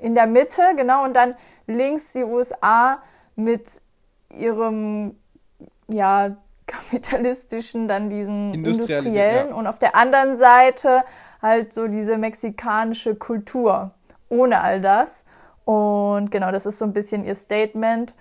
in 0.00 0.16
der 0.16 0.26
Mitte, 0.26 0.62
genau. 0.76 1.04
Und 1.04 1.14
dann 1.14 1.36
links 1.68 2.12
die 2.12 2.24
USA 2.24 3.00
mit 3.36 3.80
ihrem 4.36 5.16
ja, 5.86 6.36
kapitalistischen, 6.66 7.88
dann 7.88 8.10
diesen 8.10 8.54
industriellen 8.54 9.50
ja. 9.50 9.54
und 9.54 9.66
auf 9.66 9.78
der 9.78 9.94
anderen 9.94 10.36
Seite 10.36 11.02
halt 11.40 11.72
so 11.72 11.88
diese 11.88 12.18
mexikanische 12.18 13.14
Kultur 13.14 13.92
ohne 14.28 14.60
all 14.60 14.80
das. 14.80 15.24
Und 15.64 16.30
genau, 16.30 16.50
das 16.50 16.66
ist 16.66 16.78
so 16.78 16.84
ein 16.84 16.92
bisschen 16.92 17.24
ihr 17.24 17.34
Statement. 17.34 18.14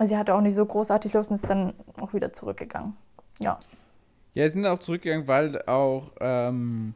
Sie 0.00 0.16
hatte 0.16 0.34
auch 0.34 0.40
nicht 0.40 0.54
so 0.54 0.64
großartig 0.64 1.12
Lust 1.12 1.30
und 1.30 1.36
ist 1.36 1.48
dann 1.48 1.74
auch 2.00 2.14
wieder 2.14 2.32
zurückgegangen. 2.32 2.96
Ja. 3.40 3.58
Ja, 4.34 4.44
sie 4.44 4.54
sind 4.54 4.66
auch 4.66 4.78
zurückgegangen, 4.78 5.28
weil 5.28 5.62
auch 5.66 6.12
ähm, 6.20 6.94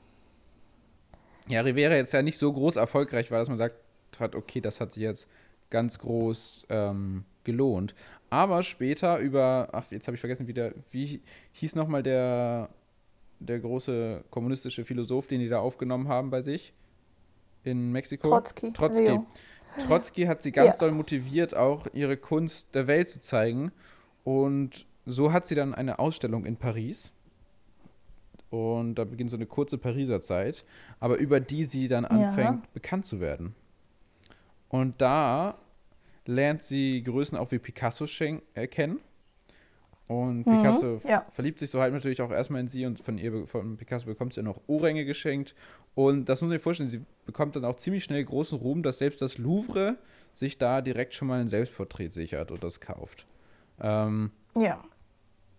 ja, 1.49 1.61
Rivera 1.61 1.95
jetzt 1.95 2.13
ja 2.13 2.23
nicht 2.23 2.39
so 2.39 2.53
groß 2.53 2.77
erfolgreich 2.77 3.31
war, 3.31 3.39
dass 3.39 3.49
man 3.49 3.59
sagt 3.59 3.77
hat, 4.19 4.35
okay, 4.35 4.61
das 4.61 4.81
hat 4.81 4.95
sich 4.95 5.03
jetzt 5.03 5.29
ganz 5.71 5.99
groß 5.99 6.67
ähm, 6.71 7.25
gelohnt. 7.45 7.95
Aber 8.37 8.63
später 8.63 9.19
über, 9.19 9.71
ach, 9.73 9.91
jetzt 9.91 10.07
habe 10.09 10.15
ich 10.15 10.21
vergessen, 10.21 10.47
wie, 10.47 10.53
der, 10.53 10.75
wie 10.91 11.23
hieß 11.53 11.75
nochmal 11.75 12.03
der, 12.03 12.69
der 13.41 13.59
große 13.61 14.25
kommunistische 14.29 14.85
Philosoph, 14.85 15.27
den 15.27 15.41
die 15.41 15.49
da 15.49 15.61
aufgenommen 15.61 16.09
haben 16.09 16.29
bei 16.29 16.43
sich 16.43 16.75
in 17.65 17.91
Mexiko? 17.93 18.29
Trotzki. 18.29 18.75
Trotzki. 18.75 19.21
Trotzki 19.87 20.25
hat 20.25 20.43
sie 20.43 20.53
ganz 20.53 20.75
ja. 20.75 20.81
doll 20.81 20.93
motiviert, 20.93 21.57
auch 21.57 21.87
ihre 21.95 22.19
Kunst 22.19 22.75
der 22.75 22.87
Welt 22.87 23.09
zu 23.09 23.23
zeigen. 23.23 23.73
Und 24.23 24.85
so 25.07 25.33
hat 25.33 25.47
sie 25.47 25.55
dann 25.55 25.75
eine 25.75 25.99
Ausstellung 25.99 26.45
in 26.45 26.59
Paris. 26.59 27.13
Und 28.51 28.97
da 28.97 29.05
beginnt 29.05 29.31
so 29.31 29.37
eine 29.37 29.47
kurze 29.47 29.79
Pariser 29.79 30.21
Zeit, 30.21 30.67
aber 31.01 31.17
über 31.17 31.41
die 31.41 31.65
sie 31.65 31.89
dann 31.89 32.05
anfängt, 32.05 32.65
ja. 32.65 32.71
bekannt 32.75 33.07
zu 33.07 33.19
werden. 33.19 33.55
Und 34.69 35.01
da 35.01 35.57
lernt 36.29 36.63
sie 36.63 37.03
Größen 37.03 37.37
auch 37.37 37.51
wie 37.53 37.59
Picasso 37.59 38.07
äh, 38.55 38.67
kennen. 38.67 39.01
Und 40.09 40.47
mhm, 40.47 40.63
Picasso 40.63 41.01
ja. 41.09 41.25
verliebt 41.33 41.59
sich 41.59 41.71
so 41.71 41.81
halt 41.81 41.93
natürlich 41.93 42.23
auch 42.23 42.31
erstmal 42.31 42.61
in 42.61 42.69
sie 42.69 42.87
und 42.87 43.01
von 43.01 43.19
ihr, 43.19 43.47
von 43.47 43.77
Picasso 43.77 44.07
bekommt 44.07 44.35
sie 44.35 44.43
noch 44.43 44.61
Ohrringe 44.69 45.05
geschenkt. 45.05 45.55
Und 45.95 46.29
das 46.29 46.41
muss 46.41 46.49
man 46.49 46.59
sich 46.59 46.63
vorstellen, 46.63 46.89
sie 46.89 47.03
bekommt 47.25 47.57
dann 47.57 47.65
auch 47.65 47.77
ziemlich 47.77 48.05
schnell 48.05 48.25
großen 48.25 48.59
Ruhm, 48.59 48.83
dass 48.83 48.99
selbst 48.99 49.21
das 49.21 49.39
Louvre 49.39 49.97
sich 50.33 50.59
da 50.59 50.81
direkt 50.81 51.15
schon 51.15 51.29
mal 51.29 51.41
ein 51.41 51.49
Selbstporträt 51.49 52.11
sichert 52.11 52.53
und 52.53 52.63
das 52.63 52.81
kauft. 52.81 53.27
Ähm, 53.81 54.31
ja. 54.55 54.83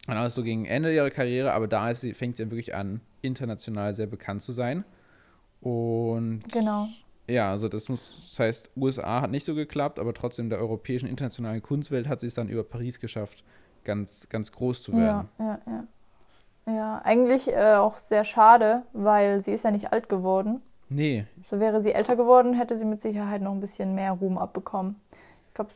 Dann 0.05 0.25
ist 0.25 0.35
so 0.35 0.43
gegen 0.43 0.65
Ende 0.65 0.93
ihrer 0.93 1.09
Karriere, 1.09 1.51
aber 1.51 1.67
da 1.67 1.93
sie, 1.93 2.13
fängt 2.13 2.37
sie 2.37 2.43
dann 2.43 2.51
wirklich 2.51 2.73
an, 2.73 3.01
international 3.21 3.93
sehr 3.93 4.07
bekannt 4.07 4.41
zu 4.41 4.53
sein. 4.53 4.85
Und 5.59 6.39
genau. 6.51 6.87
Ja, 7.27 7.51
also 7.51 7.67
das 7.67 7.89
muss, 7.89 8.15
das 8.29 8.39
heißt, 8.39 8.71
USA 8.77 9.21
hat 9.21 9.31
nicht 9.31 9.45
so 9.45 9.53
geklappt, 9.53 9.99
aber 9.99 10.13
trotzdem 10.13 10.49
der 10.49 10.59
europäischen 10.59 11.07
internationalen 11.07 11.61
Kunstwelt 11.61 12.07
hat 12.07 12.21
sie 12.21 12.27
es 12.27 12.35
dann 12.35 12.47
über 12.47 12.63
Paris 12.63 12.99
geschafft, 12.99 13.43
ganz, 13.83 14.29
ganz 14.29 14.51
groß 14.51 14.83
zu 14.83 14.93
werden. 14.93 15.27
Ja, 15.37 15.45
ja, 15.45 15.59
ja. 15.65 15.83
Ja, 16.67 17.01
eigentlich 17.05 17.47
äh, 17.47 17.75
auch 17.75 17.95
sehr 17.95 18.25
schade, 18.25 18.83
weil 18.91 19.41
sie 19.41 19.53
ist 19.53 19.63
ja 19.63 19.71
nicht 19.71 19.93
alt 19.93 20.09
geworden. 20.09 20.61
Nee. 20.89 21.25
So 21.43 21.59
wäre 21.59 21.81
sie 21.81 21.93
älter 21.93 22.15
geworden, 22.17 22.53
hätte 22.53 22.75
sie 22.75 22.85
mit 22.85 23.01
Sicherheit 23.01 23.41
noch 23.41 23.53
ein 23.53 23.61
bisschen 23.61 23.95
mehr 23.95 24.11
Ruhm 24.11 24.37
abbekommen. 24.37 24.97
Ich 25.47 25.53
glaube, 25.53 25.71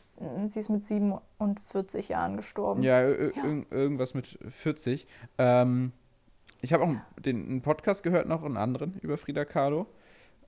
sie 0.47 0.59
ist 0.59 0.69
mit 0.69 0.83
47 0.83 2.09
Jahren 2.09 2.37
gestorben. 2.37 2.83
Ja, 2.83 3.01
ja. 3.07 3.31
irgendwas 3.71 4.13
mit 4.13 4.37
40. 4.49 5.07
Ähm, 5.37 5.93
ich 6.61 6.73
habe 6.73 6.83
auch 6.83 6.93
den, 7.19 7.47
einen 7.47 7.61
Podcast 7.61 8.03
gehört 8.03 8.27
noch, 8.27 8.43
einen 8.43 8.57
anderen 8.57 8.99
über 9.01 9.17
Frida 9.17 9.45
Kahlo. 9.45 9.87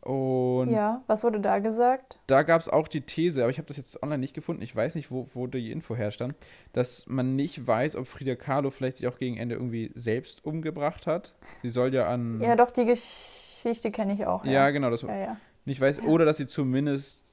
Und 0.04 0.70
ja, 0.70 1.02
was 1.08 1.24
wurde 1.24 1.40
da 1.40 1.60
gesagt? 1.60 2.20
Da 2.28 2.44
gab 2.44 2.60
es 2.60 2.68
auch 2.68 2.90
die 2.90 3.02
These, 3.02 3.42
aber 3.42 3.50
ich 3.50 3.58
habe 3.58 3.68
das 3.68 3.78
jetzt 3.78 4.04
online 4.04 4.20
nicht 4.20 4.34
gefunden. 4.34 4.62
Ich 4.62 4.76
weiß 4.76 4.96
nicht, 4.96 5.12
wo, 5.12 5.30
wo 5.34 5.48
die 5.48 5.72
Info 5.72 5.96
herstand, 5.96 6.36
dass 6.74 7.06
man 7.08 7.38
nicht 7.38 7.66
weiß, 7.66 7.96
ob 7.96 8.08
Frida 8.08 8.36
Kahlo 8.36 8.70
vielleicht 8.70 8.98
sich 8.98 9.08
auch 9.08 9.18
gegen 9.18 9.38
Ende 9.38 9.56
irgendwie 9.56 9.92
selbst 9.96 10.44
umgebracht 10.44 11.08
hat. 11.08 11.36
Sie 11.62 11.70
soll 11.70 11.94
ja 11.94 12.08
an. 12.10 12.42
Ja, 12.42 12.58
doch, 12.58 12.70
die 12.70 12.84
Geschichte 12.84 13.92
kenne 13.92 14.14
ich 14.14 14.26
auch. 14.26 14.44
Ja, 14.44 14.52
ja 14.52 14.70
genau. 14.72 14.90
Das 14.90 15.04
ja, 15.04 15.16
ja. 15.16 15.38
Nicht 15.64 15.80
weiß, 15.80 16.02
oder 16.02 16.26
dass 16.26 16.36
sie 16.36 16.48
zumindest 16.48 17.24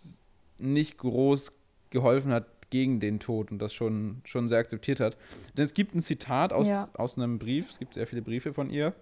nicht 0.59 0.96
groß 0.98 1.50
geholfen 1.90 2.33
hat 2.33 2.46
gegen 2.70 3.00
den 3.00 3.18
Tod 3.18 3.50
und 3.50 3.59
das 3.59 3.74
schon, 3.74 4.22
schon 4.24 4.48
sehr 4.48 4.59
akzeptiert 4.59 5.00
hat. 5.00 5.16
Denn 5.56 5.64
es 5.64 5.74
gibt 5.74 5.92
ein 5.96 6.00
Zitat 6.00 6.52
aus, 6.52 6.68
aus 6.94 7.18
einem 7.18 7.40
Brief, 7.40 7.70
es 7.70 7.80
gibt 7.80 7.94
sehr 7.94 8.06
viele 8.06 8.22
Briefe 8.22 8.52
von 8.52 8.70
ihr, 8.70 8.94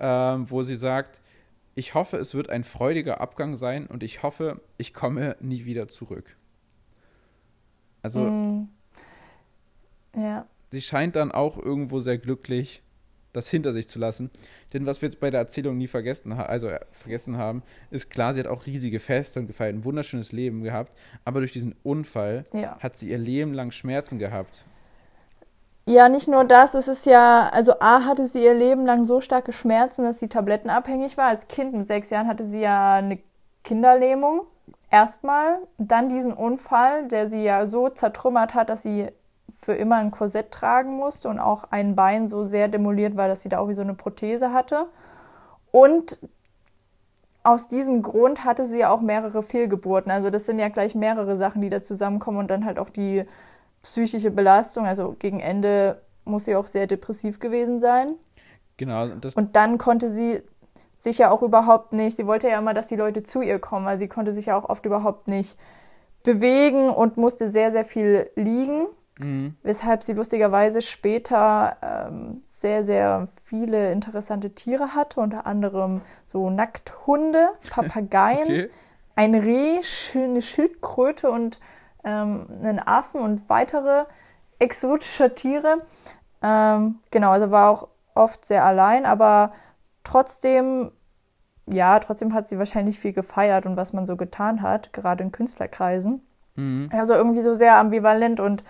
ähm, 0.00 0.50
wo 0.50 0.64
sie 0.64 0.74
sagt, 0.74 1.20
ich 1.76 1.94
hoffe, 1.94 2.16
es 2.16 2.34
wird 2.34 2.50
ein 2.50 2.64
freudiger 2.64 3.20
Abgang 3.20 3.54
sein 3.54 3.86
und 3.86 4.02
ich 4.02 4.22
hoffe, 4.22 4.62
ich 4.78 4.94
komme 4.94 5.36
nie 5.40 5.66
wieder 5.66 5.88
zurück. 5.88 6.36
Also, 8.02 8.20
mm. 8.20 8.68
ja. 10.16 10.46
sie 10.70 10.80
scheint 10.80 11.16
dann 11.16 11.30
auch 11.30 11.58
irgendwo 11.58 12.00
sehr 12.00 12.16
glücklich, 12.16 12.82
das 13.34 13.50
hinter 13.50 13.74
sich 13.74 13.88
zu 13.88 13.98
lassen. 13.98 14.30
Denn 14.72 14.86
was 14.86 15.02
wir 15.02 15.08
jetzt 15.08 15.20
bei 15.20 15.30
der 15.30 15.40
Erzählung 15.40 15.76
nie 15.76 15.86
vergessen, 15.86 16.32
also 16.32 16.68
äh, 16.68 16.80
vergessen 16.92 17.36
haben, 17.36 17.62
ist 17.90 18.08
klar, 18.08 18.32
sie 18.32 18.40
hat 18.40 18.46
auch 18.46 18.64
riesige 18.64 18.98
Feste 18.98 19.38
und 19.38 19.46
gefeiert, 19.46 19.74
ein 19.74 19.84
wunderschönes 19.84 20.32
Leben 20.32 20.62
gehabt. 20.62 20.96
Aber 21.26 21.40
durch 21.40 21.52
diesen 21.52 21.74
Unfall 21.82 22.44
ja. 22.54 22.78
hat 22.78 22.96
sie 22.96 23.10
ihr 23.10 23.18
Leben 23.18 23.52
lang 23.52 23.70
Schmerzen 23.70 24.18
gehabt. 24.18 24.64
Ja, 25.88 26.08
nicht 26.08 26.26
nur 26.26 26.42
das, 26.44 26.74
es 26.74 26.88
ist 26.88 27.06
ja, 27.06 27.48
also 27.50 27.74
A 27.78 28.04
hatte 28.04 28.24
sie 28.24 28.42
ihr 28.42 28.54
Leben 28.54 28.84
lang 28.86 29.04
so 29.04 29.20
starke 29.20 29.52
Schmerzen, 29.52 30.02
dass 30.04 30.18
sie 30.18 30.28
tablettenabhängig 30.28 31.16
war. 31.16 31.26
Als 31.26 31.46
Kind 31.46 31.74
mit 31.74 31.86
sechs 31.86 32.10
Jahren 32.10 32.26
hatte 32.26 32.42
sie 32.44 32.60
ja 32.60 32.94
eine 32.94 33.20
Kinderlähmung. 33.62 34.46
Erstmal, 34.90 35.58
dann 35.78 36.08
diesen 36.08 36.32
Unfall, 36.32 37.06
der 37.06 37.28
sie 37.28 37.44
ja 37.44 37.66
so 37.66 37.88
zertrümmert 37.88 38.54
hat, 38.54 38.68
dass 38.68 38.82
sie 38.82 39.06
für 39.62 39.74
immer 39.74 39.96
ein 39.96 40.10
Korsett 40.10 40.50
tragen 40.50 40.96
musste 40.96 41.28
und 41.28 41.38
auch 41.38 41.64
ein 41.70 41.94
Bein 41.94 42.26
so 42.26 42.42
sehr 42.42 42.66
demoliert 42.66 43.16
war, 43.16 43.28
dass 43.28 43.42
sie 43.42 43.48
da 43.48 43.58
auch 43.60 43.68
wie 43.68 43.74
so 43.74 43.82
eine 43.82 43.94
Prothese 43.94 44.52
hatte. 44.52 44.86
Und 45.70 46.18
aus 47.44 47.68
diesem 47.68 48.02
Grund 48.02 48.44
hatte 48.44 48.64
sie 48.64 48.80
ja 48.80 48.90
auch 48.90 49.00
mehrere 49.00 49.42
Fehlgeburten. 49.42 50.10
Also 50.10 50.30
das 50.30 50.46
sind 50.46 50.58
ja 50.58 50.68
gleich 50.68 50.96
mehrere 50.96 51.36
Sachen, 51.36 51.62
die 51.62 51.70
da 51.70 51.80
zusammenkommen 51.80 52.38
und 52.38 52.50
dann 52.50 52.64
halt 52.64 52.78
auch 52.80 52.90
die 52.90 53.24
psychische 53.86 54.30
Belastung. 54.30 54.84
Also 54.84 55.14
gegen 55.18 55.40
Ende 55.40 56.02
muss 56.24 56.44
sie 56.44 56.56
auch 56.56 56.66
sehr 56.66 56.86
depressiv 56.86 57.38
gewesen 57.38 57.78
sein. 57.78 58.14
Genau. 58.78 59.06
und 59.36 59.56
dann 59.56 59.78
konnte 59.78 60.10
sie 60.10 60.42
sich 60.98 61.16
ja 61.16 61.30
auch 61.30 61.40
überhaupt 61.40 61.94
nicht, 61.94 62.14
sie 62.14 62.26
wollte 62.26 62.48
ja 62.48 62.58
immer, 62.58 62.74
dass 62.74 62.88
die 62.88 62.96
Leute 62.96 63.22
zu 63.22 63.40
ihr 63.40 63.58
kommen, 63.58 63.86
weil 63.86 63.98
sie 63.98 64.06
konnte 64.06 64.32
sich 64.32 64.46
ja 64.46 64.58
auch 64.58 64.68
oft 64.68 64.84
überhaupt 64.84 65.28
nicht 65.28 65.56
bewegen 66.22 66.90
und 66.90 67.16
musste 67.16 67.48
sehr, 67.48 67.70
sehr 67.70 67.86
viel 67.86 68.28
liegen. 68.36 68.86
Mhm. 69.18 69.56
Weshalb 69.62 70.02
sie 70.02 70.12
lustigerweise 70.12 70.82
später 70.82 71.78
ähm, 71.80 72.42
sehr, 72.44 72.84
sehr 72.84 73.28
viele 73.42 73.92
interessante 73.92 74.50
Tiere 74.50 74.94
hatte, 74.94 75.20
unter 75.20 75.46
anderem 75.46 76.02
so 76.26 76.50
Nackthunde, 76.50 77.48
Papageien, 77.70 78.44
okay. 78.44 78.68
ein 79.14 79.34
Reh, 79.34 79.80
eine 80.14 80.42
Schildkröte 80.42 81.30
und 81.30 81.60
ähm, 82.06 82.46
einen 82.62 82.78
Affen 82.78 83.20
und 83.20 83.48
weitere 83.50 84.06
exotische 84.58 85.34
Tiere. 85.34 85.78
Ähm, 86.42 87.00
genau, 87.10 87.32
also 87.32 87.50
war 87.50 87.70
auch 87.70 87.88
oft 88.14 88.44
sehr 88.44 88.64
allein, 88.64 89.04
aber 89.04 89.52
trotzdem, 90.04 90.92
ja, 91.66 91.98
trotzdem 91.98 92.32
hat 92.32 92.48
sie 92.48 92.58
wahrscheinlich 92.58 92.98
viel 92.98 93.12
gefeiert 93.12 93.66
und 93.66 93.76
was 93.76 93.92
man 93.92 94.06
so 94.06 94.16
getan 94.16 94.62
hat, 94.62 94.92
gerade 94.92 95.24
in 95.24 95.32
Künstlerkreisen. 95.32 96.20
Mhm. 96.54 96.88
Also 96.92 97.14
irgendwie 97.14 97.42
so 97.42 97.52
sehr 97.52 97.76
ambivalent 97.76 98.40
und 98.40 98.64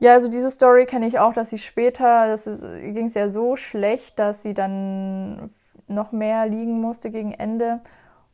ja, 0.00 0.12
also 0.12 0.28
diese 0.28 0.50
Story 0.50 0.86
kenne 0.86 1.06
ich 1.06 1.18
auch, 1.18 1.34
dass 1.34 1.50
sie 1.50 1.58
später, 1.58 2.26
das 2.26 2.44
ging 2.44 3.06
es 3.06 3.14
ja 3.14 3.28
so 3.28 3.54
schlecht, 3.56 4.18
dass 4.18 4.42
sie 4.42 4.54
dann 4.54 5.50
noch 5.88 6.10
mehr 6.10 6.46
liegen 6.46 6.80
musste 6.80 7.10
gegen 7.10 7.32
Ende. 7.32 7.80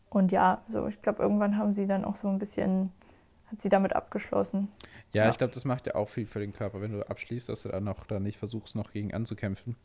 Und 0.08 0.30
ja, 0.30 0.62
so 0.68 0.86
ich 0.86 1.02
glaube, 1.02 1.22
irgendwann 1.22 1.58
haben 1.58 1.72
sie 1.72 1.88
dann 1.88 2.04
auch 2.04 2.14
so 2.14 2.28
ein 2.28 2.38
bisschen 2.38 2.92
hat 3.50 3.60
sie 3.60 3.68
damit 3.68 3.94
abgeschlossen. 3.94 4.68
Ja, 5.12 5.24
ja. 5.24 5.30
ich 5.30 5.38
glaube, 5.38 5.54
das 5.54 5.64
macht 5.64 5.86
ja 5.86 5.94
auch 5.94 6.08
viel 6.08 6.26
für 6.26 6.40
den 6.40 6.52
Körper, 6.52 6.80
wenn 6.80 6.92
du 6.92 7.08
abschließt, 7.08 7.48
dass 7.48 7.62
du 7.62 7.68
dann 7.68 7.84
noch 7.84 8.04
da 8.06 8.18
nicht 8.18 8.38
versuchst, 8.38 8.74
noch 8.74 8.92
gegen 8.92 9.14
anzukämpfen. 9.14 9.76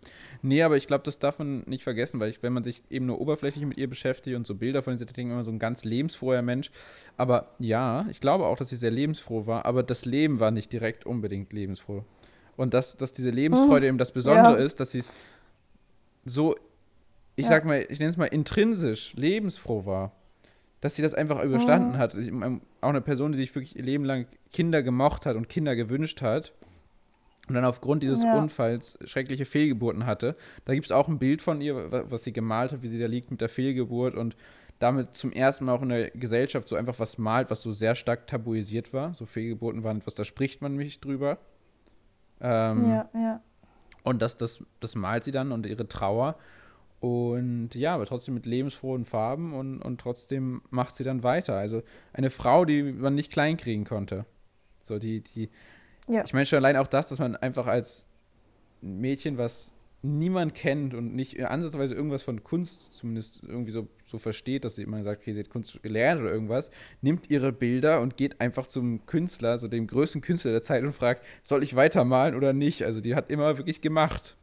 Nee, 0.41 0.63
aber 0.63 0.78
ich 0.78 0.88
glaube, 0.88 1.04
das 1.04 1.19
darf 1.19 1.38
man 1.38 1.62
nicht 1.67 1.84
vergessen, 1.84 2.19
weil 2.19 2.30
ich, 2.30 2.41
wenn 2.41 2.54
man 2.54 2.63
sich 2.63 2.82
eben 2.89 3.06
nur 3.06 3.21
oberflächlich 3.21 3.63
mit 3.65 3.78
ihr 3.78 3.88
beschäftigt 3.88 4.36
und 4.36 4.47
so 4.47 4.56
Bilder 4.56 4.82
von 4.82 4.93
ihr 4.93 5.00
sieht, 5.00 5.15
denkt 5.15 5.32
immer 5.32 5.43
so 5.43 5.52
ein 5.52 5.60
ganz 5.60 5.84
lebensfroher 5.84 6.41
Mensch. 6.41 6.71
Aber 7.17 7.52
ja, 7.60 8.08
ich 8.10 8.19
glaube 8.19 8.45
auch, 8.45 8.58
dass 8.58 8.69
sie 8.69 8.78
sehr 8.78 8.91
lebensfroh 8.91 9.45
war, 9.45 9.65
aber 9.65 9.84
das 9.84 10.06
Leben 10.06 10.39
war 10.39 10.50
nicht 10.50 10.74
direkt 10.74 11.06
unbedingt 11.06 11.54
lebensfroh. 11.54 12.04
Und 12.58 12.74
dass, 12.74 12.97
dass 12.97 13.13
diese 13.13 13.30
Lebensfreude 13.30 13.88
eben 13.88 13.97
das 13.97 14.12
Besondere 14.12 14.60
ja. 14.60 14.65
ist, 14.65 14.80
dass 14.80 14.91
sie 14.91 15.00
es 15.00 15.13
so, 16.26 16.56
ich 17.36 17.45
ja. 17.45 17.50
sag 17.50 17.65
mal, 17.65 17.86
ich 17.89 18.00
nenne 18.00 18.10
es 18.10 18.17
mal 18.17 18.26
intrinsisch 18.26 19.13
lebensfroh 19.13 19.86
war 19.86 20.12
dass 20.81 20.95
sie 20.95 21.01
das 21.01 21.13
einfach 21.13 21.41
überstanden 21.43 21.93
mhm. 21.93 21.97
hat. 21.97 22.15
Auch 22.81 22.89
eine 22.89 23.01
Person, 23.01 23.31
die 23.31 23.37
sich 23.37 23.55
wirklich 23.55 23.75
ihr 23.75 23.83
Leben 23.83 24.03
lang 24.03 24.25
Kinder 24.51 24.83
gemocht 24.83 25.25
hat 25.25 25.35
und 25.35 25.47
Kinder 25.47 25.75
gewünscht 25.75 26.21
hat 26.21 26.51
und 27.47 27.55
dann 27.55 27.65
aufgrund 27.65 28.03
dieses 28.03 28.23
ja. 28.23 28.37
Unfalls 28.37 28.97
schreckliche 29.05 29.45
Fehlgeburten 29.45 30.05
hatte. 30.05 30.35
Da 30.65 30.73
gibt 30.73 30.85
es 30.85 30.91
auch 30.91 31.07
ein 31.07 31.19
Bild 31.19 31.41
von 31.41 31.61
ihr, 31.61 31.91
was 32.09 32.23
sie 32.23 32.33
gemalt 32.33 32.71
hat, 32.71 32.81
wie 32.81 32.87
sie 32.87 32.99
da 32.99 33.05
liegt 33.05 33.31
mit 33.31 33.41
der 33.41 33.49
Fehlgeburt 33.49 34.15
und 34.15 34.35
damit 34.79 35.13
zum 35.15 35.31
ersten 35.31 35.65
Mal 35.65 35.73
auch 35.73 35.83
in 35.83 35.89
der 35.89 36.09
Gesellschaft 36.09 36.67
so 36.67 36.75
einfach 36.75 36.97
was 36.99 37.19
malt, 37.19 37.51
was 37.51 37.61
so 37.61 37.71
sehr 37.71 37.93
stark 37.93 38.25
tabuisiert 38.25 38.93
war. 38.93 39.13
So 39.13 39.27
Fehlgeburten 39.27 39.83
waren 39.83 39.97
etwas, 39.97 40.15
da 40.15 40.25
spricht 40.25 40.61
man 40.61 40.75
nicht 40.75 41.05
drüber. 41.05 41.37
Ähm, 42.39 42.89
ja, 42.89 43.09
ja. 43.13 43.41
Und 44.03 44.23
das, 44.23 44.37
das, 44.37 44.63
das 44.79 44.95
malt 44.95 45.23
sie 45.23 45.31
dann 45.31 45.51
und 45.51 45.67
ihre 45.67 45.87
Trauer. 45.87 46.35
Und 47.01 47.73
ja, 47.73 47.95
aber 47.95 48.05
trotzdem 48.05 48.35
mit 48.35 48.45
lebensfrohen 48.45 49.05
Farben 49.05 49.53
und, 49.53 49.81
und 49.81 49.99
trotzdem 49.99 50.61
macht 50.69 50.95
sie 50.95 51.03
dann 51.03 51.23
weiter. 51.23 51.57
Also 51.57 51.81
eine 52.13 52.29
Frau, 52.29 52.63
die 52.63 52.83
man 52.83 53.15
nicht 53.15 53.31
kleinkriegen 53.31 53.85
konnte. 53.85 54.25
So, 54.83 54.99
die, 54.99 55.21
die. 55.21 55.49
Ja. 56.07 56.23
Ich 56.23 56.33
meine 56.33 56.45
schon 56.45 56.57
allein 56.57 56.77
auch 56.77 56.85
das, 56.85 57.09
dass 57.09 57.17
man 57.17 57.35
einfach 57.35 57.65
als 57.65 58.05
Mädchen, 58.81 59.39
was 59.39 59.73
niemand 60.03 60.53
kennt 60.53 60.93
und 60.93 61.15
nicht 61.15 61.43
ansatzweise 61.43 61.95
irgendwas 61.95 62.21
von 62.21 62.43
Kunst 62.43 62.93
zumindest 62.93 63.41
irgendwie 63.43 63.71
so, 63.71 63.87
so 64.05 64.19
versteht, 64.19 64.63
dass 64.63 64.75
sie 64.75 64.83
immer 64.83 65.03
sagt, 65.03 65.21
okay, 65.21 65.33
sie 65.33 65.39
hat 65.39 65.49
Kunst 65.49 65.81
gelernt 65.81 66.21
oder 66.21 66.31
irgendwas, 66.31 66.69
nimmt 67.01 67.29
ihre 67.29 67.51
Bilder 67.51 68.01
und 68.01 68.17
geht 68.17 68.41
einfach 68.41 68.67
zum 68.67 69.05
Künstler, 69.07 69.57
so 69.57 69.67
dem 69.67 69.87
größten 69.87 70.21
Künstler 70.21 70.51
der 70.51 70.63
Zeit 70.63 70.83
und 70.83 70.93
fragt, 70.93 71.23
soll 71.43 71.63
ich 71.63 71.75
weitermalen 71.75 72.35
oder 72.35 72.53
nicht? 72.53 72.83
Also 72.83 73.01
die 73.01 73.15
hat 73.15 73.31
immer 73.31 73.57
wirklich 73.57 73.81
gemacht. 73.81 74.37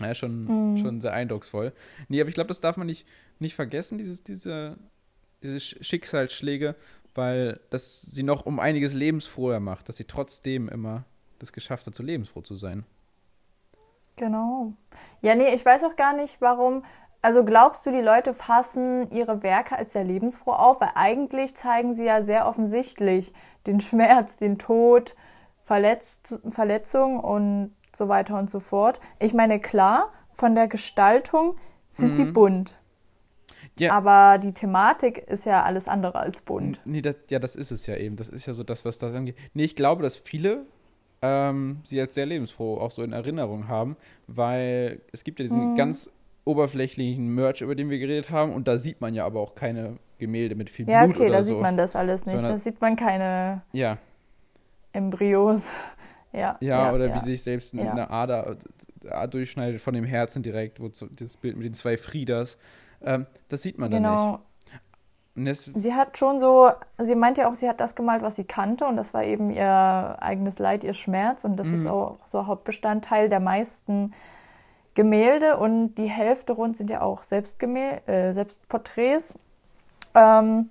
Ja, 0.00 0.14
schon, 0.14 0.72
mhm. 0.72 0.76
schon 0.78 1.00
sehr 1.00 1.12
eindrucksvoll. 1.12 1.72
Nee, 2.08 2.20
aber 2.20 2.28
ich 2.28 2.34
glaube, 2.34 2.48
das 2.48 2.60
darf 2.60 2.76
man 2.76 2.86
nicht, 2.86 3.06
nicht 3.38 3.54
vergessen, 3.54 3.98
dieses, 3.98 4.22
diese, 4.22 4.76
diese 5.42 5.60
Schicksalsschläge, 5.60 6.74
weil 7.14 7.60
das 7.70 8.02
sie 8.02 8.22
noch 8.22 8.44
um 8.44 8.60
einiges 8.60 8.92
lebensfroher 8.92 9.60
macht, 9.60 9.88
dass 9.88 9.96
sie 9.96 10.04
trotzdem 10.04 10.68
immer 10.68 11.04
das 11.38 11.52
geschafft 11.52 11.86
hat, 11.86 11.94
so 11.94 12.02
lebensfroh 12.02 12.42
zu 12.42 12.56
sein. 12.56 12.84
Genau. 14.16 14.72
Ja, 15.20 15.34
nee, 15.34 15.54
ich 15.54 15.64
weiß 15.64 15.84
auch 15.84 15.96
gar 15.96 16.14
nicht, 16.14 16.40
warum. 16.40 16.84
Also 17.22 17.44
glaubst 17.44 17.84
du, 17.84 17.90
die 17.90 18.00
Leute 18.00 18.34
fassen 18.34 19.10
ihre 19.10 19.42
Werke 19.42 19.76
als 19.76 19.92
sehr 19.92 20.04
lebensfroh 20.04 20.52
auf? 20.52 20.80
Weil 20.80 20.92
eigentlich 20.94 21.56
zeigen 21.56 21.94
sie 21.94 22.04
ja 22.04 22.22
sehr 22.22 22.46
offensichtlich 22.46 23.32
den 23.66 23.80
Schmerz, 23.80 24.36
den 24.36 24.58
Tod, 24.58 25.14
Verletz 25.64 26.38
Verletzung 26.48 27.18
und 27.18 27.74
so 27.96 28.08
weiter 28.08 28.38
und 28.38 28.50
so 28.50 28.60
fort. 28.60 29.00
Ich 29.18 29.34
meine, 29.34 29.60
klar, 29.60 30.12
von 30.30 30.54
der 30.54 30.68
Gestaltung 30.68 31.56
sind 31.90 32.12
mhm. 32.12 32.16
sie 32.16 32.24
bunt. 32.24 32.78
Ja. 33.78 33.92
Aber 33.92 34.38
die 34.38 34.52
Thematik 34.52 35.18
ist 35.18 35.44
ja 35.44 35.62
alles 35.62 35.86
andere 35.86 36.18
als 36.18 36.40
bunt. 36.40 36.80
Nee, 36.84 37.02
das, 37.02 37.16
ja, 37.30 37.38
das 37.38 37.56
ist 37.56 37.70
es 37.70 37.86
ja 37.86 37.96
eben. 37.96 38.16
Das 38.16 38.28
ist 38.28 38.46
ja 38.46 38.54
so 38.54 38.62
das, 38.62 38.84
was 38.84 38.98
da 38.98 39.12
angeht. 39.12 39.36
Nee, 39.52 39.64
ich 39.64 39.76
glaube, 39.76 40.02
dass 40.02 40.16
viele 40.16 40.64
ähm, 41.22 41.80
sie 41.84 42.00
als 42.00 42.14
sehr 42.14 42.26
lebensfroh 42.26 42.78
auch 42.78 42.90
so 42.90 43.02
in 43.02 43.12
Erinnerung 43.12 43.68
haben, 43.68 43.96
weil 44.26 45.00
es 45.12 45.24
gibt 45.24 45.38
ja 45.38 45.44
diesen 45.44 45.72
mhm. 45.72 45.76
ganz 45.76 46.10
oberflächlichen 46.44 47.34
Merch, 47.34 47.60
über 47.60 47.74
den 47.74 47.90
wir 47.90 47.98
geredet 47.98 48.30
haben, 48.30 48.52
und 48.52 48.68
da 48.68 48.78
sieht 48.78 49.00
man 49.00 49.14
ja 49.14 49.26
aber 49.26 49.40
auch 49.40 49.54
keine 49.54 49.98
Gemälde 50.18 50.54
mit 50.54 50.70
viel 50.70 50.88
ja, 50.88 51.04
Blut 51.04 51.16
okay, 51.16 51.26
oder 51.26 51.38
da 51.38 51.42
sieht 51.42 51.60
man 51.60 51.76
das 51.76 51.96
alles 51.96 52.24
nicht. 52.24 52.42
Da 52.42 52.56
sieht 52.58 52.80
man 52.80 52.96
keine 52.96 53.62
ja. 53.72 53.98
Embryos. 54.92 55.74
Ja, 56.36 56.56
ja, 56.60 56.86
ja, 56.86 56.92
oder 56.92 57.08
ja. 57.08 57.14
wie 57.14 57.20
sich 57.20 57.42
selbst 57.42 57.72
eine 57.74 58.10
Ader, 58.10 58.56
Ader, 59.08 59.28
durchschneidet 59.28 59.80
von 59.80 59.94
dem 59.94 60.04
Herzen 60.04 60.42
direkt, 60.42 60.80
wo 60.80 60.88
das 60.88 61.36
Bild 61.36 61.56
mit 61.56 61.64
den 61.64 61.74
zwei 61.74 61.96
Frieders. 61.96 62.58
Ähm, 63.02 63.26
das 63.48 63.62
sieht 63.62 63.78
man 63.78 63.90
genau. 63.90 64.40
dann 65.34 65.44
nicht. 65.44 65.70
Sie 65.74 65.94
hat 65.94 66.16
schon 66.18 66.38
so, 66.38 66.70
sie 66.98 67.14
meint 67.14 67.38
ja 67.38 67.48
auch, 67.48 67.54
sie 67.54 67.68
hat 67.68 67.80
das 67.80 67.94
gemalt, 67.94 68.22
was 68.22 68.36
sie 68.36 68.44
kannte 68.44 68.86
und 68.86 68.96
das 68.96 69.14
war 69.14 69.24
eben 69.24 69.50
ihr 69.50 70.16
eigenes 70.20 70.58
Leid, 70.58 70.82
ihr 70.82 70.94
Schmerz 70.94 71.44
und 71.44 71.56
das 71.56 71.68
mhm. 71.68 71.74
ist 71.74 71.86
auch 71.86 72.18
so 72.24 72.46
Hauptbestandteil 72.46 73.28
der 73.28 73.40
meisten 73.40 74.12
Gemälde 74.94 75.58
und 75.58 75.96
die 75.96 76.08
Hälfte 76.08 76.54
rund 76.54 76.76
sind 76.76 76.88
ja 76.88 77.02
auch 77.02 77.22
Selbstgemä 77.22 78.00
äh, 78.06 78.32
Selbstporträts. 78.32 79.34
Ähm, 80.14 80.70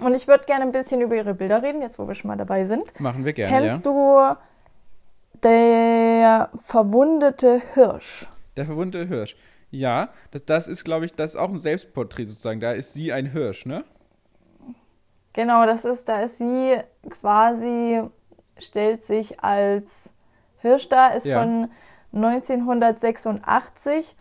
und 0.00 0.14
ich 0.14 0.26
würde 0.26 0.44
gerne 0.46 0.64
ein 0.64 0.72
bisschen 0.72 1.00
über 1.00 1.14
ihre 1.14 1.34
Bilder 1.34 1.62
reden, 1.62 1.80
jetzt 1.80 1.98
wo 2.00 2.08
wir 2.08 2.16
schon 2.16 2.28
mal 2.28 2.36
dabei 2.36 2.64
sind. 2.64 2.98
Machen 2.98 3.24
wir 3.24 3.32
gerne. 3.32 3.56
Kennst 3.56 3.86
ja. 3.86 3.92
du 3.92 4.36
der 5.42 6.50
verwundete 6.64 7.62
Hirsch? 7.74 8.26
Der 8.56 8.66
verwundete 8.66 9.08
Hirsch. 9.08 9.36
Ja, 9.70 10.10
das, 10.30 10.44
das 10.44 10.68
ist, 10.68 10.84
glaube 10.84 11.06
ich, 11.06 11.14
das 11.14 11.32
ist 11.32 11.40
auch 11.40 11.50
ein 11.50 11.58
Selbstporträt 11.58 12.26
sozusagen. 12.26 12.60
Da 12.60 12.72
ist 12.72 12.92
sie 12.92 13.12
ein 13.12 13.26
Hirsch, 13.26 13.64
ne? 13.64 13.84
Genau, 15.32 15.64
das 15.64 15.86
ist, 15.86 16.08
da 16.08 16.22
ist 16.22 16.38
sie 16.38 16.76
quasi, 17.08 18.02
stellt 18.58 19.02
sich 19.02 19.40
als 19.40 20.10
Hirsch 20.58 20.88
da, 20.90 21.08
ist 21.08 21.26
ja. 21.26 21.40
von 21.40 21.70
1986, 22.12 24.14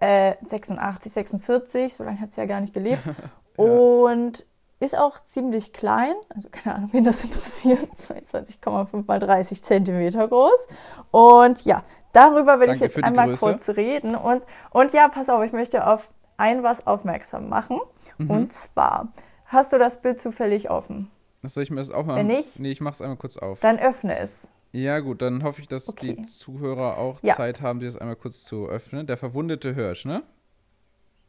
äh, 0.00 0.36
86, 0.40 1.12
46, 1.12 1.94
so 1.94 2.04
lange 2.04 2.20
hat 2.20 2.32
sie 2.32 2.40
ja 2.40 2.46
gar 2.46 2.60
nicht 2.60 2.72
gelebt. 2.72 3.02
ja. 3.04 3.64
Und 3.64 4.46
ist 4.80 4.96
auch 4.96 5.22
ziemlich 5.24 5.72
klein, 5.72 6.14
also 6.28 6.48
keine 6.50 6.76
Ahnung, 6.76 6.92
wen 6.92 7.04
das 7.04 7.24
interessiert, 7.24 7.88
22,5 7.96 9.04
mal 9.06 9.18
30 9.18 9.62
Zentimeter 9.62 10.28
groß. 10.28 10.66
Und 11.10 11.64
ja, 11.64 11.82
darüber 12.12 12.60
will 12.60 12.68
Danke 12.68 12.72
ich 12.72 12.80
jetzt 12.80 13.02
einmal 13.02 13.28
Größe. 13.28 13.40
kurz 13.40 13.68
reden. 13.70 14.14
Und, 14.14 14.42
und 14.70 14.92
ja, 14.92 15.08
pass 15.08 15.28
auf, 15.28 15.42
ich 15.44 15.52
möchte 15.52 15.86
auf 15.86 16.10
ein 16.36 16.62
was 16.62 16.86
aufmerksam 16.86 17.48
machen. 17.48 17.80
Mhm. 18.18 18.30
Und 18.30 18.52
zwar, 18.52 19.12
hast 19.46 19.72
du 19.72 19.78
das 19.78 20.00
Bild 20.00 20.20
zufällig 20.20 20.70
offen? 20.70 21.10
Soll 21.42 21.64
ich 21.64 21.70
mir 21.70 21.76
das 21.76 21.90
aufmachen? 21.90 22.20
Wenn 22.20 22.26
nicht, 22.28 22.58
nee, 22.58 22.70
ich 22.70 22.80
mach's 22.80 23.00
einmal 23.00 23.16
kurz 23.16 23.36
auf. 23.36 23.60
Dann 23.60 23.78
öffne 23.78 24.18
es. 24.18 24.48
Ja, 24.70 25.00
gut, 25.00 25.22
dann 25.22 25.42
hoffe 25.42 25.62
ich, 25.62 25.68
dass 25.68 25.88
okay. 25.88 26.14
die 26.14 26.26
Zuhörer 26.26 26.98
auch 26.98 27.18
ja. 27.22 27.36
Zeit 27.36 27.62
haben, 27.62 27.80
das 27.80 27.96
einmal 27.96 28.16
kurz 28.16 28.44
zu 28.44 28.68
öffnen. 28.68 29.06
Der 29.06 29.16
verwundete 29.16 29.74
Hirsch, 29.74 30.04
ne? 30.04 30.22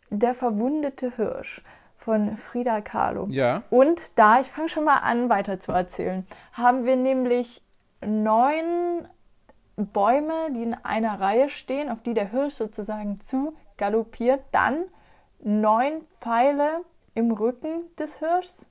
Der 0.10 0.36
verwundete 0.36 1.16
Hirsch 1.16 1.64
von 2.00 2.38
Frida 2.38 2.82
Kahlo. 2.82 3.28
Ja. 3.30 3.64
Und 3.70 4.18
da, 4.18 4.40
ich 4.40 4.48
fange 4.48 4.70
schon 4.70 4.86
mal 4.86 4.98
an, 4.98 5.30
weiter 5.30 5.60
zu 5.60 5.72
erzählen, 5.72 6.26
haben 6.54 6.86
wir 6.86 6.96
nämlich 6.96 7.62
neun 8.02 9.08
Bäume, 9.76 10.52
die 10.52 10.64
in 10.64 10.74
einer 10.74 11.20
Reihe 11.20 11.50
stehen, 11.50 11.90
auf 11.90 12.02
die 12.02 12.14
der 12.14 12.32
Hirsch 12.32 12.56
sozusagen 12.56 13.20
zu 13.20 13.56
galoppiert. 13.78 14.42
Dann 14.52 14.86
neun 15.42 16.02
Pfeile 16.20 16.82
im 17.16 17.32
Rücken 17.32 17.84
des 17.98 18.20
Hirschs. 18.20 18.70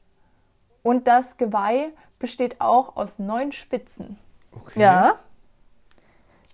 Und 0.83 1.07
das 1.07 1.37
Geweih 1.37 1.91
besteht 2.19 2.61
auch 2.61 2.97
aus 2.97 3.19
neun 3.19 3.53
Spitzen. 3.53 4.19
Okay. 4.53 4.83
Ja. 4.83 5.19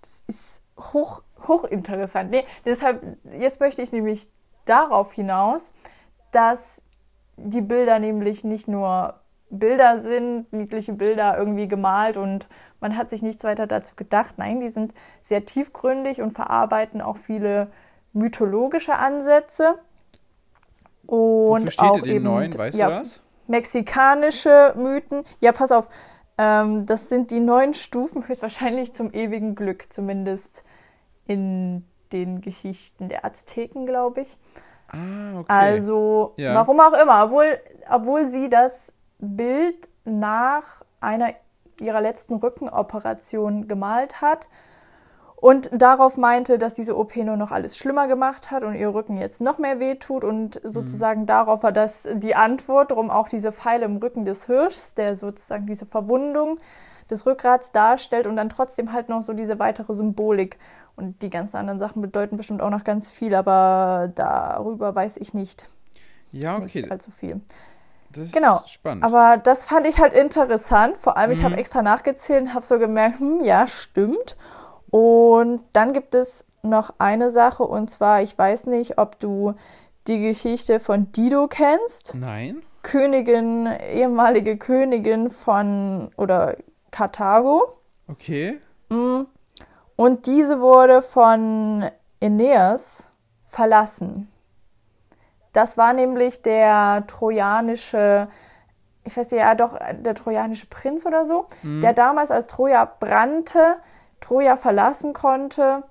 Das 0.02 0.22
ist 0.26 0.62
hoch, 0.78 1.22
hochinteressant. 1.46 2.30
Nee, 2.30 2.44
deshalb, 2.64 3.16
jetzt 3.38 3.60
möchte 3.60 3.82
ich 3.82 3.92
nämlich 3.92 4.28
darauf 4.64 5.12
hinaus, 5.12 5.72
dass 6.34 6.82
die 7.36 7.60
Bilder 7.60 7.98
nämlich 7.98 8.44
nicht 8.44 8.68
nur 8.68 9.14
Bilder 9.50 9.98
sind, 9.98 10.52
niedliche 10.52 10.92
Bilder 10.92 11.36
irgendwie 11.38 11.68
gemalt 11.68 12.16
und 12.16 12.48
man 12.80 12.96
hat 12.96 13.10
sich 13.10 13.22
nichts 13.22 13.44
weiter 13.44 13.66
dazu 13.66 13.94
gedacht. 13.94 14.34
Nein, 14.36 14.60
die 14.60 14.68
sind 14.68 14.92
sehr 15.22 15.44
tiefgründig 15.44 16.20
und 16.20 16.32
verarbeiten 16.32 17.00
auch 17.00 17.16
viele 17.16 17.68
mythologische 18.12 18.94
Ansätze. 18.94 19.78
Und 21.06 21.78
auch 21.78 22.04
eben 22.04 22.24
neuen, 22.24 22.56
weißt 22.56 22.76
ja, 22.76 22.88
du 22.88 22.94
das? 23.00 23.22
mexikanische 23.46 24.74
Mythen. 24.76 25.24
Ja, 25.40 25.52
pass 25.52 25.70
auf, 25.70 25.88
ähm, 26.38 26.86
das 26.86 27.08
sind 27.08 27.30
die 27.30 27.40
neun 27.40 27.74
Stufen 27.74 28.26
höchstwahrscheinlich 28.26 28.92
zum 28.92 29.12
ewigen 29.12 29.54
Glück, 29.54 29.92
zumindest 29.92 30.64
in 31.26 31.84
den 32.12 32.40
Geschichten 32.40 33.08
der 33.08 33.24
Azteken, 33.24 33.86
glaube 33.86 34.22
ich. 34.22 34.36
Ah, 34.88 35.40
okay. 35.40 35.46
Also, 35.48 36.34
ja. 36.36 36.54
warum 36.54 36.80
auch 36.80 36.92
immer, 36.92 37.24
obwohl, 37.24 37.58
obwohl 37.90 38.26
sie 38.26 38.48
das 38.48 38.92
Bild 39.18 39.88
nach 40.04 40.82
einer 41.00 41.34
ihrer 41.80 42.00
letzten 42.00 42.36
Rückenoperation 42.36 43.66
gemalt 43.66 44.20
hat 44.20 44.46
und 45.36 45.70
darauf 45.72 46.16
meinte, 46.16 46.56
dass 46.56 46.74
diese 46.74 46.96
OP 46.96 47.16
nur 47.16 47.36
noch 47.36 47.52
alles 47.52 47.76
schlimmer 47.76 48.06
gemacht 48.06 48.50
hat 48.50 48.62
und 48.62 48.74
ihr 48.74 48.94
Rücken 48.94 49.16
jetzt 49.16 49.40
noch 49.40 49.58
mehr 49.58 49.78
wehtut 49.80 50.24
und 50.24 50.60
sozusagen 50.62 51.22
mhm. 51.22 51.26
darauf 51.26 51.62
war 51.62 51.72
das 51.72 52.08
die 52.14 52.34
Antwort, 52.34 52.90
darum 52.90 53.10
auch 53.10 53.28
diese 53.28 53.52
Pfeile 53.52 53.84
im 53.84 53.96
Rücken 53.96 54.24
des 54.24 54.46
Hirschs, 54.46 54.94
der 54.94 55.16
sozusagen 55.16 55.66
diese 55.66 55.86
Verwundung 55.86 56.58
des 57.10 57.26
Rückgrats 57.26 57.72
darstellt 57.72 58.26
und 58.26 58.36
dann 58.36 58.48
trotzdem 58.48 58.92
halt 58.92 59.08
noch 59.08 59.22
so 59.22 59.32
diese 59.32 59.58
weitere 59.58 59.94
Symbolik. 59.94 60.58
Und 60.96 61.22
die 61.22 61.30
ganzen 61.30 61.56
anderen 61.56 61.78
Sachen 61.78 62.02
bedeuten 62.02 62.36
bestimmt 62.36 62.62
auch 62.62 62.70
noch 62.70 62.84
ganz 62.84 63.10
viel, 63.10 63.34
aber 63.34 64.12
darüber 64.14 64.94
weiß 64.94 65.16
ich 65.16 65.34
nicht. 65.34 65.66
Ja, 66.30 66.56
okay. 66.56 66.82
Nicht 66.82 66.90
allzu 66.90 67.10
viel. 67.10 67.40
Das 68.12 68.30
genau. 68.30 68.60
ist 68.60 68.70
spannend. 68.70 69.04
Aber 69.04 69.36
das 69.36 69.64
fand 69.64 69.86
ich 69.86 69.98
halt 69.98 70.12
interessant. 70.12 70.96
Vor 70.96 71.16
allem, 71.16 71.30
mhm. 71.30 71.36
ich 71.36 71.44
habe 71.44 71.56
extra 71.56 71.82
nachgezählt 71.82 72.42
und 72.42 72.54
habe 72.54 72.64
so 72.64 72.78
gemerkt, 72.78 73.20
hm, 73.20 73.42
ja, 73.42 73.66
stimmt. 73.66 74.36
Und 74.90 75.60
dann 75.72 75.92
gibt 75.92 76.14
es 76.14 76.44
noch 76.62 76.94
eine 76.98 77.30
Sache 77.30 77.64
und 77.64 77.90
zwar, 77.90 78.22
ich 78.22 78.36
weiß 78.38 78.66
nicht, 78.66 78.98
ob 78.98 79.18
du 79.20 79.54
die 80.06 80.20
Geschichte 80.20 80.80
von 80.80 81.12
Dido 81.12 81.48
kennst. 81.48 82.14
Nein. 82.14 82.62
Königin, 82.82 83.66
ehemalige 83.66 84.58
Königin 84.58 85.30
von 85.30 86.10
oder 86.16 86.56
Karthago. 86.94 87.78
Okay. 88.08 88.60
Mm. 88.88 89.22
Und 89.96 90.26
diese 90.26 90.60
wurde 90.60 91.02
von 91.02 91.90
Aeneas 92.22 93.10
verlassen. 93.44 94.30
Das 95.52 95.76
war 95.76 95.92
nämlich 95.92 96.42
der 96.42 97.04
trojanische, 97.06 98.28
ich 99.04 99.16
weiß 99.16 99.30
nicht, 99.30 99.40
ja 99.40 99.54
doch, 99.54 99.78
der 100.00 100.14
trojanische 100.14 100.66
Prinz 100.66 101.06
oder 101.06 101.26
so, 101.26 101.46
mhm. 101.62 101.80
der 101.80 101.92
damals 101.92 102.30
als 102.30 102.48
Troja 102.48 102.84
brannte, 102.84 103.76
Troja 104.20 104.56
verlassen 104.56 105.12
konnte 105.12 105.84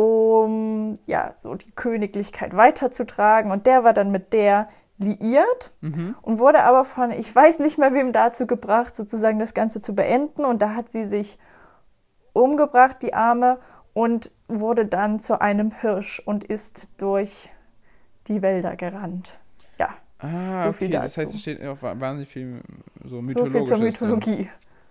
um 0.00 0.98
ja 1.04 1.34
so 1.36 1.54
die 1.54 1.72
Königlichkeit 1.72 2.56
weiterzutragen. 2.56 3.50
Und 3.50 3.66
der 3.66 3.84
war 3.84 3.92
dann 3.92 4.10
mit 4.10 4.32
der 4.32 4.68
liiert 5.00 5.72
Mhm. 5.80 6.14
und 6.22 6.38
wurde 6.38 6.62
aber 6.62 6.84
von, 6.84 7.10
ich 7.10 7.34
weiß 7.34 7.58
nicht 7.58 7.78
mehr 7.78 7.92
wem 7.94 8.12
dazu 8.12 8.46
gebracht, 8.46 8.94
sozusagen 8.94 9.38
das 9.40 9.54
Ganze 9.54 9.80
zu 9.80 9.94
beenden. 9.94 10.44
Und 10.44 10.60
da 10.62 10.74
hat 10.76 10.90
sie 10.90 11.06
sich 11.06 11.38
umgebracht, 12.32 13.02
die 13.02 13.14
Arme, 13.14 13.58
und 13.92 14.30
wurde 14.46 14.86
dann 14.86 15.18
zu 15.18 15.40
einem 15.40 15.72
Hirsch 15.72 16.20
und 16.24 16.44
ist 16.44 16.90
durch 17.02 17.50
die 18.28 18.40
Wälder 18.42 18.76
gerannt. 18.76 19.38
Ja, 19.78 19.88
Ah, 20.20 20.62
So 20.64 20.68
okay. 20.68 20.72
viel 20.78 20.90
Das 20.90 21.14
dazu. 21.14 21.20
heißt, 21.22 21.34
es 21.34 21.40
steht 21.40 21.64
auch 21.66 21.82
wa- 21.82 21.98
wahnsinnig 21.98 22.28
viel 22.28 22.60
so 23.02 23.08
so 23.16 23.22
mythologisches 23.22 23.78
viel 23.78 23.92
zur. 23.96 24.08
Mythologie. 24.08 24.50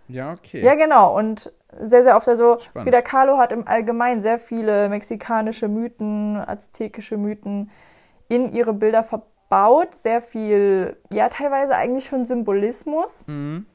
Ja, 0.10 0.34
okay. 0.34 0.62
Ja, 0.64 0.74
genau. 0.76 1.16
Und 1.16 1.54
sehr, 1.82 2.02
sehr 2.04 2.18
oft, 2.18 2.28
also 2.28 2.58
Spannend. 2.60 2.88
Frida 2.90 3.02
Kahlo 3.04 3.38
hat 3.38 3.52
im 3.52 3.68
Allgemeinen 3.68 4.22
sehr 4.22 4.40
viele 4.40 4.90
mexikanische 4.90 5.68
Mythen, 5.68 6.36
aztekische 6.38 7.16
Mythen 7.16 7.70
in 8.28 8.52
ihre 8.52 8.74
Bilder 8.74 9.04
verbaut. 9.50 9.96
Sehr 9.96 10.22
viel, 10.22 10.98
ja, 11.12 11.30
teilweise 11.30 11.76
eigentlich 11.76 12.06
schon 12.06 12.26
Symbolismus. 12.26 13.26
Mhm. 13.28 13.66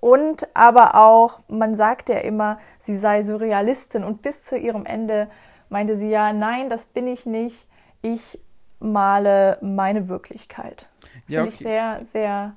Und 0.00 0.48
aber 0.54 0.94
auch, 0.96 1.40
man 1.48 1.74
sagt 1.74 2.08
ja 2.10 2.18
immer, 2.18 2.58
sie 2.78 2.96
sei 2.96 3.22
Surrealistin. 3.22 4.04
Und 4.04 4.22
bis 4.22 4.44
zu 4.44 4.56
ihrem 4.58 4.84
Ende 4.86 5.28
meinte 5.70 5.96
sie 5.96 6.10
ja, 6.10 6.32
nein, 6.32 6.68
das 6.68 6.86
bin 6.86 7.06
ich 7.06 7.24
nicht. 7.26 7.66
Ich 8.02 8.38
male 8.80 9.58
meine 9.62 10.08
Wirklichkeit. 10.08 10.88
Ja, 11.26 11.40
Finde 11.40 11.48
ich 11.48 11.54
okay. 11.54 11.64
sehr, 11.64 12.04
sehr 12.04 12.54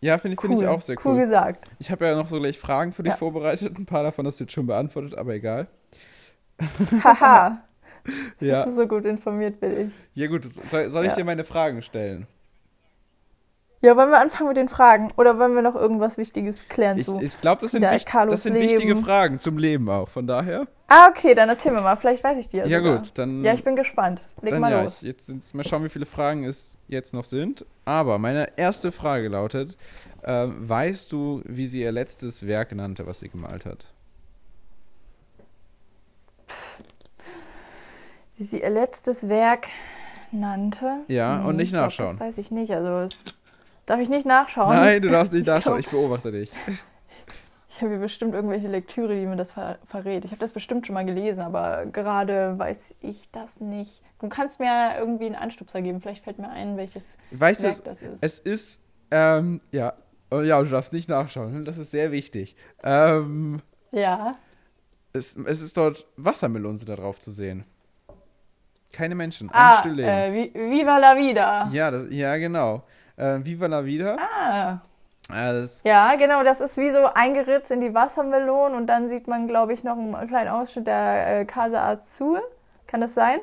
Ja, 0.00 0.18
finde 0.18 0.34
ich, 0.34 0.44
cool. 0.44 0.50
finde 0.50 0.64
ich 0.64 0.68
auch 0.68 0.80
sehr 0.82 0.96
Cool 1.04 1.14
cool. 1.14 1.20
gesagt. 1.20 1.68
Ich 1.80 1.90
habe 1.90 2.06
ja 2.06 2.14
noch 2.14 2.28
so 2.28 2.38
gleich 2.38 2.58
Fragen 2.58 2.92
für 2.92 3.02
dich 3.02 3.14
Ja. 3.14 3.16
vorbereitet. 3.16 3.76
Ein 3.76 3.86
paar 3.86 4.04
davon 4.04 4.26
hast 4.26 4.38
du 4.38 4.44
jetzt 4.44 4.52
schon 4.52 4.66
beantwortet, 4.68 5.16
aber 5.16 5.34
egal. 5.34 5.66
Haha. 7.02 7.62
Ja. 8.40 8.64
Bist 8.64 8.66
du 8.78 8.82
so 8.82 8.88
gut 8.88 9.04
informiert 9.04 9.60
bin 9.60 9.88
ich. 9.88 9.94
Ja 10.14 10.26
gut, 10.26 10.44
soll, 10.52 10.90
soll 10.90 11.04
ich 11.04 11.10
Ja. 11.12 11.16
dir 11.16 11.24
meine 11.24 11.44
Fragen 11.44 11.82
stellen? 11.82 12.26
Ja, 13.84 13.96
wollen 13.96 14.10
wir 14.10 14.20
anfangen 14.20 14.46
mit 14.48 14.56
den 14.56 14.68
Fragen? 14.68 15.10
Oder 15.16 15.40
wollen 15.40 15.56
wir 15.56 15.62
noch 15.62 15.74
irgendwas 15.74 16.16
Wichtiges 16.16 16.68
klären 16.68 16.98
Ich, 16.98 17.04
zu? 17.04 17.20
ich 17.20 17.40
glaube, 17.40 17.62
das 17.62 17.72
sind, 17.72 17.80
Frida 17.82 17.94
wicht, 17.96 18.06
Kahlos 18.06 18.34
das 18.34 18.42
sind 18.44 18.54
wichtige. 18.54 18.94
Fragen 18.96 19.40
zum 19.40 19.58
Leben 19.58 19.88
auch. 19.90 20.08
Von 20.08 20.26
daher. 20.28 20.68
Ah, 20.86 21.08
okay, 21.08 21.34
dann 21.34 21.48
erzähl 21.48 21.72
mir 21.72 21.80
mal. 21.80 21.96
Vielleicht 21.96 22.22
weiß 22.22 22.38
ich 22.38 22.48
die 22.48 22.58
ja 22.58 22.66
Ja, 22.66 22.78
sogar. 22.78 22.98
gut, 22.98 23.10
dann. 23.14 23.42
Ja, 23.44 23.52
ich 23.54 23.64
bin 23.64 23.74
gespannt. 23.74 24.20
Leg 24.40 24.56
mal 24.60 24.70
ja, 24.70 24.82
los. 24.82 24.98
ich, 25.02 25.08
jetzt 25.08 25.26
sind's, 25.26 25.52
mal 25.52 25.64
schauen, 25.64 25.82
wie 25.82 25.88
viele 25.88 26.06
Fragen 26.06 26.44
es 26.44 26.78
jetzt 26.86 27.12
noch 27.12 27.24
sind. 27.24 27.66
Aber 27.84 28.18
meine 28.18 28.56
erste 28.56 28.92
Frage 28.92 29.26
lautet: 29.28 29.76
ähm, 30.22 30.68
Weißt 30.68 31.10
du, 31.10 31.42
wie 31.44 31.66
sie 31.66 31.80
ihr 31.80 31.90
letztes 31.90 32.46
Werk 32.46 32.72
nannte, 32.72 33.04
was 33.08 33.18
sie 33.18 33.30
gemalt 33.30 33.64
hat? 33.66 33.91
Wie 38.36 38.44
sie 38.44 38.62
ihr 38.62 38.70
letztes 38.70 39.28
Werk 39.28 39.68
nannte. 40.30 41.00
Ja, 41.08 41.42
und 41.42 41.56
nicht 41.56 41.64
ich 41.66 41.70
glaub, 41.72 41.84
nachschauen. 41.86 42.10
Das 42.18 42.20
weiß 42.20 42.38
ich 42.38 42.50
nicht. 42.50 42.72
Also, 42.72 42.98
es 43.00 43.34
darf 43.86 44.00
ich 44.00 44.08
nicht 44.08 44.26
nachschauen. 44.26 44.74
Nein, 44.74 45.02
du 45.02 45.10
darfst 45.10 45.32
nicht 45.32 45.42
Ich 45.46 45.46
nachschauen. 45.48 45.74
glaub- 45.74 45.80
Ich 45.80 45.88
beobachte 45.90 46.32
dich. 46.32 46.50
Ich 47.68 47.80
habe 47.80 47.90
hier 47.92 48.00
bestimmt 48.00 48.34
irgendwelche 48.34 48.68
Lektüre, 48.68 49.14
die 49.18 49.24
mir 49.26 49.36
das 49.36 49.52
ver 49.52 49.78
verrät. 49.86 50.24
Ich 50.26 50.30
habe 50.30 50.40
das 50.40 50.52
bestimmt 50.52 50.86
schon 50.86 50.94
mal 50.94 51.04
gelesen, 51.06 51.40
aber 51.40 51.86
gerade 51.86 52.58
weiß 52.58 52.94
ich 53.00 53.30
das 53.32 53.60
nicht. 53.60 54.02
Du 54.20 54.28
kannst 54.28 54.60
mir 54.60 54.96
irgendwie 54.98 55.26
einen 55.26 55.36
Anstupser 55.36 55.80
geben. 55.80 56.00
Vielleicht 56.00 56.22
fällt 56.24 56.38
mir 56.38 56.50
ein, 56.50 56.76
welches 56.76 57.16
Weißt 57.30 57.62
Werk 57.62 57.84
das 57.84 58.02
ist. 58.02 58.22
es 58.22 58.38
ist. 58.38 58.80
Ähm, 59.10 59.60
ja. 59.70 59.94
Oh, 60.30 60.40
ja, 60.40 60.62
du 60.62 60.68
darfst 60.70 60.92
nicht 60.92 61.08
nachschauen. 61.08 61.64
Das 61.64 61.76
ist 61.78 61.90
sehr 61.90 62.12
wichtig. 62.12 62.56
Ähm, 62.82 63.60
ja. 63.90 64.36
es, 65.12 65.36
es 65.36 65.60
ist 65.60 65.76
dort 65.76 66.06
Wassermelonen 66.16 66.76
sind 66.76 66.88
da 66.88 66.96
drauf 66.96 67.18
zu 67.20 67.30
sehen. 67.30 67.64
Keine 68.92 69.14
Menschen. 69.14 69.48
Ein 69.50 69.54
Ah, 69.56 69.78
Stillleben. 69.80 70.08
äh, 70.10 70.30
Vi- 70.52 70.70
Viva 70.70 70.98
la 70.98 71.16
Vida. 71.16 71.68
Ja, 71.72 71.90
das, 71.90 72.06
ja, 72.10 72.36
genau. 72.36 72.82
Äh, 73.16 73.38
Viva 73.42 73.66
la 73.66 73.84
Vida. 73.84 74.16
Ah. 74.18 74.78
Das, 75.28 75.82
Ja, 75.84 76.14
genau, 76.16 76.42
das 76.42 76.60
ist 76.60 76.76
wie 76.76 76.90
so 76.90 77.06
eingeritzt 77.06 77.70
in 77.70 77.80
die 77.80 77.94
Wassermelone 77.94 78.76
und 78.76 78.86
dann 78.86 79.08
sieht 79.08 79.28
man, 79.28 79.46
glaube 79.48 79.72
ich, 79.72 79.82
noch 79.84 79.96
einen 79.96 80.26
kleinen 80.28 80.48
Ausschnitt 80.50 80.86
der 80.86 81.40
äh, 81.40 81.44
Casa 81.46 81.82
Azul. 81.88 82.40
Kann 82.86 83.00
das 83.00 83.14
sein? 83.14 83.38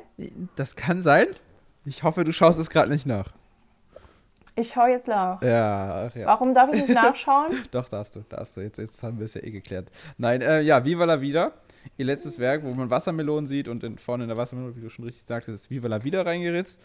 das 0.56 0.76
kann 0.76 1.02
sein. 1.02 1.26
Ich 1.84 2.02
hoffe, 2.04 2.22
du 2.22 2.32
schaust 2.32 2.60
es 2.60 2.70
gerade 2.70 2.90
nicht 2.90 3.06
nach. 3.06 3.28
Ich 4.54 4.68
schaue 4.74 4.90
jetzt 4.90 5.08
nach. 5.08 5.40
Ja, 5.42 6.08
ja. 6.14 6.26
Warum 6.26 6.54
darf 6.54 6.72
ich 6.72 6.82
nicht 6.82 6.94
nachschauen? 7.02 7.62
Doch, 7.72 7.88
darfst 7.88 8.14
du, 8.14 8.20
darfst 8.28 8.56
du. 8.56 8.60
Jetzt, 8.60 8.78
jetzt 8.78 9.02
haben 9.02 9.18
wir 9.18 9.24
es 9.24 9.34
ja 9.34 9.42
eh 9.42 9.50
geklärt. 9.50 9.88
Nein, 10.18 10.42
äh, 10.42 10.60
ja, 10.60 10.84
Viva 10.84 11.04
la 11.06 11.20
Vida. 11.20 11.52
Ihr 11.96 12.06
letztes 12.06 12.38
Werk, 12.38 12.64
wo 12.64 12.72
man 12.72 12.90
Wassermelonen 12.90 13.46
sieht 13.46 13.68
und 13.68 13.84
in, 13.84 13.98
vorne 13.98 14.24
in 14.24 14.28
der 14.28 14.36
Wassermelone, 14.36 14.76
wie 14.76 14.80
du 14.80 14.88
schon 14.90 15.04
richtig 15.04 15.24
sagtest, 15.26 15.64
ist 15.64 15.70
Viva 15.70 15.88
la 15.88 16.02
Vida 16.02 16.22
reingeritzt. 16.22 16.80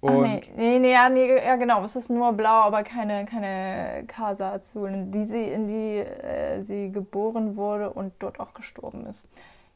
Ach, 0.00 0.10
Und 0.10 0.22
nee, 0.22 0.42
nee, 0.56 0.78
nee, 0.78 0.92
ja, 0.92 1.08
nee, 1.08 1.36
ja, 1.36 1.56
genau. 1.56 1.84
Es 1.84 1.96
ist 1.96 2.08
nur 2.08 2.32
blau, 2.32 2.62
aber 2.62 2.82
keine, 2.84 3.24
keine 3.24 4.04
Casa 4.06 4.52
Azul, 4.52 4.90
in 4.90 5.10
die 5.10 5.24
sie, 5.24 5.42
in 5.44 5.66
die 5.66 5.98
äh, 5.98 6.60
sie 6.60 6.92
geboren 6.92 7.56
wurde 7.56 7.90
und 7.90 8.12
dort 8.20 8.38
auch 8.38 8.54
gestorben 8.54 9.06
ist. 9.06 9.26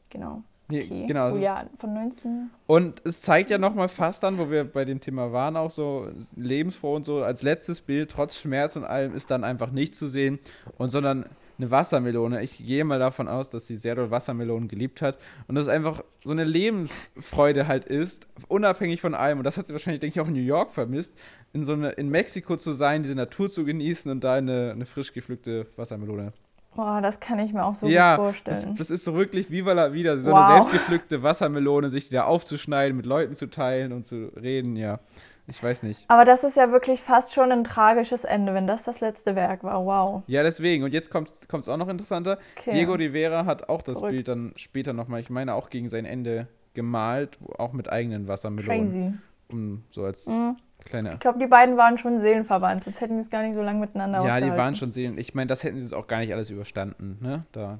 Genau. 0.09 0.43
nee, 0.69 0.83
Okay. 0.83 1.05
genau. 1.07 1.27
es 1.27 1.35
Oh, 1.35 1.39
ja, 1.39 1.63
von 1.77 1.93
19. 1.93 2.49
Und 2.67 3.01
es 3.05 3.19
zeigt 3.19 3.49
ja 3.49 3.57
nochmal 3.57 3.89
fast 3.89 4.23
dann, 4.23 4.37
wo 4.37 4.49
wir 4.49 4.63
bei 4.63 4.85
dem 4.85 5.01
Thema 5.01 5.33
waren, 5.33 5.57
auch 5.57 5.71
so 5.71 6.07
lebensfroh 6.37 6.95
und 6.95 7.03
so, 7.05 7.21
als 7.23 7.41
letztes 7.41 7.81
Bild, 7.81 8.11
trotz 8.11 8.37
Schmerz 8.37 8.77
und 8.77 8.85
allem, 8.85 9.15
ist 9.15 9.29
dann 9.29 9.43
einfach 9.43 9.71
nichts 9.71 9.99
zu 9.99 10.07
sehen 10.07 10.39
und 10.77 10.91
sondern 10.91 11.25
eine 11.63 11.71
Wassermelone. 11.71 12.43
Ich 12.43 12.57
gehe 12.57 12.83
mal 12.83 12.99
davon 12.99 13.27
aus, 13.27 13.49
dass 13.49 13.67
sie 13.67 13.77
sehr 13.77 13.95
doll 13.95 14.11
Wassermelonen 14.11 14.67
geliebt 14.67 15.01
hat 15.01 15.17
und 15.47 15.55
dass 15.55 15.65
es 15.65 15.69
einfach 15.69 16.03
so 16.23 16.31
eine 16.31 16.43
Lebensfreude 16.43 17.67
halt 17.67 17.85
ist, 17.85 18.27
unabhängig 18.47 19.01
von 19.01 19.15
allem. 19.15 19.39
Und 19.39 19.43
das 19.45 19.57
hat 19.57 19.67
sie 19.67 19.73
wahrscheinlich, 19.73 20.01
denke 20.01 20.19
ich, 20.19 20.21
auch 20.21 20.27
in 20.27 20.33
New 20.33 20.39
York 20.41 20.71
vermisst, 20.71 21.13
in 21.53 21.63
so 21.63 21.73
eine, 21.73 21.91
in 21.91 22.09
Mexiko 22.09 22.57
zu 22.57 22.73
sein, 22.73 23.03
diese 23.03 23.15
Natur 23.15 23.49
zu 23.49 23.63
genießen 23.65 24.11
und 24.11 24.23
da 24.23 24.35
eine, 24.35 24.71
eine 24.71 24.85
frisch 24.85 25.13
gepflückte 25.13 25.67
Wassermelone. 25.75 26.33
Boah, 26.75 27.01
das 27.01 27.19
kann 27.19 27.37
ich 27.39 27.53
mir 27.53 27.63
auch 27.63 27.75
so 27.75 27.87
ja, 27.87 28.15
gut 28.15 28.25
das, 28.25 28.43
vorstellen. 28.43 28.75
das 28.75 28.89
ist 28.89 29.03
so 29.03 29.13
wirklich 29.13 29.51
Viva 29.51 29.73
la 29.73 29.93
Vida, 29.93 30.17
so 30.17 30.31
Wow. 30.31 30.37
eine 30.39 30.53
selbstgepflückte 30.55 31.21
Wassermelone, 31.21 31.91
sich 31.91 32.09
die 32.09 32.15
da 32.15 32.23
aufzuschneiden, 32.23 32.97
mit 32.97 33.05
Leuten 33.05 33.35
zu 33.35 33.47
teilen 33.47 33.91
und 33.91 34.05
zu 34.05 34.31
reden, 34.35 34.75
ja. 34.75 34.99
Ich 35.47 35.61
weiß 35.61 35.83
nicht. 35.83 36.05
Aber 36.07 36.23
das 36.23 36.43
ist 36.45 36.55
ja 36.55 36.71
wirklich 36.71 37.01
fast 37.01 37.33
schon 37.33 37.51
ein 37.51 37.63
tragisches 37.65 38.23
Ende, 38.23 38.53
wenn 38.53 38.65
das 38.65 38.83
das 38.83 39.01
letzte 39.01 39.35
Werk 39.35 39.63
war. 39.63 39.85
Wow. 39.85 40.23
Ja, 40.27 40.41
deswegen. 40.41 40.83
Und 40.85 40.93
jetzt 40.93 41.09
kommt 41.11 41.29
es 41.51 41.69
auch 41.69 41.77
noch 41.77 41.89
interessanter. 41.89 42.37
Okay. 42.57 42.71
Diego 42.71 42.93
Rivera 42.93 43.45
hat 43.45 43.67
auch 43.67 43.81
das 43.81 43.97
Verrückt. 43.99 44.11
Bild 44.13 44.27
dann 44.29 44.53
später 44.55 44.93
nochmal, 44.93 45.19
ich 45.19 45.29
meine 45.29 45.53
auch 45.53 45.69
gegen 45.69 45.89
sein 45.89 46.05
Ende 46.05 46.47
gemalt, 46.73 47.37
auch 47.57 47.73
mit 47.73 47.91
eigenen 47.91 48.27
Wassermelonen. 48.27 48.83
Crazy. 48.83 49.13
Um, 49.51 49.83
so 49.91 50.05
als 50.05 50.25
Mhm. 50.27 50.55
kleine. 50.85 51.13
Ich 51.13 51.19
glaube, 51.19 51.39
die 51.39 51.47
beiden 51.47 51.75
waren 51.77 51.97
schon 51.97 52.19
Seelenverwandt, 52.19 52.83
sonst 52.83 53.01
hätten 53.01 53.15
die 53.15 53.21
es 53.21 53.29
gar 53.29 53.43
nicht 53.43 53.53
so 53.55 53.61
lange 53.61 53.79
miteinander 53.79 54.23
Ja, 54.23 54.39
die 54.39 54.49
waren 54.49 54.75
schon 54.75 54.91
sehen. 54.91 55.17
Ich 55.17 55.35
meine, 55.35 55.47
das 55.47 55.63
hätten 55.63 55.77
sie 55.77 55.83
jetzt 55.83 55.93
auch 55.93 56.07
gar 56.07 56.19
nicht 56.19 56.33
alles 56.33 56.49
überstanden, 56.49 57.17
ne? 57.21 57.45
Da 57.51 57.79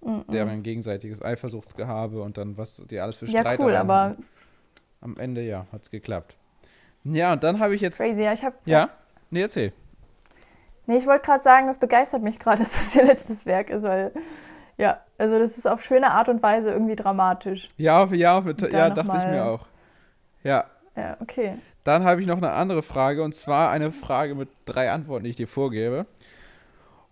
Mhm. 0.00 0.24
deren 0.32 0.62
gegenseitiges 0.62 1.22
Eifersuchtsgehabe 1.22 2.20
und 2.22 2.38
dann 2.38 2.56
was 2.56 2.82
die 2.90 3.00
alles 3.00 3.16
für 3.16 3.26
Ja, 3.26 3.40
Streit 3.40 3.58
cool, 3.60 3.76
hatten. 3.76 3.90
aber 3.90 4.16
Am 5.02 5.16
Ende, 5.18 5.42
ja, 5.42 5.66
hat's 5.72 5.90
geklappt. 5.90 6.36
Ja, 7.12 7.32
und 7.34 7.42
dann 7.44 7.58
habe 7.60 7.74
ich 7.74 7.80
jetzt. 7.80 7.98
crazy. 7.98 8.22
Ja, 8.22 8.32
ich 8.32 8.44
habe 8.44 8.56
Ja? 8.64 8.90
Nee, 9.30 9.42
erzähl. 9.42 9.72
Nee, 10.86 10.96
ich 10.98 11.06
wollte 11.06 11.24
gerade 11.26 11.42
sagen, 11.42 11.66
das 11.66 11.78
begeistert 11.78 12.22
mich 12.22 12.38
gerade, 12.38 12.58
dass 12.62 12.72
das 12.74 12.94
ihr 12.94 13.04
letztes 13.04 13.44
Werk 13.46 13.70
ist, 13.70 13.82
weil, 13.82 14.12
ja, 14.76 15.00
also 15.18 15.38
das 15.38 15.58
ist 15.58 15.66
auf 15.66 15.82
schöne 15.82 16.10
Art 16.12 16.28
und 16.28 16.42
Weise 16.42 16.70
irgendwie 16.70 16.96
dramatisch. 16.96 17.68
Ja, 17.76 18.02
auf, 18.02 18.12
ja, 18.12 18.38
auf, 18.38 18.44
ja 18.46 18.52
dachte 18.90 19.00
ich 19.00 19.06
mal- 19.06 19.30
mir 19.32 19.44
auch. 19.44 19.66
Ja, 20.44 20.66
Ja, 20.96 21.16
okay. 21.20 21.54
dann 21.84 22.04
habe 22.04 22.20
ich 22.20 22.26
noch 22.26 22.36
eine 22.36 22.52
andere 22.52 22.82
Frage 22.82 23.22
und 23.24 23.34
zwar 23.34 23.70
eine 23.70 23.90
Frage 23.90 24.34
mit 24.34 24.48
drei 24.64 24.90
Antworten, 24.92 25.24
die 25.24 25.30
ich 25.30 25.36
dir 25.36 25.48
vorgebe. 25.48 26.06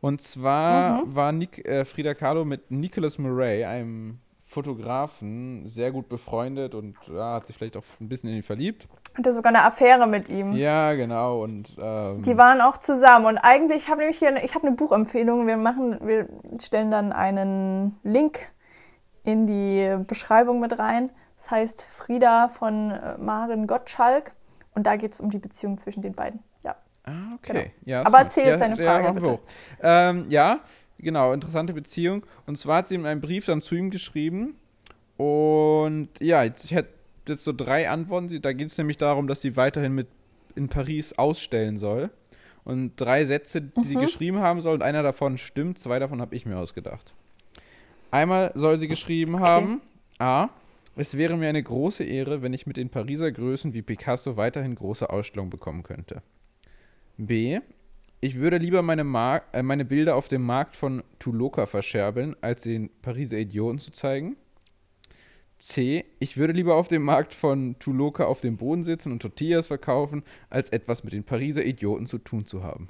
Und 0.00 0.20
zwar 0.22 1.04
Mhm. 1.04 1.14
war 1.16 1.32
Nick, 1.32 1.66
äh, 1.66 1.84
Frida 1.84 2.14
Kahlo 2.14 2.44
mit 2.44 2.70
Nicholas 2.70 3.18
Murray, 3.18 3.64
einem 3.64 4.18
Fotografen, 4.54 5.68
sehr 5.68 5.90
gut 5.90 6.08
befreundet 6.08 6.74
und 6.74 6.96
ja, 7.12 7.34
hat 7.34 7.46
sich 7.46 7.56
vielleicht 7.56 7.76
auch 7.76 7.82
ein 8.00 8.08
bisschen 8.08 8.30
in 8.30 8.36
ihn 8.36 8.42
verliebt. 8.42 8.86
Hatte 9.16 9.32
sogar 9.32 9.50
eine 9.50 9.64
Affäre 9.64 10.06
mit 10.06 10.28
ihm. 10.28 10.54
Ja, 10.54 10.94
genau. 10.94 11.42
Und 11.42 11.68
ähm, 11.78 12.22
Die 12.22 12.36
waren 12.36 12.60
auch 12.60 12.78
zusammen 12.78 13.26
und 13.26 13.38
eigentlich 13.38 13.88
habe 13.88 13.98
nämlich 14.00 14.18
hier, 14.18 14.28
eine- 14.28 14.44
ich 14.44 14.54
habe 14.54 14.66
eine 14.66 14.76
Buchempfehlung. 14.76 15.46
Wir 15.46 15.56
machen, 15.56 15.98
wir 16.02 16.28
stellen 16.60 16.90
dann 16.90 17.12
einen 17.12 17.98
Link 18.02 18.46
in 19.24 19.46
die 19.46 19.96
Beschreibung 20.06 20.60
mit 20.60 20.78
rein. 20.78 21.10
Das 21.36 21.50
heißt 21.50 21.82
Frieda 21.90 22.48
von 22.48 22.90
äh, 22.90 23.18
Maren 23.18 23.66
Gottschalk 23.66 24.32
und 24.74 24.86
da 24.86 24.96
geht 24.96 25.12
es 25.12 25.20
um 25.20 25.30
die 25.30 25.38
Beziehung 25.38 25.78
zwischen 25.78 26.02
den 26.02 26.14
beiden. 26.14 26.40
Ja. 26.64 26.76
Ah, 27.04 27.12
okay. 27.34 27.72
Ja, 27.84 28.06
Aber 28.06 28.18
erzähl 28.18 28.46
jetzt 28.46 28.60
deine 28.60 28.76
Frage, 28.76 29.04
wir 29.04 29.12
bitte. 29.12 29.38
Ähm, 29.82 30.26
ja, 30.30 30.60
genau, 30.98 31.32
interessante 31.32 31.72
Beziehung. 31.72 32.24
Und 32.46 32.56
zwar 32.58 32.78
hat 32.78 32.88
sie 32.88 32.94
in 32.96 33.06
einem 33.06 33.20
Brief 33.20 33.46
dann 33.46 33.60
zu 33.60 33.74
ihm 33.74 33.90
geschrieben. 33.90 34.54
Und 35.16 36.08
ja, 36.20 36.42
jetzt, 36.42 36.64
ich 36.64 36.72
hätte 36.74 36.90
jetzt 37.28 37.44
so 37.44 37.52
drei 37.52 37.88
Antworten. 37.88 38.28
Sie- 38.28 38.40
Da 38.40 38.52
geht 38.52 38.68
es 38.68 38.78
nämlich 38.78 38.96
darum, 38.96 39.26
dass 39.26 39.40
sie 39.42 39.56
weiterhin 39.56 39.94
mit 39.94 40.08
in 40.56 40.68
Paris 40.68 41.12
ausstellen 41.14 41.78
soll. 41.78 42.10
Und 42.64 42.92
drei 42.96 43.24
Sätze, 43.26 43.60
die 43.60 43.82
sie 43.84 43.96
Mhm. 43.96 44.00
geschrieben 44.02 44.38
haben 44.38 44.60
soll, 44.60 44.74
und 44.74 44.82
einer 44.82 45.02
davon 45.02 45.36
stimmt, 45.36 45.78
zwei 45.78 45.98
davon 45.98 46.20
habe 46.22 46.34
ich 46.34 46.46
mir 46.46 46.58
ausgedacht. 46.58 47.12
Einmal 48.10 48.52
soll 48.54 48.78
sie 48.78 48.88
geschrieben 48.88 49.40
haben, 49.40 49.80
A, 50.18 50.48
Es 50.96 51.16
wäre 51.16 51.36
mir 51.36 51.48
eine 51.48 51.60
große 51.62 52.04
Ehre, 52.04 52.40
wenn 52.40 52.52
ich 52.52 52.66
mit 52.68 52.76
den 52.76 52.88
Pariser 52.88 53.32
Größen 53.32 53.74
wie 53.74 53.82
Picasso 53.82 54.36
weiterhin 54.36 54.76
große 54.76 55.10
Ausstellungen 55.10 55.50
bekommen 55.50 55.82
könnte. 55.82 56.22
B. 57.16 57.58
Ich 58.24 58.36
würde 58.36 58.56
lieber 58.56 58.80
meine, 58.80 59.04
Mar 59.04 59.42
äh, 59.52 59.62
meine 59.62 59.84
Bilder 59.84 60.16
auf 60.16 60.28
dem 60.28 60.46
Markt 60.46 60.76
von 60.76 61.02
Tuloka 61.18 61.66
verscherbeln, 61.66 62.34
als 62.40 62.62
den 62.62 62.88
Pariser 63.02 63.36
Idioten 63.36 63.78
zu 63.78 63.92
zeigen. 63.92 64.36
C. 65.58 66.04
Ich 66.20 66.38
würde 66.38 66.54
lieber 66.54 66.76
auf 66.76 66.88
dem 66.88 67.02
Markt 67.02 67.34
von 67.34 67.78
Tuloka 67.78 68.24
auf 68.24 68.40
dem 68.40 68.56
Boden 68.56 68.82
sitzen 68.82 69.12
und 69.12 69.20
Tortillas 69.20 69.66
verkaufen, 69.66 70.22
als 70.48 70.70
etwas 70.70 71.04
mit 71.04 71.12
den 71.12 71.24
Pariser 71.24 71.66
Idioten 71.66 72.06
zu 72.06 72.16
tun 72.16 72.46
zu 72.46 72.62
haben. 72.62 72.88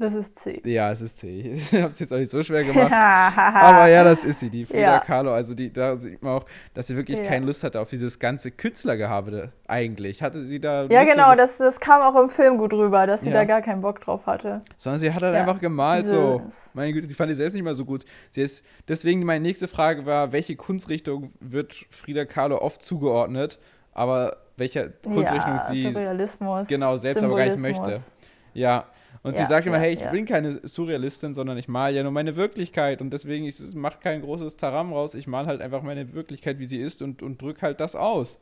Das 0.00 0.14
ist 0.14 0.38
C. 0.38 0.62
Ja, 0.64 0.92
es 0.92 1.00
ist 1.00 1.18
C. 1.18 1.54
Ich 1.72 1.72
habe 1.72 1.88
es 1.88 1.98
jetzt 1.98 2.12
auch 2.12 2.18
nicht 2.18 2.30
so 2.30 2.40
schwer 2.44 2.62
gemacht. 2.64 2.92
aber 2.92 3.88
ja, 3.88 4.04
das 4.04 4.22
ist 4.22 4.38
sie, 4.38 4.48
die 4.48 4.64
Frida 4.64 4.80
Ja. 4.80 5.00
Kahlo. 5.00 5.32
Also 5.32 5.54
die, 5.54 5.72
da 5.72 5.96
sieht 5.96 6.22
man 6.22 6.34
auch, 6.36 6.44
dass 6.74 6.86
sie 6.86 6.94
wirklich 6.96 7.18
Ja. 7.18 7.24
keine 7.24 7.46
Lust 7.46 7.64
hatte 7.64 7.80
auf 7.80 7.90
dieses 7.90 8.18
ganze 8.20 8.52
Künstlergehabe 8.52 9.52
eigentlich. 9.66 10.22
Hatte 10.22 10.44
sie 10.44 10.60
da 10.60 10.84
Ja, 10.84 11.02
genau, 11.02 11.34
das, 11.34 11.58
das 11.58 11.80
kam 11.80 12.00
auch 12.02 12.20
im 12.20 12.30
Film 12.30 12.58
gut 12.58 12.72
rüber, 12.74 13.08
dass 13.08 13.22
sie 13.22 13.30
Ja. 13.30 13.34
da 13.34 13.44
gar 13.44 13.60
keinen 13.60 13.80
Bock 13.80 14.00
drauf 14.00 14.26
hatte. 14.26 14.62
Sondern 14.76 15.00
sie 15.00 15.12
hat 15.12 15.22
halt 15.22 15.34
einfach 15.34 15.58
gemalt 15.60 16.06
so. 16.06 16.42
dieses- 16.44 16.72
Meine 16.74 16.92
Güte, 16.92 17.08
sie 17.08 17.14
fand 17.14 17.30
die 17.30 17.34
selbst 17.34 17.54
nicht 17.54 17.64
mal 17.64 17.74
so 17.74 17.84
gut. 17.84 18.04
Sie 18.30 18.42
ist, 18.42 18.62
deswegen 18.86 19.24
meine 19.24 19.42
nächste 19.42 19.66
Frage 19.66 20.06
war, 20.06 20.30
welche 20.30 20.54
Kunstrichtung 20.54 21.32
wird 21.40 21.74
Frida 21.90 22.24
Kahlo 22.24 22.58
oft 22.62 22.82
zugeordnet, 22.82 23.58
aber 23.92 24.36
welcher 24.56 24.90
Kunstrichtung 24.90 25.58
sie 25.70 25.90
Surrealismus. 25.90 26.68
genau, 26.68 26.96
selbst 26.98 27.22
aber 27.22 27.36
gar 27.36 27.44
nicht 27.46 27.58
Symbolismus. 27.58 28.16
Ja, 28.54 28.84
und 29.22 29.34
sie 29.34 29.40
Ja, 29.40 29.46
sagt 29.48 29.66
immer, 29.66 29.76
ja, 29.76 29.82
hey, 29.82 29.92
ich 29.94 30.00
ja. 30.00 30.10
bin 30.10 30.24
keine 30.26 30.60
Surrealistin, 30.66 31.34
sondern 31.34 31.58
ich 31.58 31.68
male 31.68 31.96
ja 31.96 32.02
nur 32.02 32.12
meine 32.12 32.36
Wirklichkeit 32.36 33.00
und 33.02 33.10
deswegen 33.10 33.44
ich, 33.46 33.58
es 33.60 33.74
macht 33.74 34.00
kein 34.00 34.20
großes 34.22 34.56
Taram 34.56 34.92
raus, 34.92 35.14
ich 35.14 35.26
male 35.26 35.46
halt 35.46 35.60
einfach 35.60 35.82
meine 35.82 36.12
Wirklichkeit, 36.14 36.58
wie 36.58 36.66
sie 36.66 36.80
ist 36.80 37.02
und, 37.02 37.22
und 37.22 37.40
drück 37.42 37.62
halt 37.62 37.80
das 37.80 37.94
aus. 37.96 38.38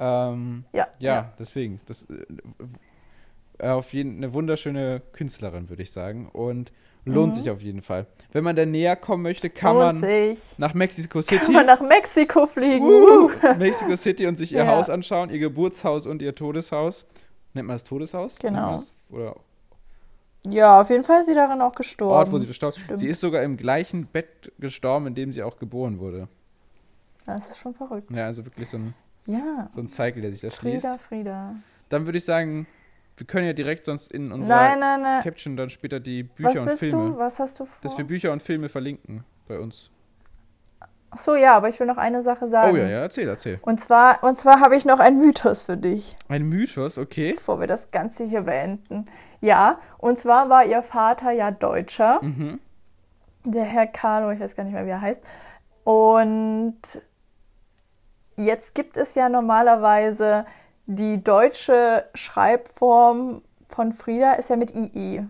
Ähm, 0.00 0.64
Ja, 0.72 0.86
ja, 0.98 1.32
deswegen. 1.38 1.80
Das, 1.86 2.06
äh, 3.58 3.68
auf 3.68 3.92
jeden 3.92 4.16
eine 4.18 4.32
wunderschöne 4.32 5.00
Künstlerin, 5.12 5.68
würde 5.68 5.82
ich 5.82 5.92
sagen. 5.92 6.28
Und 6.32 6.72
lohnt 7.04 7.34
Mhm. 7.34 7.38
sich 7.38 7.50
auf 7.50 7.60
jeden 7.60 7.82
Fall. 7.82 8.06
Wenn 8.32 8.42
man 8.44 8.56
da 8.56 8.66
näher 8.66 8.96
kommen 8.96 9.22
möchte, 9.22 9.50
kann 9.50 9.76
Lohnt 9.76 10.00
man 10.00 10.34
sich. 10.34 10.58
nach 10.58 10.74
Mexico 10.74 11.22
City. 11.22 11.44
Kann 11.44 11.52
man 11.52 11.66
nach 11.66 11.80
Mexiko 11.80 12.46
fliegen. 12.46 12.84
Uh. 12.84 13.30
Mexico 13.58 13.94
City 13.96 14.26
und 14.26 14.36
sich 14.36 14.52
ihr. 14.52 14.66
Haus 14.66 14.90
anschauen, 14.90 15.30
ihr 15.30 15.38
Geburtshaus 15.38 16.06
und 16.06 16.22
ihr 16.22 16.34
Todeshaus. 16.34 17.06
Nennt 17.52 17.68
man 17.68 17.76
das 17.76 17.84
Todeshaus? 17.84 18.36
Genau. 18.40 18.82
Oder 19.10 19.36
Ja, 20.46 20.80
auf 20.80 20.90
jeden 20.90 21.04
Fall 21.04 21.20
ist 21.20 21.26
sie 21.26 21.34
darin 21.34 21.60
auch 21.62 21.74
gestorben. 21.74 22.14
Ort, 22.14 22.32
wo 22.32 22.38
sie 22.38 22.46
gestorben 22.46 22.76
stimmt. 22.78 22.98
Sie 22.98 23.08
ist 23.08 23.20
sogar 23.20 23.42
im 23.42 23.56
gleichen 23.56 24.06
Bett 24.06 24.52
gestorben, 24.58 25.06
in 25.06 25.14
dem 25.14 25.32
sie 25.32 25.42
auch 25.42 25.58
geboren 25.58 25.98
wurde. 25.98 26.28
Das 27.26 27.48
ist 27.48 27.58
schon 27.58 27.74
verrückt. 27.74 28.10
Ja, 28.14 28.26
also 28.26 28.44
wirklich 28.44 28.68
so 28.68 28.76
ein, 28.76 28.94
Ja. 29.26 29.68
so 29.74 29.80
ein 29.80 29.88
Cycle, 29.88 30.20
der 30.22 30.32
sich 30.32 30.42
da 30.42 30.50
schließt. 30.50 30.82
Frieda, 30.82 30.98
Frieda. 30.98 31.54
Dann 31.88 32.04
würde 32.06 32.18
ich 32.18 32.24
sagen, 32.24 32.66
wir 33.16 33.26
können 33.26 33.46
ja 33.46 33.52
direkt 33.54 33.86
sonst 33.86 34.12
in 34.12 34.32
unserer 34.32 34.56
Nein, 34.56 34.80
nein, 34.80 35.00
nein. 35.02 35.22
Caption 35.22 35.56
dann 35.56 35.70
später 35.70 36.00
die 36.00 36.24
Bücher 36.24 36.50
Was 36.50 36.60
und 36.62 36.66
willst 36.68 36.80
Filme, 36.80 37.10
du? 37.12 37.18
Was 37.18 37.38
hast 37.40 37.60
du 37.60 37.64
vor? 37.64 37.78
dass 37.82 37.96
wir 37.96 38.04
Bücher 38.04 38.32
und 38.32 38.42
Filme 38.42 38.68
verlinken 38.68 39.24
bei 39.48 39.58
uns. 39.58 39.90
Ach 41.10 41.18
so, 41.18 41.36
ja, 41.36 41.54
aber 41.56 41.68
ich 41.68 41.78
will 41.78 41.86
noch 41.86 41.96
eine 41.96 42.22
Sache 42.22 42.48
sagen. 42.48 42.72
Oh 42.72 42.76
ja, 42.76 42.88
ja, 42.88 42.98
erzähl, 43.02 43.28
erzähl. 43.28 43.60
Und 43.62 43.78
zwar, 43.80 44.24
und 44.24 44.36
zwar 44.36 44.58
habe 44.58 44.74
ich 44.74 44.84
noch 44.84 44.98
einen 44.98 45.20
Mythos 45.20 45.62
für 45.62 45.76
dich, 45.76 46.16
Ein 46.26 46.42
Mythos, 46.48 46.98
okay. 46.98 47.34
bevor 47.34 47.60
wir 47.60 47.68
das 47.68 47.92
Ganze 47.92 48.24
hier 48.24 48.42
beenden. 48.42 49.04
Ja, 49.44 49.78
und 49.98 50.18
zwar 50.18 50.48
war 50.48 50.64
ihr 50.64 50.82
Vater 50.82 51.30
ja 51.30 51.50
Deutscher, 51.50 52.18
Mhm. 52.22 52.60
der 53.44 53.64
Herr 53.64 53.86
Carlo, 53.86 54.30
ich 54.30 54.40
weiß 54.40 54.56
gar 54.56 54.64
nicht 54.64 54.72
mehr, 54.72 54.86
wie 54.86 54.90
er 54.90 55.02
heißt. 55.02 55.22
Und 55.84 56.80
jetzt 58.36 58.74
gibt 58.74 58.96
es 58.96 59.14
ja 59.14 59.28
normalerweise 59.28 60.46
die 60.86 61.22
deutsche 61.22 62.08
Schreibform 62.14 63.42
von 63.68 63.92
Frieda 63.92 64.32
ist 64.32 64.48
ja 64.48 64.56
mit 64.56 64.74
IE. 64.74 65.26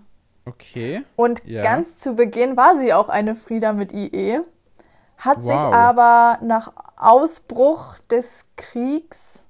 Okay. 0.46 1.02
Und 1.16 1.44
Ja. 1.44 1.62
ganz 1.62 1.98
zu 1.98 2.14
Beginn 2.14 2.56
war 2.56 2.76
sie 2.76 2.92
auch 2.92 3.08
eine 3.08 3.34
Frieda 3.34 3.72
mit 3.72 3.92
IE, 3.92 4.40
hat 5.18 5.42
sich 5.42 5.54
Wow. 5.54 5.74
aber 5.74 6.38
nach 6.42 6.72
Ausbruch 6.96 7.98
des 8.10 8.46
Kriegs 8.56 9.42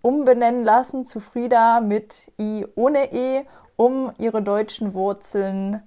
umbenennen 0.00 0.64
lassen 0.64 1.04
zu 1.06 1.20
Frieda 1.20 1.80
mit 1.80 2.32
I 2.38 2.66
ohne 2.74 3.12
E, 3.12 3.44
um 3.82 4.12
ihre 4.18 4.42
deutschen 4.42 4.94
Wurzeln 4.94 5.82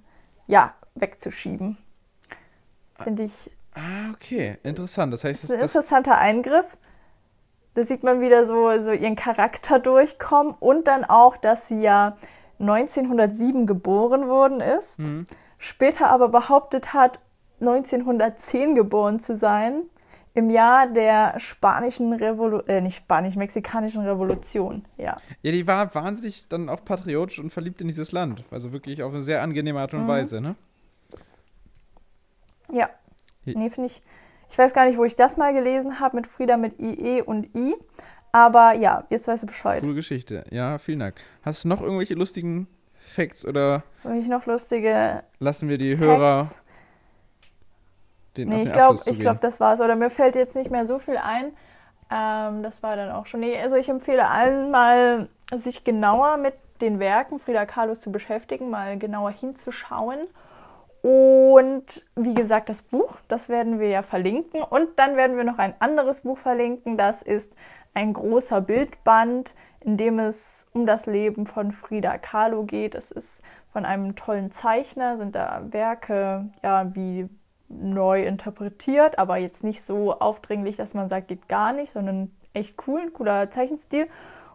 ja, 0.46 0.74
wegzuschieben. 0.94 1.76
Finde 3.02 3.24
ich 3.24 3.50
Ah, 3.74 4.10
okay. 4.14 4.56
Interessant. 4.62 5.12
Das 5.12 5.22
heißt, 5.22 5.42
das 5.44 5.50
ist 5.50 5.56
ein 5.56 5.60
interessanter 5.60 6.16
Eingriff. 6.16 6.78
Da 7.74 7.82
sieht 7.82 8.02
man 8.02 8.22
wieder 8.22 8.46
so, 8.46 8.78
so 8.80 8.92
ihren 8.92 9.16
Charakter 9.16 9.78
durchkommen 9.78 10.54
und 10.58 10.88
dann 10.88 11.04
auch, 11.04 11.36
dass 11.36 11.68
sie 11.68 11.80
ja 11.80 12.16
1907 12.58 13.66
geboren 13.66 14.28
worden 14.28 14.60
ist, 14.60 14.98
Mhm. 15.00 15.26
später 15.58 16.08
aber 16.08 16.30
behauptet 16.30 16.94
hat, 16.94 17.20
1910 17.60 18.74
geboren 18.74 19.20
zu 19.20 19.36
sein, 19.36 19.82
im 20.36 20.50
Jahr 20.50 20.86
der 20.86 21.38
spanischen 21.40 22.12
Revolution, 22.12 22.68
äh, 22.68 22.80
nicht 22.82 22.98
spanisch-mexikanischen 22.98 24.02
Revolution, 24.06 24.84
ja. 24.98 25.16
ja, 25.42 25.50
die 25.50 25.66
war 25.66 25.92
wahnsinnig 25.94 26.46
dann 26.48 26.68
auch 26.68 26.84
patriotisch 26.84 27.38
und 27.38 27.50
verliebt 27.50 27.80
in 27.80 27.88
dieses 27.88 28.12
Land. 28.12 28.44
Also 28.50 28.70
wirklich 28.70 29.02
auf 29.02 29.12
eine 29.12 29.22
sehr 29.22 29.42
angenehme 29.42 29.80
Art 29.80 29.94
und 29.94 30.02
Mhm. 30.02 30.08
Weise, 30.08 30.40
ne? 30.42 30.54
Ja. 32.70 32.90
Nee, 33.44 33.70
finde 33.70 33.86
ich. 33.86 34.02
Ich 34.50 34.58
weiß 34.58 34.74
gar 34.74 34.84
nicht, 34.86 34.98
wo 34.98 35.04
ich 35.04 35.16
das 35.16 35.36
mal 35.36 35.52
gelesen 35.54 36.00
habe 36.00 36.16
mit 36.16 36.26
Frieda 36.26 36.56
mit 36.56 36.78
IE 36.78 37.22
und 37.22 37.48
I. 37.56 37.74
Aber 38.32 38.74
ja, 38.74 39.04
jetzt 39.08 39.26
weißt 39.28 39.44
du 39.44 39.46
Bescheid. 39.46 39.82
Coole 39.82 39.94
Geschichte. 39.94 40.44
Ja, 40.50 40.78
vielen 40.78 40.98
Dank. 40.98 41.14
Hast 41.42 41.64
du 41.64 41.68
noch 41.68 41.80
irgendwelche 41.80 42.14
lustigen 42.14 42.66
Facts 42.94 43.46
oder 43.46 43.84
Habe 44.04 44.18
ich 44.18 44.28
noch 44.28 44.44
lustige 44.46 45.22
lassen 45.38 45.68
wir 45.68 45.78
die 45.78 45.96
Hörer 45.96 46.38
Facts? 46.38 46.60
Den 48.36 48.48
Nee, 48.48 48.62
ich 48.62 48.72
glaube, 48.72 49.00
glaub, 49.18 49.40
das 49.40 49.60
war's. 49.60 49.80
Oder 49.80 49.96
mir 49.96 50.10
fällt 50.10 50.34
jetzt 50.34 50.54
nicht 50.56 50.70
mehr 50.70 50.86
so 50.86 50.98
viel 50.98 51.16
ein. 51.16 51.52
Ähm, 52.10 52.62
das 52.62 52.82
war 52.82 52.96
dann 52.96 53.10
auch 53.10 53.26
schon. 53.26 53.40
Nee, 53.40 53.58
also 53.60 53.76
ich 53.76 53.88
empfehle 53.88 54.28
allen 54.28 54.70
mal, 54.70 55.28
sich 55.54 55.84
genauer 55.84 56.36
mit 56.36 56.54
den 56.80 56.98
Werken 56.98 57.38
Frida 57.38 57.66
Kahlos 57.66 58.00
zu 58.00 58.12
beschäftigen, 58.12 58.70
mal 58.70 58.98
genauer 58.98 59.30
hinzuschauen. 59.30 60.18
Und 61.02 62.04
wie 62.16 62.34
gesagt, 62.34 62.68
das 62.68 62.82
Buch, 62.82 63.18
das 63.28 63.48
werden 63.48 63.78
wir 63.78 63.88
ja 63.88 64.02
verlinken. 64.02 64.62
Und 64.62 64.88
dann 64.96 65.16
werden 65.16 65.36
wir 65.36 65.44
noch 65.44 65.58
ein 65.58 65.74
anderes 65.78 66.22
Buch 66.22 66.38
verlinken. 66.38 66.96
Das 66.96 67.22
ist 67.22 67.54
ein 67.94 68.12
großer 68.12 68.60
Bildband, 68.60 69.54
in 69.80 69.96
dem 69.96 70.18
es 70.18 70.66
um 70.72 70.84
das 70.84 71.06
Leben 71.06 71.46
von 71.46 71.72
Frida 71.72 72.18
Kahlo 72.18 72.64
geht. 72.64 72.94
Es 72.94 73.10
ist 73.10 73.40
von 73.72 73.84
einem 73.84 74.16
tollen 74.16 74.50
Zeichner, 74.50 75.16
sind 75.16 75.34
da 75.34 75.62
Werke, 75.70 76.46
ja, 76.62 76.94
wie 76.94 77.28
neu 77.68 78.22
interpretiert, 78.24 79.18
aber 79.18 79.36
jetzt 79.38 79.64
nicht 79.64 79.82
so 79.82 80.18
aufdringlich, 80.18 80.76
dass 80.76 80.94
man 80.94 81.08
sagt, 81.08 81.28
geht 81.28 81.48
gar 81.48 81.72
nicht, 81.72 81.92
sondern 81.92 82.30
echt 82.54 82.76
cool, 82.86 83.00
ein 83.00 83.12
cooler 83.12 83.50
Zeichenstil. 83.50 84.06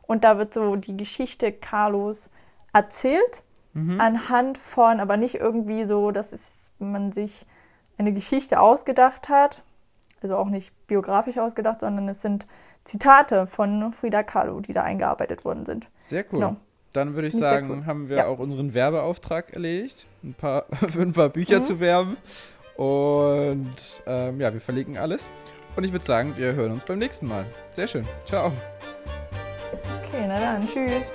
Und 0.04 0.24
da 0.24 0.38
wird 0.38 0.54
so 0.54 0.76
die 0.76 0.98
Geschichte 0.98 1.52
Carlos 1.52 2.30
erzählt, 2.74 3.44
anhand 3.74 4.58
von, 4.58 5.00
aber 5.00 5.16
nicht 5.16 5.36
irgendwie 5.36 5.86
so, 5.86 6.12
dass 6.12 6.34
es, 6.34 6.72
man 6.80 7.14
sich 7.14 7.46
eine 7.98 8.12
Geschichte 8.12 8.60
ausgedacht 8.60 9.30
hat, 9.30 9.64
also 10.22 10.36
auch 10.36 10.50
nicht 10.50 10.74
biografisch 10.88 11.38
ausgedacht, 11.38 11.80
sondern 11.80 12.10
es 12.10 12.22
sind 12.22 12.46
Zitate 12.84 13.48
von 13.48 13.94
Frida 13.94 14.24
Kahlo, 14.24 14.60
die 14.60 14.74
da 14.74 14.84
eingearbeitet 14.84 15.46
worden 15.46 15.66
sind. 15.66 15.90
Sehr 16.00 16.24
cool. 16.34 16.40
Genau. 16.40 16.56
Dann 16.92 17.14
würde 17.16 17.28
ich 17.30 17.34
sehr 17.34 17.44
sagen, 17.44 17.72
cool. 17.72 17.86
haben 17.86 18.10
wir 18.10 18.18
Ja. 18.18 18.28
auch 18.28 18.40
unseren 18.40 18.74
Werbeauftrag 18.74 19.54
erledigt, 19.54 20.06
ein 20.24 20.34
paar, 20.34 20.66
für 20.92 21.02
ein 21.02 21.14
paar 21.14 21.30
Bücher 21.30 21.60
Mhm. 21.60 21.64
zu 21.64 21.80
werben. 21.80 22.18
Und 22.82 23.78
ähm, 24.08 24.42
ja, 24.42 24.52
wir 24.52 24.60
verlinken 24.60 24.98
alles. 24.98 25.30
Und 25.76 25.84
ich 25.84 25.92
würde 25.92 26.04
sagen, 26.04 26.36
wir 26.36 26.54
hören 26.54 26.72
uns 26.72 26.84
beim 26.84 26.98
nächsten 26.98 27.28
Mal. 27.28 27.46
Sehr 27.74 27.88
schön. 27.88 28.08
Ciao. 28.26 28.52
Okay, 30.02 30.26
na 30.28 30.40
dann, 30.40 30.68
tschüss. 30.68 31.14